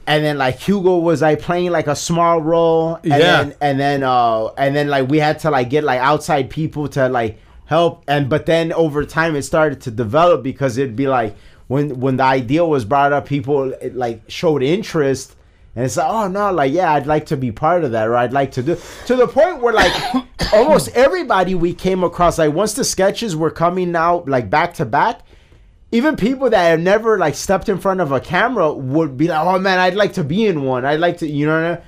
And 0.09 0.25
then 0.25 0.37
like 0.38 0.59
Hugo 0.61 0.99
was 0.99 1.23
like 1.23 1.40
playing 1.40 1.71
like 1.73 1.87
a 1.88 1.97
small 1.97 2.40
role. 2.42 2.97
And 2.97 3.05
Yeah. 3.07 3.16
then 3.19 3.55
and 3.62 3.81
then 3.81 4.03
uh 4.03 4.49
and 4.59 4.77
then 4.77 4.88
like 4.88 5.09
we 5.09 5.19
had 5.19 5.38
to 5.40 5.51
like 5.51 5.71
get 5.71 5.83
like 5.83 5.99
outside 6.01 6.51
people 6.51 6.88
to 6.88 7.09
like 7.09 7.38
help 7.64 8.05
and 8.07 8.29
but 8.29 8.45
then 8.45 8.73
over 8.75 9.05
time 9.07 9.35
it 9.35 9.42
started 9.45 9.81
to 9.81 9.90
develop 9.90 10.42
because 10.45 10.77
it'd 10.79 10.95
be 10.95 11.09
like 11.09 11.35
when 11.68 12.00
when 12.00 12.16
the 12.16 12.22
idea 12.22 12.64
was 12.64 12.85
brought 12.85 13.12
up 13.12 13.26
people 13.26 13.72
it, 13.74 13.94
like 13.94 14.22
showed 14.29 14.62
interest 14.62 15.35
and 15.74 15.85
it's 15.85 15.96
like 15.96 16.09
oh 16.09 16.29
no 16.29 16.52
like 16.52 16.72
yeah 16.72 16.92
i'd 16.92 17.07
like 17.07 17.26
to 17.26 17.37
be 17.37 17.50
part 17.50 17.85
of 17.85 17.92
that 17.92 18.09
or 18.09 18.16
i'd 18.16 18.33
like 18.33 18.52
to 18.52 18.62
do 18.62 18.76
to 19.07 19.16
the 19.16 19.26
point 19.26 19.61
where 19.61 19.74
like 19.74 19.92
almost 20.52 20.88
everybody 20.88 21.55
we 21.55 21.74
came 21.74 22.05
across 22.05 22.38
like 22.38 22.52
once 22.52 22.74
the 22.74 22.85
sketches 22.85 23.35
were 23.35 23.50
coming 23.50 23.94
out 23.96 24.29
like 24.29 24.48
back 24.48 24.74
to 24.74 24.85
back 24.85 25.20
even 25.92 26.16
people 26.16 26.50
that 26.50 26.70
have 26.70 26.81
never 26.81 27.18
like 27.18 27.35
stepped 27.35 27.68
in 27.68 27.79
front 27.79 28.00
of 28.00 28.12
a 28.12 28.20
camera 28.20 28.72
would 28.72 29.16
be 29.16 29.29
like 29.29 29.44
oh 29.44 29.59
man 29.59 29.79
i'd 29.79 29.94
like 29.94 30.12
to 30.12 30.24
be 30.24 30.46
in 30.46 30.62
one 30.62 30.85
i'd 30.85 31.00
like 31.00 31.18
to 31.18 31.29
you 31.29 31.46
know 31.46 31.57
I 31.57 31.72
mean? 31.74 31.83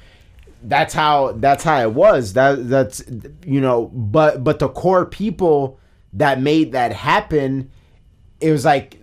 that's 0.64 0.92
how 0.92 1.32
that's 1.32 1.62
how 1.62 1.80
it 1.80 1.92
was 1.92 2.32
that 2.32 2.68
that's 2.68 3.02
you 3.44 3.60
know 3.60 3.86
but 3.86 4.42
but 4.42 4.58
the 4.58 4.68
core 4.68 5.06
people 5.06 5.78
that 6.12 6.40
made 6.40 6.72
that 6.72 6.92
happen 6.92 7.70
it 8.40 8.50
was 8.50 8.64
like 8.64 8.98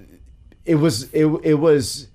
it 0.65 0.75
was 0.75 1.11
it, 1.13 1.25
it 1.43 1.55
was 1.55 2.07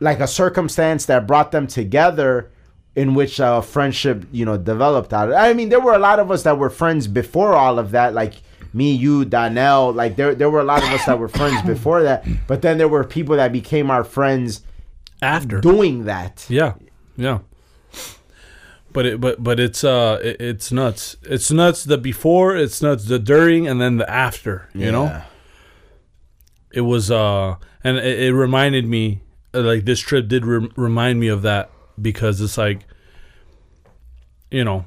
like 0.00 0.20
a 0.20 0.26
circumstance 0.26 1.06
that 1.06 1.26
brought 1.26 1.52
them 1.52 1.66
together 1.66 2.50
in 2.96 3.14
which 3.14 3.40
uh, 3.40 3.60
friendship 3.60 4.24
you 4.32 4.44
know 4.44 4.56
developed 4.56 5.12
out 5.12 5.28
of 5.28 5.34
i 5.34 5.52
mean 5.52 5.68
there 5.68 5.80
were 5.80 5.94
a 5.94 5.98
lot 5.98 6.18
of 6.18 6.30
us 6.30 6.42
that 6.44 6.58
were 6.58 6.70
friends 6.70 7.06
before 7.06 7.54
all 7.54 7.78
of 7.78 7.90
that 7.92 8.14
like 8.14 8.34
me 8.72 8.92
you 8.92 9.24
donnell 9.24 9.92
like 9.92 10.16
there, 10.16 10.34
there 10.34 10.50
were 10.50 10.60
a 10.60 10.64
lot 10.64 10.82
of 10.82 10.88
us 10.90 11.04
that 11.04 11.18
were 11.18 11.28
friends 11.28 11.60
before 11.66 12.02
that 12.02 12.26
but 12.46 12.62
then 12.62 12.78
there 12.78 12.88
were 12.88 13.04
people 13.04 13.36
that 13.36 13.52
became 13.52 13.90
our 13.90 14.04
friends 14.04 14.62
After. 15.22 15.60
doing 15.60 16.04
that 16.04 16.46
Yeah, 16.48 16.74
yeah. 17.16 17.38
But 18.92 19.06
it, 19.06 19.20
but 19.20 19.42
but 19.42 19.58
it's 19.58 19.82
uh 19.82 20.20
it, 20.22 20.40
it's 20.40 20.70
nuts. 20.70 21.16
It's 21.24 21.50
nuts 21.50 21.82
the 21.82 21.98
before, 21.98 22.56
it's 22.56 22.80
nuts 22.80 23.06
the 23.06 23.18
during, 23.18 23.66
and 23.66 23.80
then 23.80 23.96
the 23.96 24.08
after. 24.08 24.68
You 24.72 24.92
know, 24.92 25.04
Yeah. 25.06 25.24
It 26.74 26.82
was 26.82 27.10
uh 27.10 27.56
and 27.82 27.96
it, 27.98 28.20
it 28.20 28.34
reminded 28.34 28.86
me 28.86 29.20
like 29.52 29.84
this 29.84 30.00
trip 30.00 30.28
did 30.28 30.44
rem- 30.44 30.72
remind 30.76 31.20
me 31.20 31.28
of 31.28 31.42
that 31.42 31.70
because 32.00 32.40
it's 32.40 32.58
like 32.58 32.86
you 34.50 34.64
know 34.64 34.84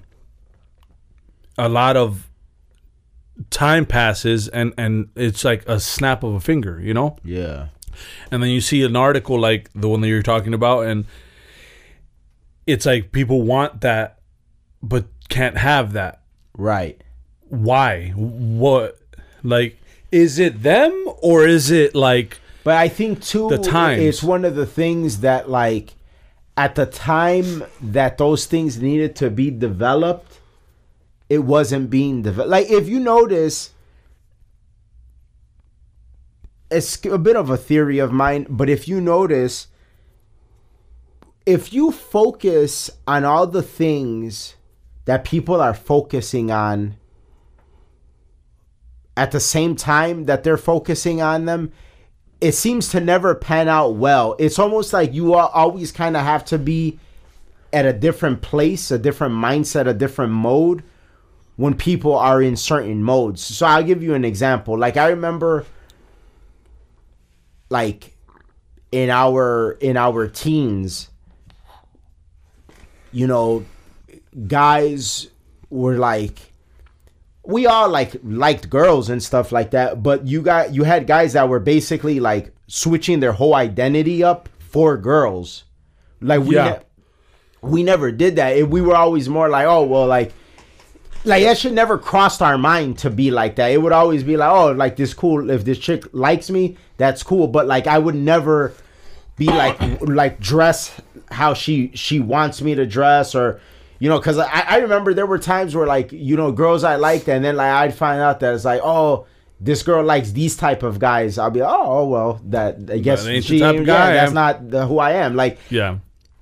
a 1.57 1.69
lot 1.69 1.97
of 1.97 2.27
time 3.49 3.85
passes 3.85 4.47
and 4.47 4.73
and 4.77 5.09
it's 5.15 5.43
like 5.43 5.67
a 5.67 5.79
snap 5.79 6.23
of 6.23 6.33
a 6.33 6.39
finger. 6.39 6.79
You 6.81 6.93
know? 6.93 7.17
Yeah. 7.23 7.69
And 8.31 8.43
then 8.43 8.49
you 8.49 8.61
see 8.61 8.83
an 8.83 8.95
article 8.95 9.39
like 9.39 9.69
the 9.73 9.89
one 9.89 10.01
that 10.01 10.07
you're 10.07 10.21
talking 10.21 10.53
about 10.53 10.85
and 10.85 11.05
it's 12.67 12.85
like 12.85 13.11
people 13.11 13.41
want 13.41 13.81
that 13.81 14.19
but 14.83 15.05
can't 15.29 15.57
have 15.57 15.93
that. 15.93 16.21
Right. 16.55 17.01
Why? 17.49 18.09
What 18.15 18.99
like 19.43 19.79
is 20.12 20.39
it 20.39 20.64
them 20.64 20.93
or 21.22 21.45
is 21.45 21.70
it 21.72 21.93
like 21.95 22.39
But 22.64 22.76
I 22.76 22.88
think 22.89 23.22
too, 23.22 23.49
The 23.49 23.58
times. 23.58 24.01
it's 24.01 24.24
one 24.24 24.45
of 24.45 24.55
the 24.55 24.66
things 24.66 25.20
that 25.22 25.49
like 25.49 25.95
at 26.55 26.76
the 26.76 26.86
time 26.86 27.64
that 27.82 28.18
those 28.18 28.45
things 28.45 28.82
needed 28.82 29.16
to 29.18 29.30
be 29.30 29.51
developed, 29.51 30.39
it 31.30 31.39
wasn't 31.39 31.89
being 31.89 32.24
developed. 32.24 32.49
Like 32.49 32.70
if 32.70 32.88
you 32.89 32.99
notice, 32.99 33.72
it's 36.72 37.03
a 37.05 37.18
bit 37.18 37.36
of 37.36 37.49
a 37.49 37.58
theory 37.58 37.99
of 37.99 38.12
mine, 38.12 38.47
but 38.49 38.70
if 38.70 38.88
you 38.88 38.99
notice, 38.99 39.68
if 41.45 41.72
you 41.72 41.91
focus 41.91 42.89
on 43.08 43.24
all 43.24 43.47
the 43.47 43.64
things 43.64 44.55
that 45.05 45.24
people 45.24 45.62
are 45.62 45.74
focusing 45.74 46.51
on 46.51 46.95
at 49.18 49.32
the 49.32 49.39
same 49.39 49.76
time 49.76 50.26
that 50.26 50.43
they're 50.43 50.57
focusing 50.57 51.22
on 51.22 51.45
them, 51.45 51.72
it 52.39 52.53
seems 52.53 52.89
to 52.89 52.99
never 52.99 53.34
pan 53.36 53.68
out 53.68 53.95
well. 53.95 54.36
It's 54.39 54.59
almost 54.59 54.93
like 54.93 55.13
you 55.13 55.36
al- 55.36 55.47
always 55.47 55.91
kind 55.91 56.15
of 56.15 56.24
have 56.24 56.45
to 56.45 56.57
be 56.57 56.99
at 57.74 57.86
a 57.86 57.93
different 57.93 58.41
place, 58.41 58.91
a 58.91 58.99
different 58.99 59.34
mindset, 59.34 59.88
a 59.88 59.93
different 59.93 60.32
mode 60.32 60.84
when 61.55 61.74
people 61.74 62.15
are 62.15 62.41
in 62.41 62.55
certain 62.55 63.03
modes. 63.03 63.43
So 63.43 63.65
I'll 63.65 63.84
give 63.84 64.03
you 64.03 64.13
an 64.13 64.24
example. 64.24 64.78
Like 64.78 64.95
I 64.95 65.09
remember 65.09 65.65
like 67.70 68.15
in 68.91 69.09
our 69.09 69.72
in 69.82 69.97
our 69.97 70.28
teens 70.28 71.09
you 73.11 73.28
know 73.28 73.65
guys 74.47 75.28
were 75.70 75.97
like 75.97 76.53
we 77.47 77.65
all 77.65 77.87
like 77.89 78.13
liked 78.23 78.69
girls 78.69 79.09
and 79.09 79.23
stuff 79.23 79.51
like 79.51 79.71
that 79.71 80.03
but 80.03 80.27
you 80.27 80.41
got 80.41 80.73
you 80.75 80.83
had 80.83 81.07
guys 81.07 81.33
that 81.33 81.47
were 81.47 81.59
basically 81.61 82.19
like 82.19 82.51
switching 82.67 83.19
their 83.21 83.31
whole 83.31 83.55
identity 83.55 84.23
up 84.23 84.49
for 84.59 84.97
girls 84.97 85.63
like 86.21 86.41
we 86.41 86.55
Yeah. 86.55 86.69
ne- 86.69 86.79
we 87.61 87.83
never 87.83 88.11
did 88.11 88.35
that 88.35 88.57
It- 88.57 88.69
we 88.69 88.81
were 88.81 88.95
always 88.95 89.29
more 89.29 89.49
like 89.49 89.65
oh 89.65 89.83
well 89.83 90.05
like 90.07 90.33
like 91.25 91.43
that 91.43 91.57
should 91.57 91.73
never 91.73 91.97
crossed 91.97 92.41
our 92.41 92.57
mind 92.57 92.99
to 92.99 93.09
be 93.09 93.31
like 93.31 93.55
that. 93.57 93.71
It 93.71 93.81
would 93.81 93.91
always 93.91 94.23
be 94.23 94.37
like, 94.37 94.49
oh, 94.49 94.71
like 94.71 94.95
this 94.95 95.13
cool. 95.13 95.49
If 95.49 95.65
this 95.65 95.77
chick 95.77 96.05
likes 96.13 96.49
me, 96.49 96.77
that's 96.95 97.21
cool. 97.21 97.47
But 97.49 97.65
like, 97.67 97.85
I 97.85 97.97
would 97.97 98.15
never 98.15 98.71
be 99.35 99.47
like 99.47 99.77
like 100.01 100.39
dress 100.39 101.01
how 101.29 101.53
she 101.53 101.91
she 101.95 102.21
wants 102.21 102.61
me 102.61 102.75
to 102.75 102.85
dress 102.85 103.35
or 103.35 103.59
you 103.99 104.09
know 104.09 104.17
because 104.19 104.37
I, 104.37 104.61
I 104.67 104.77
remember 104.77 105.13
there 105.13 105.25
were 105.25 105.39
times 105.39 105.75
where 105.75 105.87
like 105.87 106.11
you 106.11 106.35
know 106.37 106.51
girls 106.51 106.83
I 106.83 106.95
liked 106.95 107.27
and 107.27 107.43
then 107.43 107.55
like 107.55 107.71
I'd 107.71 107.93
find 107.95 108.21
out 108.21 108.39
that 108.41 108.53
it's 108.53 108.65
like 108.65 108.81
oh 108.83 109.25
this 109.59 109.81
girl 109.83 110.03
likes 110.03 110.31
these 110.31 110.55
type 110.55 110.83
of 110.83 110.99
guys 110.99 111.37
I'll 111.37 111.49
be 111.49 111.61
oh, 111.61 111.67
oh 111.69 112.07
well 112.07 112.41
that 112.45 112.77
I 112.91 112.99
guess 112.99 113.23
the 113.25 113.41
she 113.41 113.59
type 113.59 113.75
of 113.79 113.85
guy 113.85 114.13
yeah, 114.13 114.13
that's 114.13 114.31
eh? 114.31 114.33
not 114.35 114.69
the, 114.69 114.85
who 114.85 114.99
I 114.99 115.13
am 115.13 115.35
like 115.35 115.57
Yeah. 115.69 115.97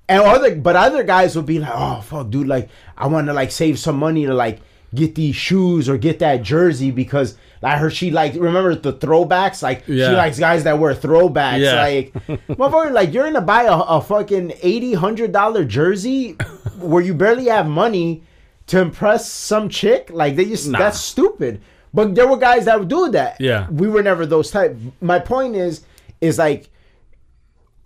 and 0.08 0.22
other, 0.22 0.54
but 0.54 0.76
other 0.76 1.02
guys 1.02 1.34
would 1.34 1.46
be 1.46 1.58
like, 1.58 1.72
"Oh 1.74 2.00
fuck, 2.00 2.30
dude! 2.30 2.46
Like, 2.46 2.68
I 2.96 3.08
want 3.08 3.26
to 3.26 3.32
like 3.32 3.50
save 3.50 3.76
some 3.78 3.96
money 3.98 4.24
to 4.26 4.34
like 4.34 4.60
get 4.94 5.14
these 5.16 5.34
shoes 5.34 5.88
or 5.88 5.98
get 5.98 6.20
that 6.20 6.42
jersey 6.42 6.92
because 6.92 7.34
I 7.60 7.76
heard 7.76 7.92
she 7.92 8.12
like 8.12 8.34
remember 8.34 8.76
the 8.76 8.92
throwbacks. 8.92 9.62
Like, 9.62 9.82
Yeah. 9.88 10.10
she 10.10 10.14
likes 10.14 10.38
guys 10.38 10.62
that 10.64 10.78
wear 10.78 10.94
throwbacks. 10.94 11.58
Yeah. 11.58 11.82
Like, 11.82 12.12
motherfucker, 12.48 12.92
like 12.92 13.12
you're 13.12 13.24
gonna 13.24 13.40
buy 13.40 13.64
a, 13.64 13.74
a 13.74 14.00
fucking 14.00 14.52
eighty 14.62 14.94
hundred 14.94 15.32
dollar 15.32 15.64
jersey 15.64 16.36
where 16.78 17.02
you 17.02 17.14
barely 17.14 17.46
have 17.46 17.66
money 17.66 18.22
to 18.68 18.80
impress 18.80 19.30
some 19.30 19.68
chick. 19.68 20.10
Like, 20.12 20.36
they 20.36 20.44
just 20.44 20.68
Nah. 20.68 20.78
that's 20.78 20.98
stupid. 21.00 21.60
But 21.94 22.14
there 22.14 22.26
were 22.26 22.36
guys 22.36 22.66
that 22.66 22.78
would 22.78 22.88
do 22.88 23.10
that. 23.12 23.40
Yeah. 23.40 23.68
we 23.70 23.88
were 23.88 24.02
never 24.02 24.26
those 24.26 24.50
type. 24.50 24.76
My 25.00 25.18
point 25.18 25.56
is, 25.56 25.82
is 26.20 26.38
like 26.38 26.68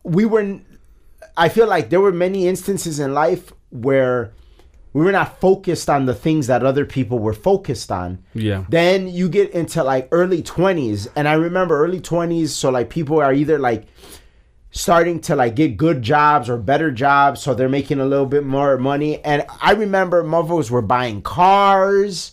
we 0.03 0.24
were 0.24 0.59
I 1.36 1.49
feel 1.49 1.66
like 1.66 1.91
there 1.91 2.01
were 2.01 2.12
many 2.12 2.49
instances 2.49 2.99
in 3.01 3.14
life 3.14 3.53
where 3.70 4.32
we 4.93 5.05
were 5.05 5.12
not 5.12 5.41
focused 5.41 5.88
on 5.88 6.07
the 6.07 6.14
things 6.14 6.49
that 6.49 6.64
other 6.64 6.84
people 6.84 7.18
were 7.20 7.32
focused 7.32 7.93
on. 7.93 8.18
Yeah. 8.34 8.64
Then 8.68 9.07
you 9.09 9.28
get 9.28 9.51
into 9.53 9.84
like 9.84 10.09
early 10.11 10.43
20s 10.43 11.07
and 11.14 11.28
I 11.28 11.34
remember 11.34 11.84
early 11.84 12.01
20s 12.01 12.49
so 12.49 12.70
like 12.70 12.91
people 12.91 13.20
are 13.20 13.32
either 13.32 13.59
like 13.59 13.86
starting 14.70 15.20
to 15.20 15.34
like 15.34 15.56
get 15.56 15.76
good 15.76 16.02
jobs 16.02 16.48
or 16.48 16.56
better 16.56 16.90
jobs 16.90 17.42
so 17.42 17.54
they're 17.54 17.68
making 17.68 18.00
a 18.00 18.04
little 18.04 18.26
bit 18.26 18.44
more 18.44 18.78
money. 18.78 19.22
And 19.24 19.44
I 19.60 19.72
remember 19.72 20.22
motherfuckers 20.22 20.70
were 20.70 20.82
buying 20.82 21.22
cars. 21.22 22.32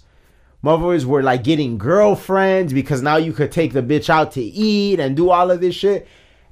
Motherfuckers 0.63 1.05
were 1.05 1.23
like 1.23 1.43
getting 1.43 1.77
girlfriends 1.77 2.73
because 2.73 3.01
now 3.01 3.17
you 3.17 3.33
could 3.33 3.51
take 3.51 3.73
the 3.73 3.81
bitch 3.81 4.09
out 4.09 4.31
to 4.33 4.41
eat 4.41 4.99
and 4.99 5.15
do 5.15 5.29
all 5.29 5.51
of 5.51 5.61
this 5.61 5.75
shit. 5.75 6.07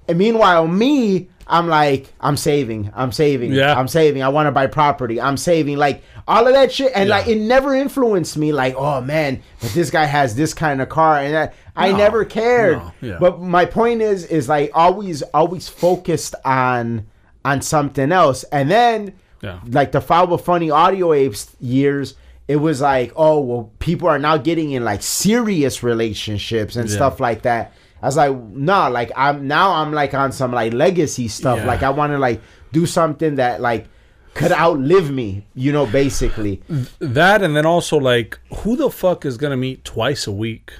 And 0.07 0.17
meanwhile 0.17 0.67
me 0.67 1.29
I'm 1.47 1.67
like 1.67 2.11
I'm 2.19 2.37
saving 2.37 2.91
I'm 2.95 3.11
saving 3.11 3.53
Yeah. 3.53 3.77
I'm 3.77 3.87
saving 3.87 4.23
I 4.23 4.29
want 4.29 4.47
to 4.47 4.51
buy 4.51 4.67
property 4.67 5.21
I'm 5.21 5.37
saving 5.37 5.77
like 5.77 6.03
all 6.27 6.47
of 6.47 6.53
that 6.53 6.71
shit 6.71 6.91
and 6.95 7.07
Yeah. 7.09 7.17
like 7.17 7.27
it 7.27 7.37
never 7.37 7.75
influenced 7.75 8.35
me 8.37 8.51
like 8.51 8.73
oh 8.75 9.01
man 9.01 9.41
but 9.61 9.71
this 9.71 9.89
guy 9.91 10.05
has 10.05 10.35
this 10.35 10.53
kind 10.53 10.81
of 10.81 10.89
car 10.89 11.19
and 11.19 11.33
that 11.33 11.53
I 11.75 11.91
No. 11.91 11.97
never 11.97 12.25
cared 12.25 12.77
No. 12.79 12.91
Yeah. 13.01 13.17
but 13.19 13.41
my 13.41 13.65
point 13.65 14.01
is 14.01 14.25
is 14.25 14.49
like 14.49 14.71
always 14.73 15.21
always 15.33 15.69
focused 15.69 16.33
on 16.43 17.05
on 17.43 17.61
something 17.61 18.11
else 18.11 18.43
and 18.51 18.71
then 18.71 19.13
Yeah. 19.43 19.59
like 19.69 19.91
the 19.91 20.01
Foul 20.01 20.35
Funny 20.39 20.71
Audio 20.71 21.13
Apes 21.13 21.55
years 21.59 22.15
it 22.47 22.55
was 22.57 22.81
like 22.81 23.11
oh 23.15 23.39
well 23.39 23.71
people 23.79 24.07
are 24.07 24.17
now 24.19 24.37
getting 24.37 24.71
in 24.71 24.83
like 24.83 25.03
serious 25.03 25.83
relationships 25.83 26.75
and 26.75 26.89
stuff 26.89 27.19
like 27.19 27.43
that 27.43 27.71
I 28.01 28.05
was 28.07 28.17
like 28.17 28.35
nah 28.35 28.87
like 28.87 29.11
I'm 29.15 29.47
now 29.47 29.71
I'm 29.73 29.91
like 29.91 30.13
on 30.13 30.31
some 30.31 30.51
like 30.51 30.73
legacy 30.73 31.27
stuff 31.27 31.59
Yeah. 31.59 31.65
like 31.67 31.81
I 31.83 31.89
want 31.89 32.11
to 32.11 32.17
like 32.19 32.41
do 32.71 32.85
something 32.85 33.35
that 33.35 33.61
like 33.61 33.87
could 34.33 34.51
outlive 34.51 35.09
me 35.11 35.45
you 35.55 35.71
know 35.71 35.85
basically 35.85 36.61
That 36.99 37.41
and 37.41 37.55
then 37.55 37.65
also 37.65 37.97
like 37.97 38.37
who 38.57 38.75
the 38.75 38.89
fuck 38.89 39.25
is 39.25 39.37
gonna 39.37 39.57
meet 39.57 39.83
twice 39.85 40.27
a 40.27 40.31
week? 40.31 40.73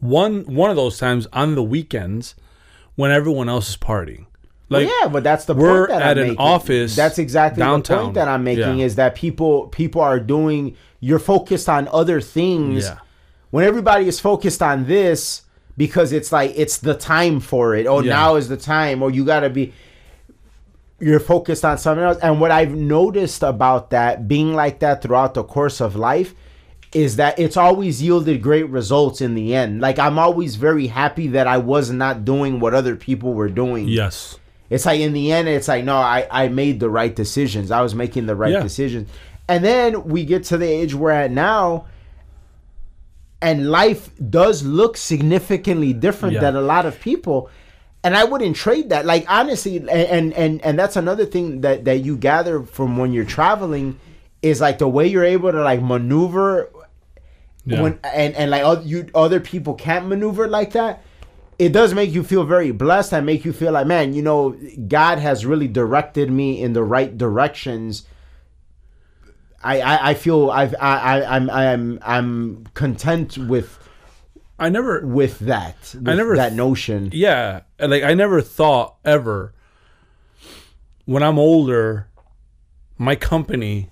One 0.00 0.44
one 0.54 0.70
of 0.70 0.76
those 0.76 0.98
times 0.98 1.26
on 1.32 1.54
the 1.56 1.62
weekends 1.62 2.34
when 2.94 3.10
everyone 3.10 3.48
else 3.48 3.68
is 3.70 3.76
partying. 3.76 4.26
Like 4.70 4.88
yeah, 4.88 5.08
but 5.08 5.24
that's 5.24 5.44
the 5.46 5.54
we're 5.54 5.88
point 5.88 5.98
that 5.98 6.02
at 6.02 6.16
I'm 6.16 6.22
an 6.22 6.28
making. 6.30 6.38
office 6.38 6.96
That's 6.96 7.18
exactly 7.18 7.60
the 7.60 7.66
downtown. 7.66 8.02
point 8.04 8.14
that 8.14 8.28
I'm 8.28 8.44
making 8.44 8.78
Yeah. 8.78 8.84
is 8.86 8.94
that 8.96 9.14
people 9.14 9.66
people 9.68 10.00
are 10.00 10.20
doing. 10.20 10.76
You're 11.00 11.18
focused 11.18 11.68
on 11.68 11.88
other 11.92 12.20
things. 12.20 12.84
Yeah. 12.84 12.98
When 13.50 13.64
everybody 13.64 14.06
is 14.06 14.20
focused 14.20 14.62
on 14.62 14.86
this 14.86 15.42
because 15.76 16.12
it's 16.12 16.32
like 16.32 16.52
it's 16.56 16.78
the 16.78 16.94
time 16.94 17.40
for 17.40 17.74
it. 17.74 17.86
Oh, 17.86 18.00
Yeah. 18.00 18.14
now 18.14 18.36
is 18.36 18.48
the 18.48 18.56
time. 18.56 19.02
Or 19.02 19.10
you 19.10 19.24
got 19.24 19.40
to 19.40 19.50
be. 19.50 19.72
You're 20.98 21.20
focused 21.20 21.64
on 21.64 21.78
something 21.78 22.04
else. 22.04 22.18
And 22.22 22.40
what 22.40 22.50
I've 22.50 22.74
noticed 22.74 23.42
about 23.42 23.90
that 23.90 24.28
being 24.28 24.54
like 24.54 24.80
that 24.80 25.00
throughout 25.02 25.32
the 25.32 25.42
course 25.42 25.80
of 25.80 25.96
life 25.96 26.34
is 26.92 27.16
that 27.16 27.38
it's 27.38 27.56
always 27.56 28.02
yielded 28.02 28.42
great 28.42 28.68
results 28.68 29.22
in 29.22 29.34
the 29.34 29.54
end. 29.54 29.80
Like 29.80 29.98
I'm 29.98 30.18
always 30.18 30.56
very 30.56 30.88
happy 30.88 31.28
that 31.28 31.46
I 31.46 31.56
was 31.56 31.90
not 31.90 32.24
doing 32.26 32.60
what 32.60 32.74
other 32.74 32.96
people 32.96 33.32
were 33.32 33.48
doing 33.48 33.88
Yes. 33.88 34.36
it's 34.68 34.84
like 34.84 35.00
in 35.00 35.12
the 35.14 35.32
end 35.32 35.48
it's 35.48 35.68
like 35.68 35.84
no 35.84 35.96
i 35.96 36.26
i 36.30 36.46
made 36.48 36.78
the 36.80 36.88
right 36.90 37.16
decisions 37.16 37.70
i 37.72 37.80
was 37.80 37.92
making 37.94 38.26
the 38.26 38.36
right 38.36 38.52
Yeah. 38.52 38.62
decisions 38.62 39.08
and 39.48 39.64
then 39.64 40.04
we 40.04 40.24
get 40.24 40.44
to 40.44 40.58
the 40.58 40.66
age 40.66 40.94
we're 40.94 41.10
at 41.10 41.30
now 41.32 41.86
and 43.42 43.70
life 43.70 44.10
does 44.30 44.62
look 44.64 44.96
significantly 44.96 45.92
different 45.92 46.34
Yeah. 46.34 46.40
than 46.40 46.56
a 46.56 46.60
lot 46.60 46.84
of 46.86 47.00
people 47.00 47.48
and 48.04 48.16
i 48.16 48.24
wouldn't 48.24 48.56
trade 48.56 48.90
that 48.90 49.04
like 49.06 49.24
honestly 49.28 49.76
and 49.78 50.32
and 50.34 50.60
and 50.64 50.78
that's 50.78 50.96
another 50.96 51.24
thing 51.26 51.60
that 51.62 51.84
that 51.84 51.98
you 52.04 52.16
gather 52.16 52.62
from 52.62 52.96
when 52.96 53.12
you're 53.12 53.24
traveling 53.24 53.98
is 54.42 54.60
like 54.60 54.78
the 54.78 54.88
way 54.88 55.06
you're 55.06 55.24
able 55.24 55.52
to 55.52 55.62
like 55.62 55.82
maneuver 55.82 56.70
Yeah. 57.66 57.82
when 57.82 57.98
and 58.04 58.34
and 58.34 58.50
like 58.50 58.62
oth- 58.64 58.86
you 58.86 59.08
other 59.14 59.40
people 59.40 59.74
can't 59.74 60.06
maneuver 60.06 60.48
like 60.48 60.72
that 60.72 61.02
it 61.58 61.72
does 61.74 61.92
make 61.92 62.10
you 62.10 62.22
feel 62.24 62.44
very 62.44 62.70
blessed 62.70 63.12
and 63.12 63.26
make 63.26 63.44
you 63.44 63.52
feel 63.52 63.72
like 63.72 63.86
man 63.86 64.14
you 64.14 64.22
know 64.22 64.56
god 64.88 65.18
has 65.18 65.44
really 65.44 65.68
directed 65.68 66.30
me 66.30 66.62
in 66.62 66.72
the 66.72 66.82
right 66.82 67.16
directions 67.18 68.04
i 69.62 69.80
i, 69.80 70.10
I 70.10 70.14
feel 70.14 70.50
i've 70.50 70.74
i, 70.80 70.96
I 71.20 71.36
i'm 71.36 71.50
i'm 71.50 71.98
i'm 72.02 72.64
content 72.74 73.36
with 73.38 73.78
I 74.60 74.68
never 74.68 75.06
with 75.06 75.38
that 75.40 75.76
with 75.94 76.02
never 76.18 76.36
that 76.36 76.52
notion. 76.52 77.08
Yeah, 77.14 77.62
like 77.78 78.02
I 78.02 78.12
never 78.12 78.42
thought 78.42 78.96
ever 79.06 79.54
when 81.06 81.22
I'm 81.22 81.38
older 81.38 82.08
my 82.98 83.16
company 83.16 83.88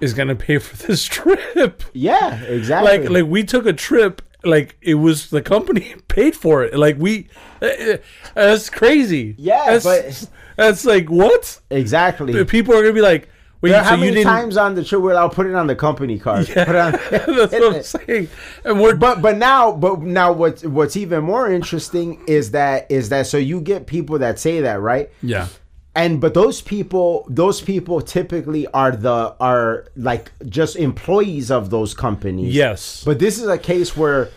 is 0.00 0.14
going 0.14 0.26
to 0.26 0.34
pay 0.34 0.58
for 0.58 0.76
this 0.88 1.04
trip. 1.04 1.84
yeah 1.92 2.42
exactly. 2.42 2.98
Like 2.98 3.08
like 3.08 3.26
we 3.26 3.44
took 3.44 3.66
a 3.66 3.72
trip 3.72 4.20
like 4.42 4.76
it 4.82 4.94
was 4.94 5.30
the 5.30 5.42
company 5.42 5.94
paid 6.08 6.34
for 6.34 6.64
it. 6.64 6.76
Like 6.76 6.96
we 6.98 7.28
uh, 7.62 7.66
uh, 7.66 7.96
that's 8.34 8.70
crazy. 8.70 9.36
Yeah, 9.38 9.78
that's, 9.78 9.84
but- 9.84 10.30
that's 10.56 10.84
like 10.84 11.08
what? 11.08 11.60
Exactly. 11.70 12.44
People 12.44 12.74
are 12.74 12.82
gonna 12.82 12.92
be 12.94 13.00
like 13.00 13.28
wait 13.60 13.70
so 13.70 13.82
how 13.82 13.94
you 13.94 14.00
many 14.00 14.12
didn't 14.12 14.24
times 14.26 14.56
on 14.56 14.74
the 14.74 14.84
trip 14.84 15.00
where 15.02 15.16
I'll 15.16 15.28
put 15.30 15.46
it 15.46 15.54
on 15.54 15.66
the 15.66 15.76
company 15.76 16.18
card? 16.18 16.48
Yeah, 16.48 16.62
on- 16.86 16.92
that's 17.10 17.26
what 17.26 17.74
i'm 17.76 17.82
saying. 18.06 18.28
And 18.64 18.80
we're 18.80 18.96
but 18.96 19.20
but 19.22 19.36
now 19.36 19.72
but 19.72 20.00
now 20.00 20.32
what's 20.32 20.62
what's 20.64 20.96
even 20.96 21.24
more 21.24 21.50
interesting 21.50 22.22
is 22.26 22.50
that 22.52 22.90
is 22.90 23.08
that 23.08 23.26
so 23.26 23.36
you 23.38 23.60
get 23.60 23.86
people 23.86 24.18
that 24.18 24.38
say 24.38 24.60
that 24.60 24.80
right? 24.80 25.10
Yeah. 25.22 25.48
And 25.94 26.20
but 26.20 26.34
those 26.34 26.60
people 26.60 27.26
those 27.28 27.60
people 27.60 28.00
typically 28.00 28.66
are 28.68 28.92
the 28.92 29.34
are 29.40 29.86
like 29.96 30.30
just 30.48 30.76
employees 30.76 31.50
of 31.50 31.70
those 31.70 31.94
companies. 31.94 32.54
Yes. 32.54 33.02
But 33.04 33.18
this 33.18 33.38
is 33.40 33.48
a 33.48 33.58
case 33.58 33.96
where 33.96 34.28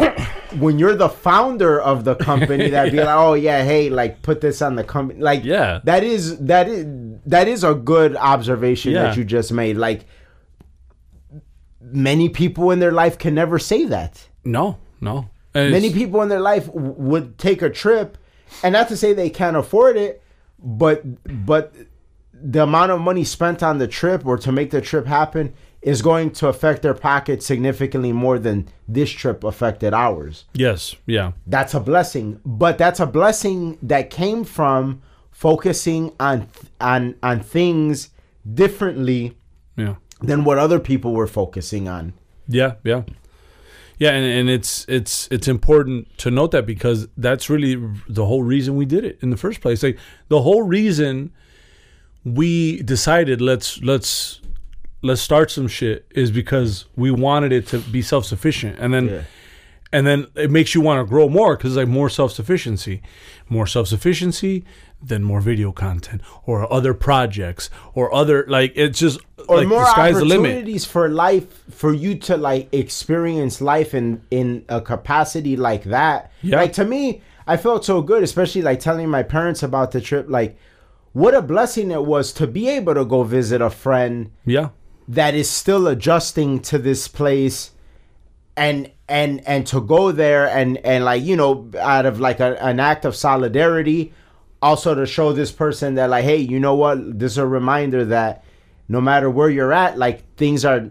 when 0.58 0.78
you're 0.78 0.94
the 0.96 1.08
founder 1.08 1.80
of 1.80 2.04
the 2.04 2.14
company, 2.16 2.70
that'd 2.70 2.92
be 2.92 2.98
like, 2.98 3.08
oh 3.16 3.34
yeah, 3.34 3.62
hey, 3.64 3.90
like 3.90 4.22
put 4.22 4.40
this 4.40 4.60
on 4.62 4.74
the 4.76 4.84
company. 4.84 5.20
Like, 5.20 5.44
Yeah. 5.44 5.80
that 5.84 6.02
is 6.04 6.38
that 6.38 6.68
is 6.68 6.86
that 7.26 7.48
is 7.48 7.64
a 7.64 7.74
good 7.74 8.16
observation 8.16 8.92
Yeah. 8.92 9.02
that 9.04 9.16
you 9.16 9.24
just 9.24 9.52
made. 9.52 9.76
Like, 9.76 10.06
many 11.80 12.28
people 12.28 12.70
in 12.70 12.78
their 12.78 12.92
life 12.92 13.18
can 13.18 13.34
never 13.34 13.58
say 13.58 13.84
that. 13.86 14.28
No, 14.44 14.78
no. 15.00 15.28
And 15.54 15.72
Many 15.72 15.92
people 15.92 16.22
in 16.22 16.28
their 16.28 16.40
life 16.40 16.66
w- 16.66 16.94
would 16.96 17.36
take 17.38 17.60
a 17.62 17.70
trip, 17.70 18.16
and 18.62 18.72
not 18.72 18.88
to 18.88 18.96
say 18.96 19.12
they 19.12 19.30
can't 19.30 19.56
afford 19.56 19.96
it, 19.96 20.22
but 20.58 21.02
but 21.44 21.74
the 22.32 22.62
amount 22.62 22.90
of 22.92 23.00
money 23.00 23.24
spent 23.24 23.62
on 23.62 23.78
the 23.78 23.88
trip 23.88 24.24
or 24.24 24.38
to 24.38 24.52
make 24.52 24.70
the 24.70 24.80
trip 24.80 25.06
happen 25.06 25.52
is 25.82 26.02
going 26.02 26.30
to 26.30 26.48
affect 26.48 26.82
their 26.82 26.94
pocket 26.94 27.42
significantly 27.42 28.12
more 28.12 28.38
than 28.38 28.68
this 28.86 29.10
trip 29.10 29.42
affected 29.44 29.94
ours. 29.94 30.44
Yes, 30.52 30.94
yeah, 31.06 31.32
That's 31.46 31.74
a 31.74 31.80
blessing, 31.80 32.40
but 32.44 32.76
that's 32.78 33.00
a 33.00 33.06
blessing 33.06 33.78
that 33.82 34.10
came 34.10 34.44
from 34.44 35.02
focusing 35.30 36.12
on 36.20 36.48
on 36.80 37.14
on 37.22 37.40
things 37.40 38.10
differently 38.52 39.36
yeah. 39.76 39.94
than 40.20 40.44
what 40.44 40.58
other 40.58 40.78
people 40.78 41.14
were 41.14 41.26
focusing 41.26 41.88
on. 41.88 42.12
Yeah, 42.46 42.74
yeah, 42.84 43.04
yeah, 44.00 44.12
and, 44.12 44.24
and 44.24 44.50
it's 44.50 44.86
it's 44.88 45.28
it's 45.30 45.46
important 45.46 46.16
to 46.18 46.30
note 46.30 46.52
that 46.52 46.64
because 46.64 47.06
that's 47.18 47.50
really 47.50 47.76
the 48.08 48.24
whole 48.24 48.42
reason 48.42 48.74
we 48.74 48.86
did 48.86 49.04
it 49.04 49.18
in 49.20 49.28
the 49.28 49.36
first 49.36 49.60
place. 49.60 49.82
Like 49.82 49.98
the 50.28 50.40
whole 50.40 50.62
reason 50.62 51.32
we 52.24 52.82
decided 52.82 53.42
let's 53.42 53.82
let's 53.82 54.40
let's 55.02 55.20
start 55.20 55.50
some 55.50 55.68
shit 55.68 56.06
is 56.14 56.30
because 56.30 56.86
we 56.96 57.10
wanted 57.10 57.52
it 57.52 57.66
to 57.68 57.78
be 57.78 58.02
self 58.02 58.24
sufficient, 58.24 58.78
and 58.78 58.92
then 58.94 59.06
Yeah. 59.08 59.22
and 59.92 60.06
then 60.06 60.26
it 60.36 60.50
makes 60.50 60.74
you 60.74 60.80
want 60.80 61.04
to 61.04 61.08
grow 61.08 61.28
more 61.28 61.56
because 61.56 61.72
it's 61.72 61.76
like 61.78 61.88
more 61.88 62.08
self 62.10 62.32
sufficiency, 62.32 63.02
more 63.48 63.66
self 63.66 63.88
sufficiency, 63.88 64.64
then 65.02 65.22
more 65.24 65.40
video 65.40 65.72
content 65.72 66.20
or 66.44 66.70
other 66.72 66.92
projects 66.94 67.70
or 67.94 68.12
other 68.14 68.44
like 68.48 68.72
it's 68.76 68.98
just 68.98 69.18
or 69.48 69.56
like 69.58 69.68
more 69.68 69.80
the 69.80 69.90
sky's 69.90 70.18
the 70.18 70.24
limit. 70.24 70.50
opportunities 70.50 70.84
for 70.84 71.08
life 71.08 71.46
for 71.70 71.92
you 71.94 72.14
to 72.16 72.36
like 72.36 72.68
experience 72.72 73.60
life 73.62 73.94
in 73.94 74.20
in 74.30 74.64
a 74.68 74.80
capacity 74.80 75.56
like 75.56 75.84
that 75.84 76.30
Yeah. 76.42 76.56
like 76.56 76.74
to 76.74 76.84
me 76.84 77.22
i 77.46 77.56
felt 77.56 77.82
so 77.86 78.02
good 78.02 78.22
especially 78.22 78.60
like 78.60 78.78
telling 78.80 79.08
my 79.08 79.22
parents 79.22 79.62
about 79.62 79.92
the 79.92 80.02
trip 80.02 80.26
like 80.28 80.58
what 81.14 81.34
a 81.34 81.40
blessing 81.40 81.90
it 81.90 82.04
was 82.04 82.30
to 82.34 82.46
be 82.46 82.68
able 82.68 82.92
to 82.94 83.06
go 83.06 83.22
visit 83.22 83.62
a 83.62 83.70
friend 83.70 84.30
Yeah, 84.44 84.68
that 85.10 85.34
is 85.34 85.50
still 85.50 85.88
adjusting 85.88 86.60
to 86.60 86.78
this 86.78 87.08
place 87.08 87.72
and 88.56 88.90
and 89.08 89.40
and 89.46 89.66
to 89.66 89.80
go 89.80 90.12
there 90.12 90.48
and 90.48 90.78
and 90.78 91.04
like 91.04 91.22
you 91.24 91.34
know 91.34 91.68
out 91.80 92.06
of 92.06 92.20
like 92.20 92.38
a, 92.38 92.62
an 92.62 92.78
act 92.78 93.04
of 93.04 93.16
solidarity 93.16 94.12
also 94.62 94.94
to 94.94 95.04
show 95.04 95.32
this 95.32 95.50
person 95.50 95.94
that 95.96 96.10
like 96.10 96.24
hey 96.24 96.36
you 96.36 96.60
know 96.60 96.74
what? 96.76 97.18
This 97.18 97.32
is 97.32 97.38
a 97.38 97.46
reminder 97.46 98.04
that 98.04 98.44
no 98.88 99.00
matter 99.00 99.28
where 99.28 99.50
you're 99.50 99.72
at 99.72 99.98
like 99.98 100.36
things 100.36 100.64
are 100.64 100.90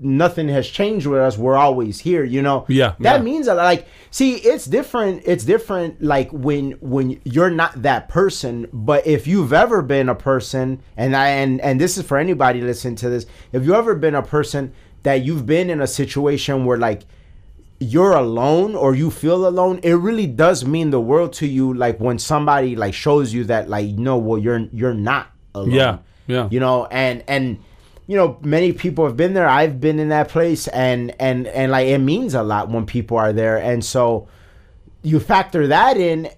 nothing 0.00 0.48
has 0.48 0.66
changed 0.68 1.06
with 1.06 1.20
us 1.20 1.36
we're 1.36 1.56
always 1.56 1.98
here 2.00 2.24
you 2.24 2.40
know 2.42 2.64
Yeah, 2.68 2.94
that 3.00 3.16
yeah. 3.18 3.22
means 3.22 3.48
a 3.48 3.54
lot 3.54 3.64
like 3.64 3.86
see 4.10 4.34
it's 4.36 4.64
different 4.66 5.22
it's 5.26 5.44
different 5.44 6.00
like 6.02 6.30
when 6.32 6.72
when 6.80 7.20
you're 7.24 7.50
not 7.50 7.82
that 7.82 8.08
person 8.08 8.68
but 8.72 9.06
if 9.06 9.26
you've 9.26 9.52
ever 9.52 9.82
been 9.82 10.08
a 10.08 10.14
person 10.14 10.80
and 10.96 11.16
i 11.16 11.28
and 11.28 11.60
and 11.60 11.80
this 11.80 11.98
is 11.98 12.04
for 12.06 12.16
anybody 12.16 12.60
listening 12.60 12.96
to 12.96 13.08
this 13.08 13.26
if 13.52 13.62
you've 13.64 13.74
ever 13.74 13.94
been 13.94 14.14
a 14.14 14.22
person 14.22 14.72
that 15.02 15.22
you've 15.24 15.46
been 15.46 15.68
in 15.70 15.80
a 15.80 15.86
situation 15.86 16.64
where 16.64 16.78
like 16.78 17.02
you're 17.80 18.12
alone 18.12 18.74
or 18.74 18.94
you 18.94 19.10
feel 19.10 19.46
alone 19.46 19.78
it 19.82 19.94
really 19.94 20.26
does 20.26 20.64
mean 20.64 20.90
the 20.90 21.00
world 21.00 21.32
to 21.32 21.46
you 21.46 21.72
like 21.74 21.98
when 22.00 22.18
somebody 22.18 22.74
like 22.74 22.92
shows 22.92 23.32
you 23.32 23.44
that 23.44 23.68
like 23.68 23.86
no 23.90 24.16
well 24.16 24.38
you're 24.38 24.58
you're 24.72 24.94
not 24.94 25.28
alone 25.54 25.70
Yeah, 25.70 25.98
yeah. 26.26 26.48
you 26.50 26.58
know 26.58 26.86
and 26.86 27.22
and 27.28 27.58
you 28.08 28.16
know 28.16 28.38
many 28.42 28.72
people 28.72 29.04
have 29.04 29.16
been 29.16 29.34
there. 29.34 29.46
I've 29.46 29.80
been 29.80 30.00
in 30.00 30.08
that 30.08 30.30
place 30.30 30.66
and 30.68 31.14
and 31.20 31.46
and 31.46 31.70
like 31.70 31.86
it 31.86 31.98
means 31.98 32.34
a 32.34 32.42
lot 32.42 32.70
when 32.70 32.86
people 32.86 33.18
are 33.18 33.34
there. 33.34 33.58
And 33.58 33.84
so 33.84 34.26
you 35.02 35.20
factor 35.20 35.66
that 35.68 35.98
in 35.98 36.30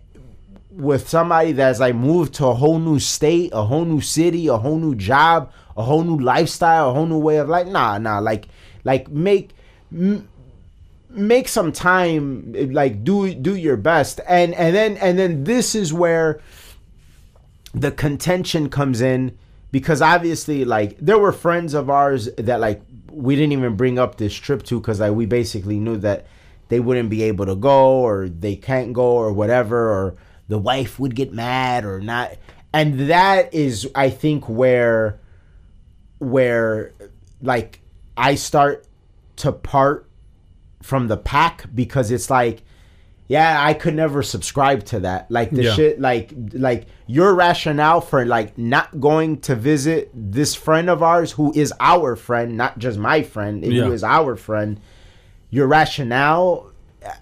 with 0.72 1.08
somebody 1.08 1.52
that's 1.52 1.78
like 1.78 1.94
moved 1.94 2.34
to 2.34 2.46
a 2.46 2.54
whole 2.54 2.78
new 2.78 2.98
state 2.98 3.50
a 3.52 3.64
whole 3.64 3.84
new 3.84 4.00
city 4.00 4.48
a 4.48 4.56
whole 4.56 4.78
new 4.78 4.94
job 4.94 5.52
a 5.76 5.82
whole 5.82 6.02
new 6.02 6.18
lifestyle 6.18 6.90
a 6.90 6.92
whole 6.92 7.06
new 7.06 7.18
way 7.18 7.36
of 7.36 7.48
life. 7.48 7.68
Nah 7.68 7.98
nah 7.98 8.18
like 8.18 8.48
like 8.82 9.08
make 9.08 9.50
m- 9.92 10.28
make 11.08 11.46
some 11.46 11.70
time 11.70 12.52
like 12.72 13.04
do 13.04 13.32
do 13.32 13.54
your 13.54 13.76
best. 13.76 14.20
And 14.26 14.54
and 14.54 14.74
then 14.74 14.96
and 14.96 15.16
then 15.16 15.44
this 15.44 15.76
is 15.76 15.92
where 15.92 16.40
the 17.72 17.92
contention 17.92 18.68
comes 18.68 19.00
in 19.00 19.38
because 19.72 20.02
obviously 20.02 20.64
like 20.64 20.96
there 20.98 21.18
were 21.18 21.32
friends 21.32 21.74
of 21.74 21.90
ours 21.90 22.28
that 22.36 22.60
like 22.60 22.82
we 23.10 23.34
didn't 23.36 23.52
even 23.52 23.76
bring 23.76 23.98
up 23.98 24.16
this 24.16 24.34
trip 24.34 24.62
to 24.64 24.80
because 24.80 25.00
like 25.00 25.12
we 25.12 25.26
basically 25.26 25.78
knew 25.78 25.96
that 25.98 26.26
they 26.68 26.80
wouldn't 26.80 27.10
be 27.10 27.22
able 27.22 27.46
to 27.46 27.56
go 27.56 28.00
or 28.00 28.28
they 28.28 28.56
can't 28.56 28.92
go 28.92 29.12
or 29.12 29.32
whatever 29.32 29.90
or 29.90 30.16
the 30.48 30.58
wife 30.58 30.98
would 30.98 31.14
get 31.14 31.32
mad 31.32 31.84
or 31.84 32.00
not. 32.00 32.32
And 32.72 33.10
that 33.10 33.52
is 33.52 33.88
i 33.94 34.10
think 34.10 34.48
where 34.48 35.18
where 36.18 36.92
like 37.42 37.80
i 38.16 38.34
start 38.34 38.86
to 39.36 39.50
part 39.50 40.08
from 40.82 41.08
the 41.08 41.16
pack 41.16 41.64
because 41.74 42.10
it's 42.10 42.30
like 42.30 42.62
yeah 43.30 43.64
i 43.64 43.72
could 43.72 43.94
never 43.94 44.22
subscribe 44.24 44.84
to 44.84 44.98
that 45.00 45.30
like 45.30 45.50
the 45.50 45.62
Yeah. 45.62 45.74
shit 45.74 46.00
like 46.00 46.32
like 46.52 46.86
your 47.06 47.32
rationale 47.34 48.00
for 48.00 48.26
like 48.26 48.58
not 48.58 48.88
going 49.00 49.38
to 49.42 49.54
visit 49.54 50.10
this 50.12 50.56
friend 50.56 50.90
of 50.90 51.00
ours 51.02 51.30
who 51.32 51.52
is 51.54 51.72
our 51.78 52.16
friend 52.16 52.56
not 52.56 52.78
just 52.84 52.98
my 52.98 53.22
friend 53.22 53.64
Yeah. 53.64 53.84
who 53.84 53.92
is 53.92 54.02
our 54.02 54.34
friend 54.34 54.80
your 55.48 55.68
rationale 55.68 56.72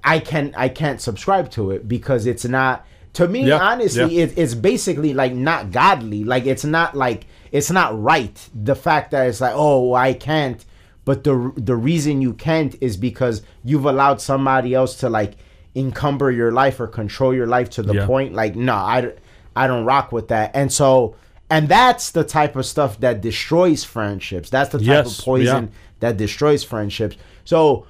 i 0.03 0.19
can 0.19 0.55
i 0.57 0.69
can't 0.71 1.01
subscribe 1.01 1.51
to 1.51 1.71
it 1.73 1.87
because 1.87 2.25
it's 2.27 2.47
not 2.47 2.87
to 3.13 3.29
me 3.29 3.45
Yeah, 3.47 3.59
honestly 3.59 4.19
it, 4.23 4.31
it's 4.39 4.55
basically 4.55 5.13
like 5.13 5.35
not 5.35 5.71
godly 5.73 6.25
like 6.25 6.47
it's 6.47 6.65
not 6.65 6.97
like 6.97 7.27
it's 7.53 7.71
not 7.71 8.01
right 8.01 8.37
the 8.55 8.75
fact 8.75 9.11
that 9.11 9.29
it's 9.29 9.41
like 9.43 9.53
oh 9.55 9.93
i 9.93 10.15
can't 10.15 10.65
but 11.05 11.25
the 11.25 11.53
the 11.57 11.77
reason 11.77 12.23
you 12.23 12.33
can't 12.33 12.75
is 12.81 12.97
because 12.97 13.43
you've 13.63 13.85
allowed 13.87 14.21
somebody 14.23 14.75
else 14.75 14.95
to 15.03 15.09
like 15.11 15.35
encumber 15.79 16.31
your 16.31 16.51
life 16.53 16.81
or 16.81 16.87
control 16.87 17.33
your 17.35 17.47
life 17.47 17.71
to 17.71 17.83
the 17.83 17.95
Yeah. 17.95 18.07
point 18.07 18.35
like 18.35 18.57
no 18.57 18.75
I, 18.75 19.13
I 19.55 19.67
don't 19.67 19.85
rock 19.85 20.13
with 20.13 20.29
that 20.29 20.51
and 20.55 20.73
so 20.73 21.15
and 21.51 21.69
that's 21.69 22.11
the 22.11 22.25
type 22.25 22.57
of 22.57 22.67
stuff 22.67 22.99
that 23.01 23.21
destroys 23.21 23.85
friendships 23.85 24.51
that's 24.51 24.71
the 24.71 24.79
type 24.79 24.87
Yes, 24.89 25.19
of 25.19 25.25
poison 25.25 25.65
yeah. 25.65 25.71
that 26.01 26.17
destroys 26.17 26.65
friendships 26.65 27.17
so 27.45 27.87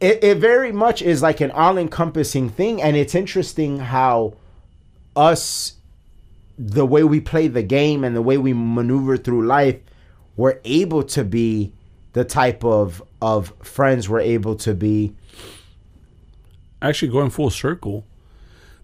it, 0.00 0.22
it 0.22 0.38
very 0.38 0.72
much 0.72 1.02
is 1.02 1.22
like 1.22 1.40
an 1.40 1.50
all-encompassing 1.50 2.48
thing 2.50 2.80
and 2.82 2.96
it's 2.96 3.14
interesting 3.14 3.78
how 3.78 4.34
us 5.16 5.74
the 6.58 6.84
way 6.86 7.02
we 7.04 7.20
play 7.20 7.48
the 7.48 7.62
game 7.62 8.04
and 8.04 8.14
the 8.16 8.22
way 8.22 8.36
we 8.38 8.52
maneuver 8.52 9.16
through 9.16 9.46
life 9.46 9.76
we're 10.36 10.58
able 10.64 11.02
to 11.02 11.24
be 11.24 11.72
the 12.12 12.24
type 12.24 12.64
of 12.64 13.02
of 13.20 13.52
friends 13.62 14.08
we're 14.08 14.20
able 14.20 14.54
to 14.54 14.74
be 14.74 15.12
actually 16.80 17.08
going 17.08 17.30
full 17.30 17.50
circle, 17.50 18.04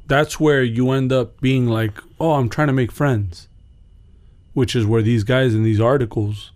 that's 0.07 0.39
where 0.39 0.63
you 0.63 0.91
end 0.91 1.13
up 1.13 1.41
being 1.41 1.67
like, 1.67 1.99
oh, 2.21 2.33
I'm 2.33 2.49
trying 2.49 2.69
to 2.69 2.73
make 2.73 2.93
friends, 2.93 3.49
which 4.53 4.77
is 4.77 4.85
where 4.87 5.03
these 5.03 5.25
guys 5.25 5.55
in 5.55 5.63
these 5.63 5.81
articles 5.81 6.53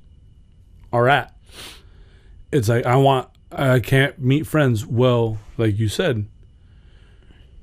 are 0.93 1.09
at. 1.09 1.34
It's 2.53 2.68
like 2.68 2.86
I 2.86 2.97
want, 2.97 3.28
I 3.53 3.80
can't 3.80 4.18
meet 4.18 4.47
friends. 4.47 4.86
Well, 4.86 5.39
like 5.57 5.78
you 5.78 5.89
said, 5.89 6.26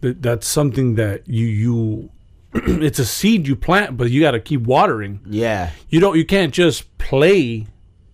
that 0.01 0.21
that's 0.21 0.47
something 0.47 0.95
that 0.95 1.27
you 1.27 1.45
you, 1.45 2.09
it's 2.53 2.99
a 2.99 3.05
seed 3.05 3.47
you 3.47 3.55
plant, 3.55 3.97
but 3.97 4.11
you 4.11 4.21
got 4.21 4.31
to 4.31 4.39
keep 4.39 4.61
watering. 4.61 5.21
yeah 5.25 5.71
You 5.89 5.99
don't, 5.99 6.17
you 6.17 6.25
can't 6.25 6.53
just 6.53 6.97
play 6.97 7.67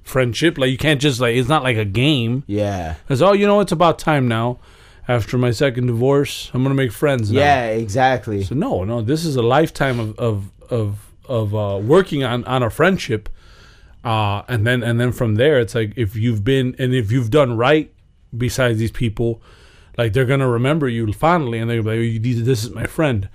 friendship. 0.04 0.58
Like 0.58 0.70
you 0.70 0.78
can't 0.78 1.02
just 1.02 1.20
like 1.20 1.36
it's 1.36 1.50
not 1.50 1.64
like 1.64 1.78
a 1.78 1.86
game. 1.86 2.44
yeah 2.48 2.96
Because 3.04 3.22
oh, 3.22 3.34
you 3.34 3.48
know, 3.48 3.60
it's 3.60 3.72
about 3.72 4.00
time 4.00 4.28
now. 4.28 4.60
After 5.18 5.38
my 5.38 5.52
second 5.52 5.88
divorce, 5.88 6.34
I'm 6.54 6.62
gonna 6.64 6.76
make 6.84 6.92
friends 7.04 7.32
now. 7.32 7.40
yeah 7.46 7.66
exactly 7.86 8.40
So 8.50 8.56
no, 8.56 8.74
no, 8.92 9.02
this 9.12 9.22
is 9.30 9.36
a 9.36 9.46
lifetime 9.58 9.98
of 10.00 10.10
of 10.20 10.38
of, 10.80 10.90
of 11.38 11.46
uh, 11.64 11.80
working 11.96 12.22
on 12.24 12.44
on 12.46 12.62
a 12.64 12.70
friendship, 12.70 13.24
uh, 14.12 14.42
and 14.52 14.66
then 14.68 14.80
and 14.88 14.96
then 15.02 15.12
from 15.12 15.36
there, 15.36 15.60
it's 15.64 15.76
like 15.76 15.92
if 16.06 16.16
you've 16.24 16.44
been 16.44 16.68
and 16.82 16.94
if 17.02 17.12
you've 17.12 17.30
done 17.42 17.52
right 17.68 17.88
besides 18.46 18.78
these 18.80 18.92
people, 19.04 19.42
like 19.98 20.14
they're 20.14 20.30
gonna 20.34 20.48
remember 20.60 20.88
you 20.98 21.12
fondly, 21.14 21.58
and 21.60 21.68
they're 21.70 21.84
like, 21.92 22.00
"Oh, 22.00 22.20
"These- 22.26 22.46
"This 22.52 22.64
is 22.66 22.70
my 22.82 22.88
friend." 22.98 23.28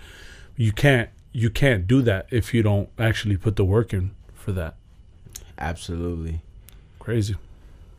You 0.57 0.73
can't 0.73 1.11
you 1.33 1.51
can't 1.51 1.87
do 1.87 1.99
that 2.11 2.23
if 2.31 2.55
you 2.55 2.63
don't 2.63 2.89
actually 2.99 3.37
put 3.37 3.57
the 3.57 3.65
work 3.77 3.93
in 3.93 4.05
for 4.35 4.53
that. 4.53 4.75
absolutely 5.59 6.41
Crazy. 6.99 7.35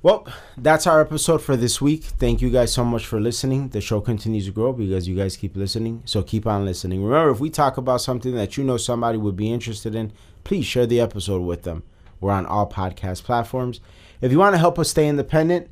Well, 0.08 0.26
that's 0.56 0.88
our 0.88 1.02
episode 1.02 1.42
for 1.42 1.58
this 1.58 1.82
week. 1.82 2.02
Thank 2.02 2.42
you 2.42 2.50
guys 2.50 2.72
so 2.72 2.86
much 2.86 3.06
for 3.06 3.20
listening. 3.20 3.68
The 3.68 3.82
show 3.82 4.00
continues 4.00 4.46
to 4.46 4.54
grow 4.54 4.72
because 4.72 5.06
you 5.06 5.18
guys 5.18 5.36
keep 5.36 5.58
listening. 5.58 6.02
So 6.06 6.24
keep 6.24 6.48
on 6.48 6.64
listening. 6.64 7.04
Remember, 7.04 7.30
if 7.30 7.42
we 7.42 7.50
talk 7.50 7.76
about 7.76 8.00
something 8.00 8.34
that 8.36 8.56
you 8.56 8.64
know 8.64 8.78
somebody 8.78 9.18
would 9.18 9.36
be 9.36 9.52
interested 9.52 9.96
in, 9.96 10.14
please 10.46 10.66
share 10.66 10.86
the 10.86 11.02
episode 11.02 11.42
with 11.42 11.64
them. 11.64 11.84
We're 12.22 12.32
on 12.32 12.46
all 12.46 12.70
podcast 12.70 13.24
platforms. 13.24 13.82
If 14.22 14.32
you 14.32 14.40
want 14.40 14.54
to 14.54 14.60
help 14.60 14.80
us 14.80 14.92
stay 14.92 15.10
independent, 15.10 15.70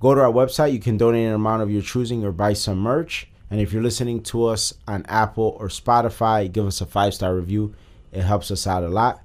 go 0.00 0.14
to 0.14 0.22
our 0.22 0.32
website. 0.32 0.72
You 0.72 0.80
can 0.80 0.96
donate 0.96 1.26
an 1.26 1.34
amount 1.34 1.60
of 1.60 1.70
your 1.70 1.82
choosing 1.82 2.24
or 2.24 2.32
buy 2.32 2.54
some 2.54 2.78
merch. 2.78 3.28
And 3.50 3.60
if 3.60 3.74
you're 3.74 3.82
listening 3.82 4.22
to 4.22 4.46
us 4.46 4.72
on 4.88 5.04
Apple 5.04 5.54
or 5.60 5.68
Spotify, 5.68 6.50
give 6.50 6.66
us 6.66 6.80
a 6.80 6.86
five 6.86 7.12
star 7.12 7.36
review. 7.36 7.74
It 8.10 8.22
helps 8.22 8.50
us 8.50 8.66
out 8.66 8.84
a 8.84 8.88
lot. 8.88 9.22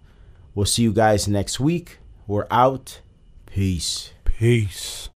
We'll 0.55 0.65
see 0.65 0.83
you 0.83 0.91
guys 0.91 1.25
next 1.25 1.61
week. 1.61 1.99
We're 2.27 2.47
out. 2.51 2.99
Peace. 3.45 4.11
Peace. 4.41 5.10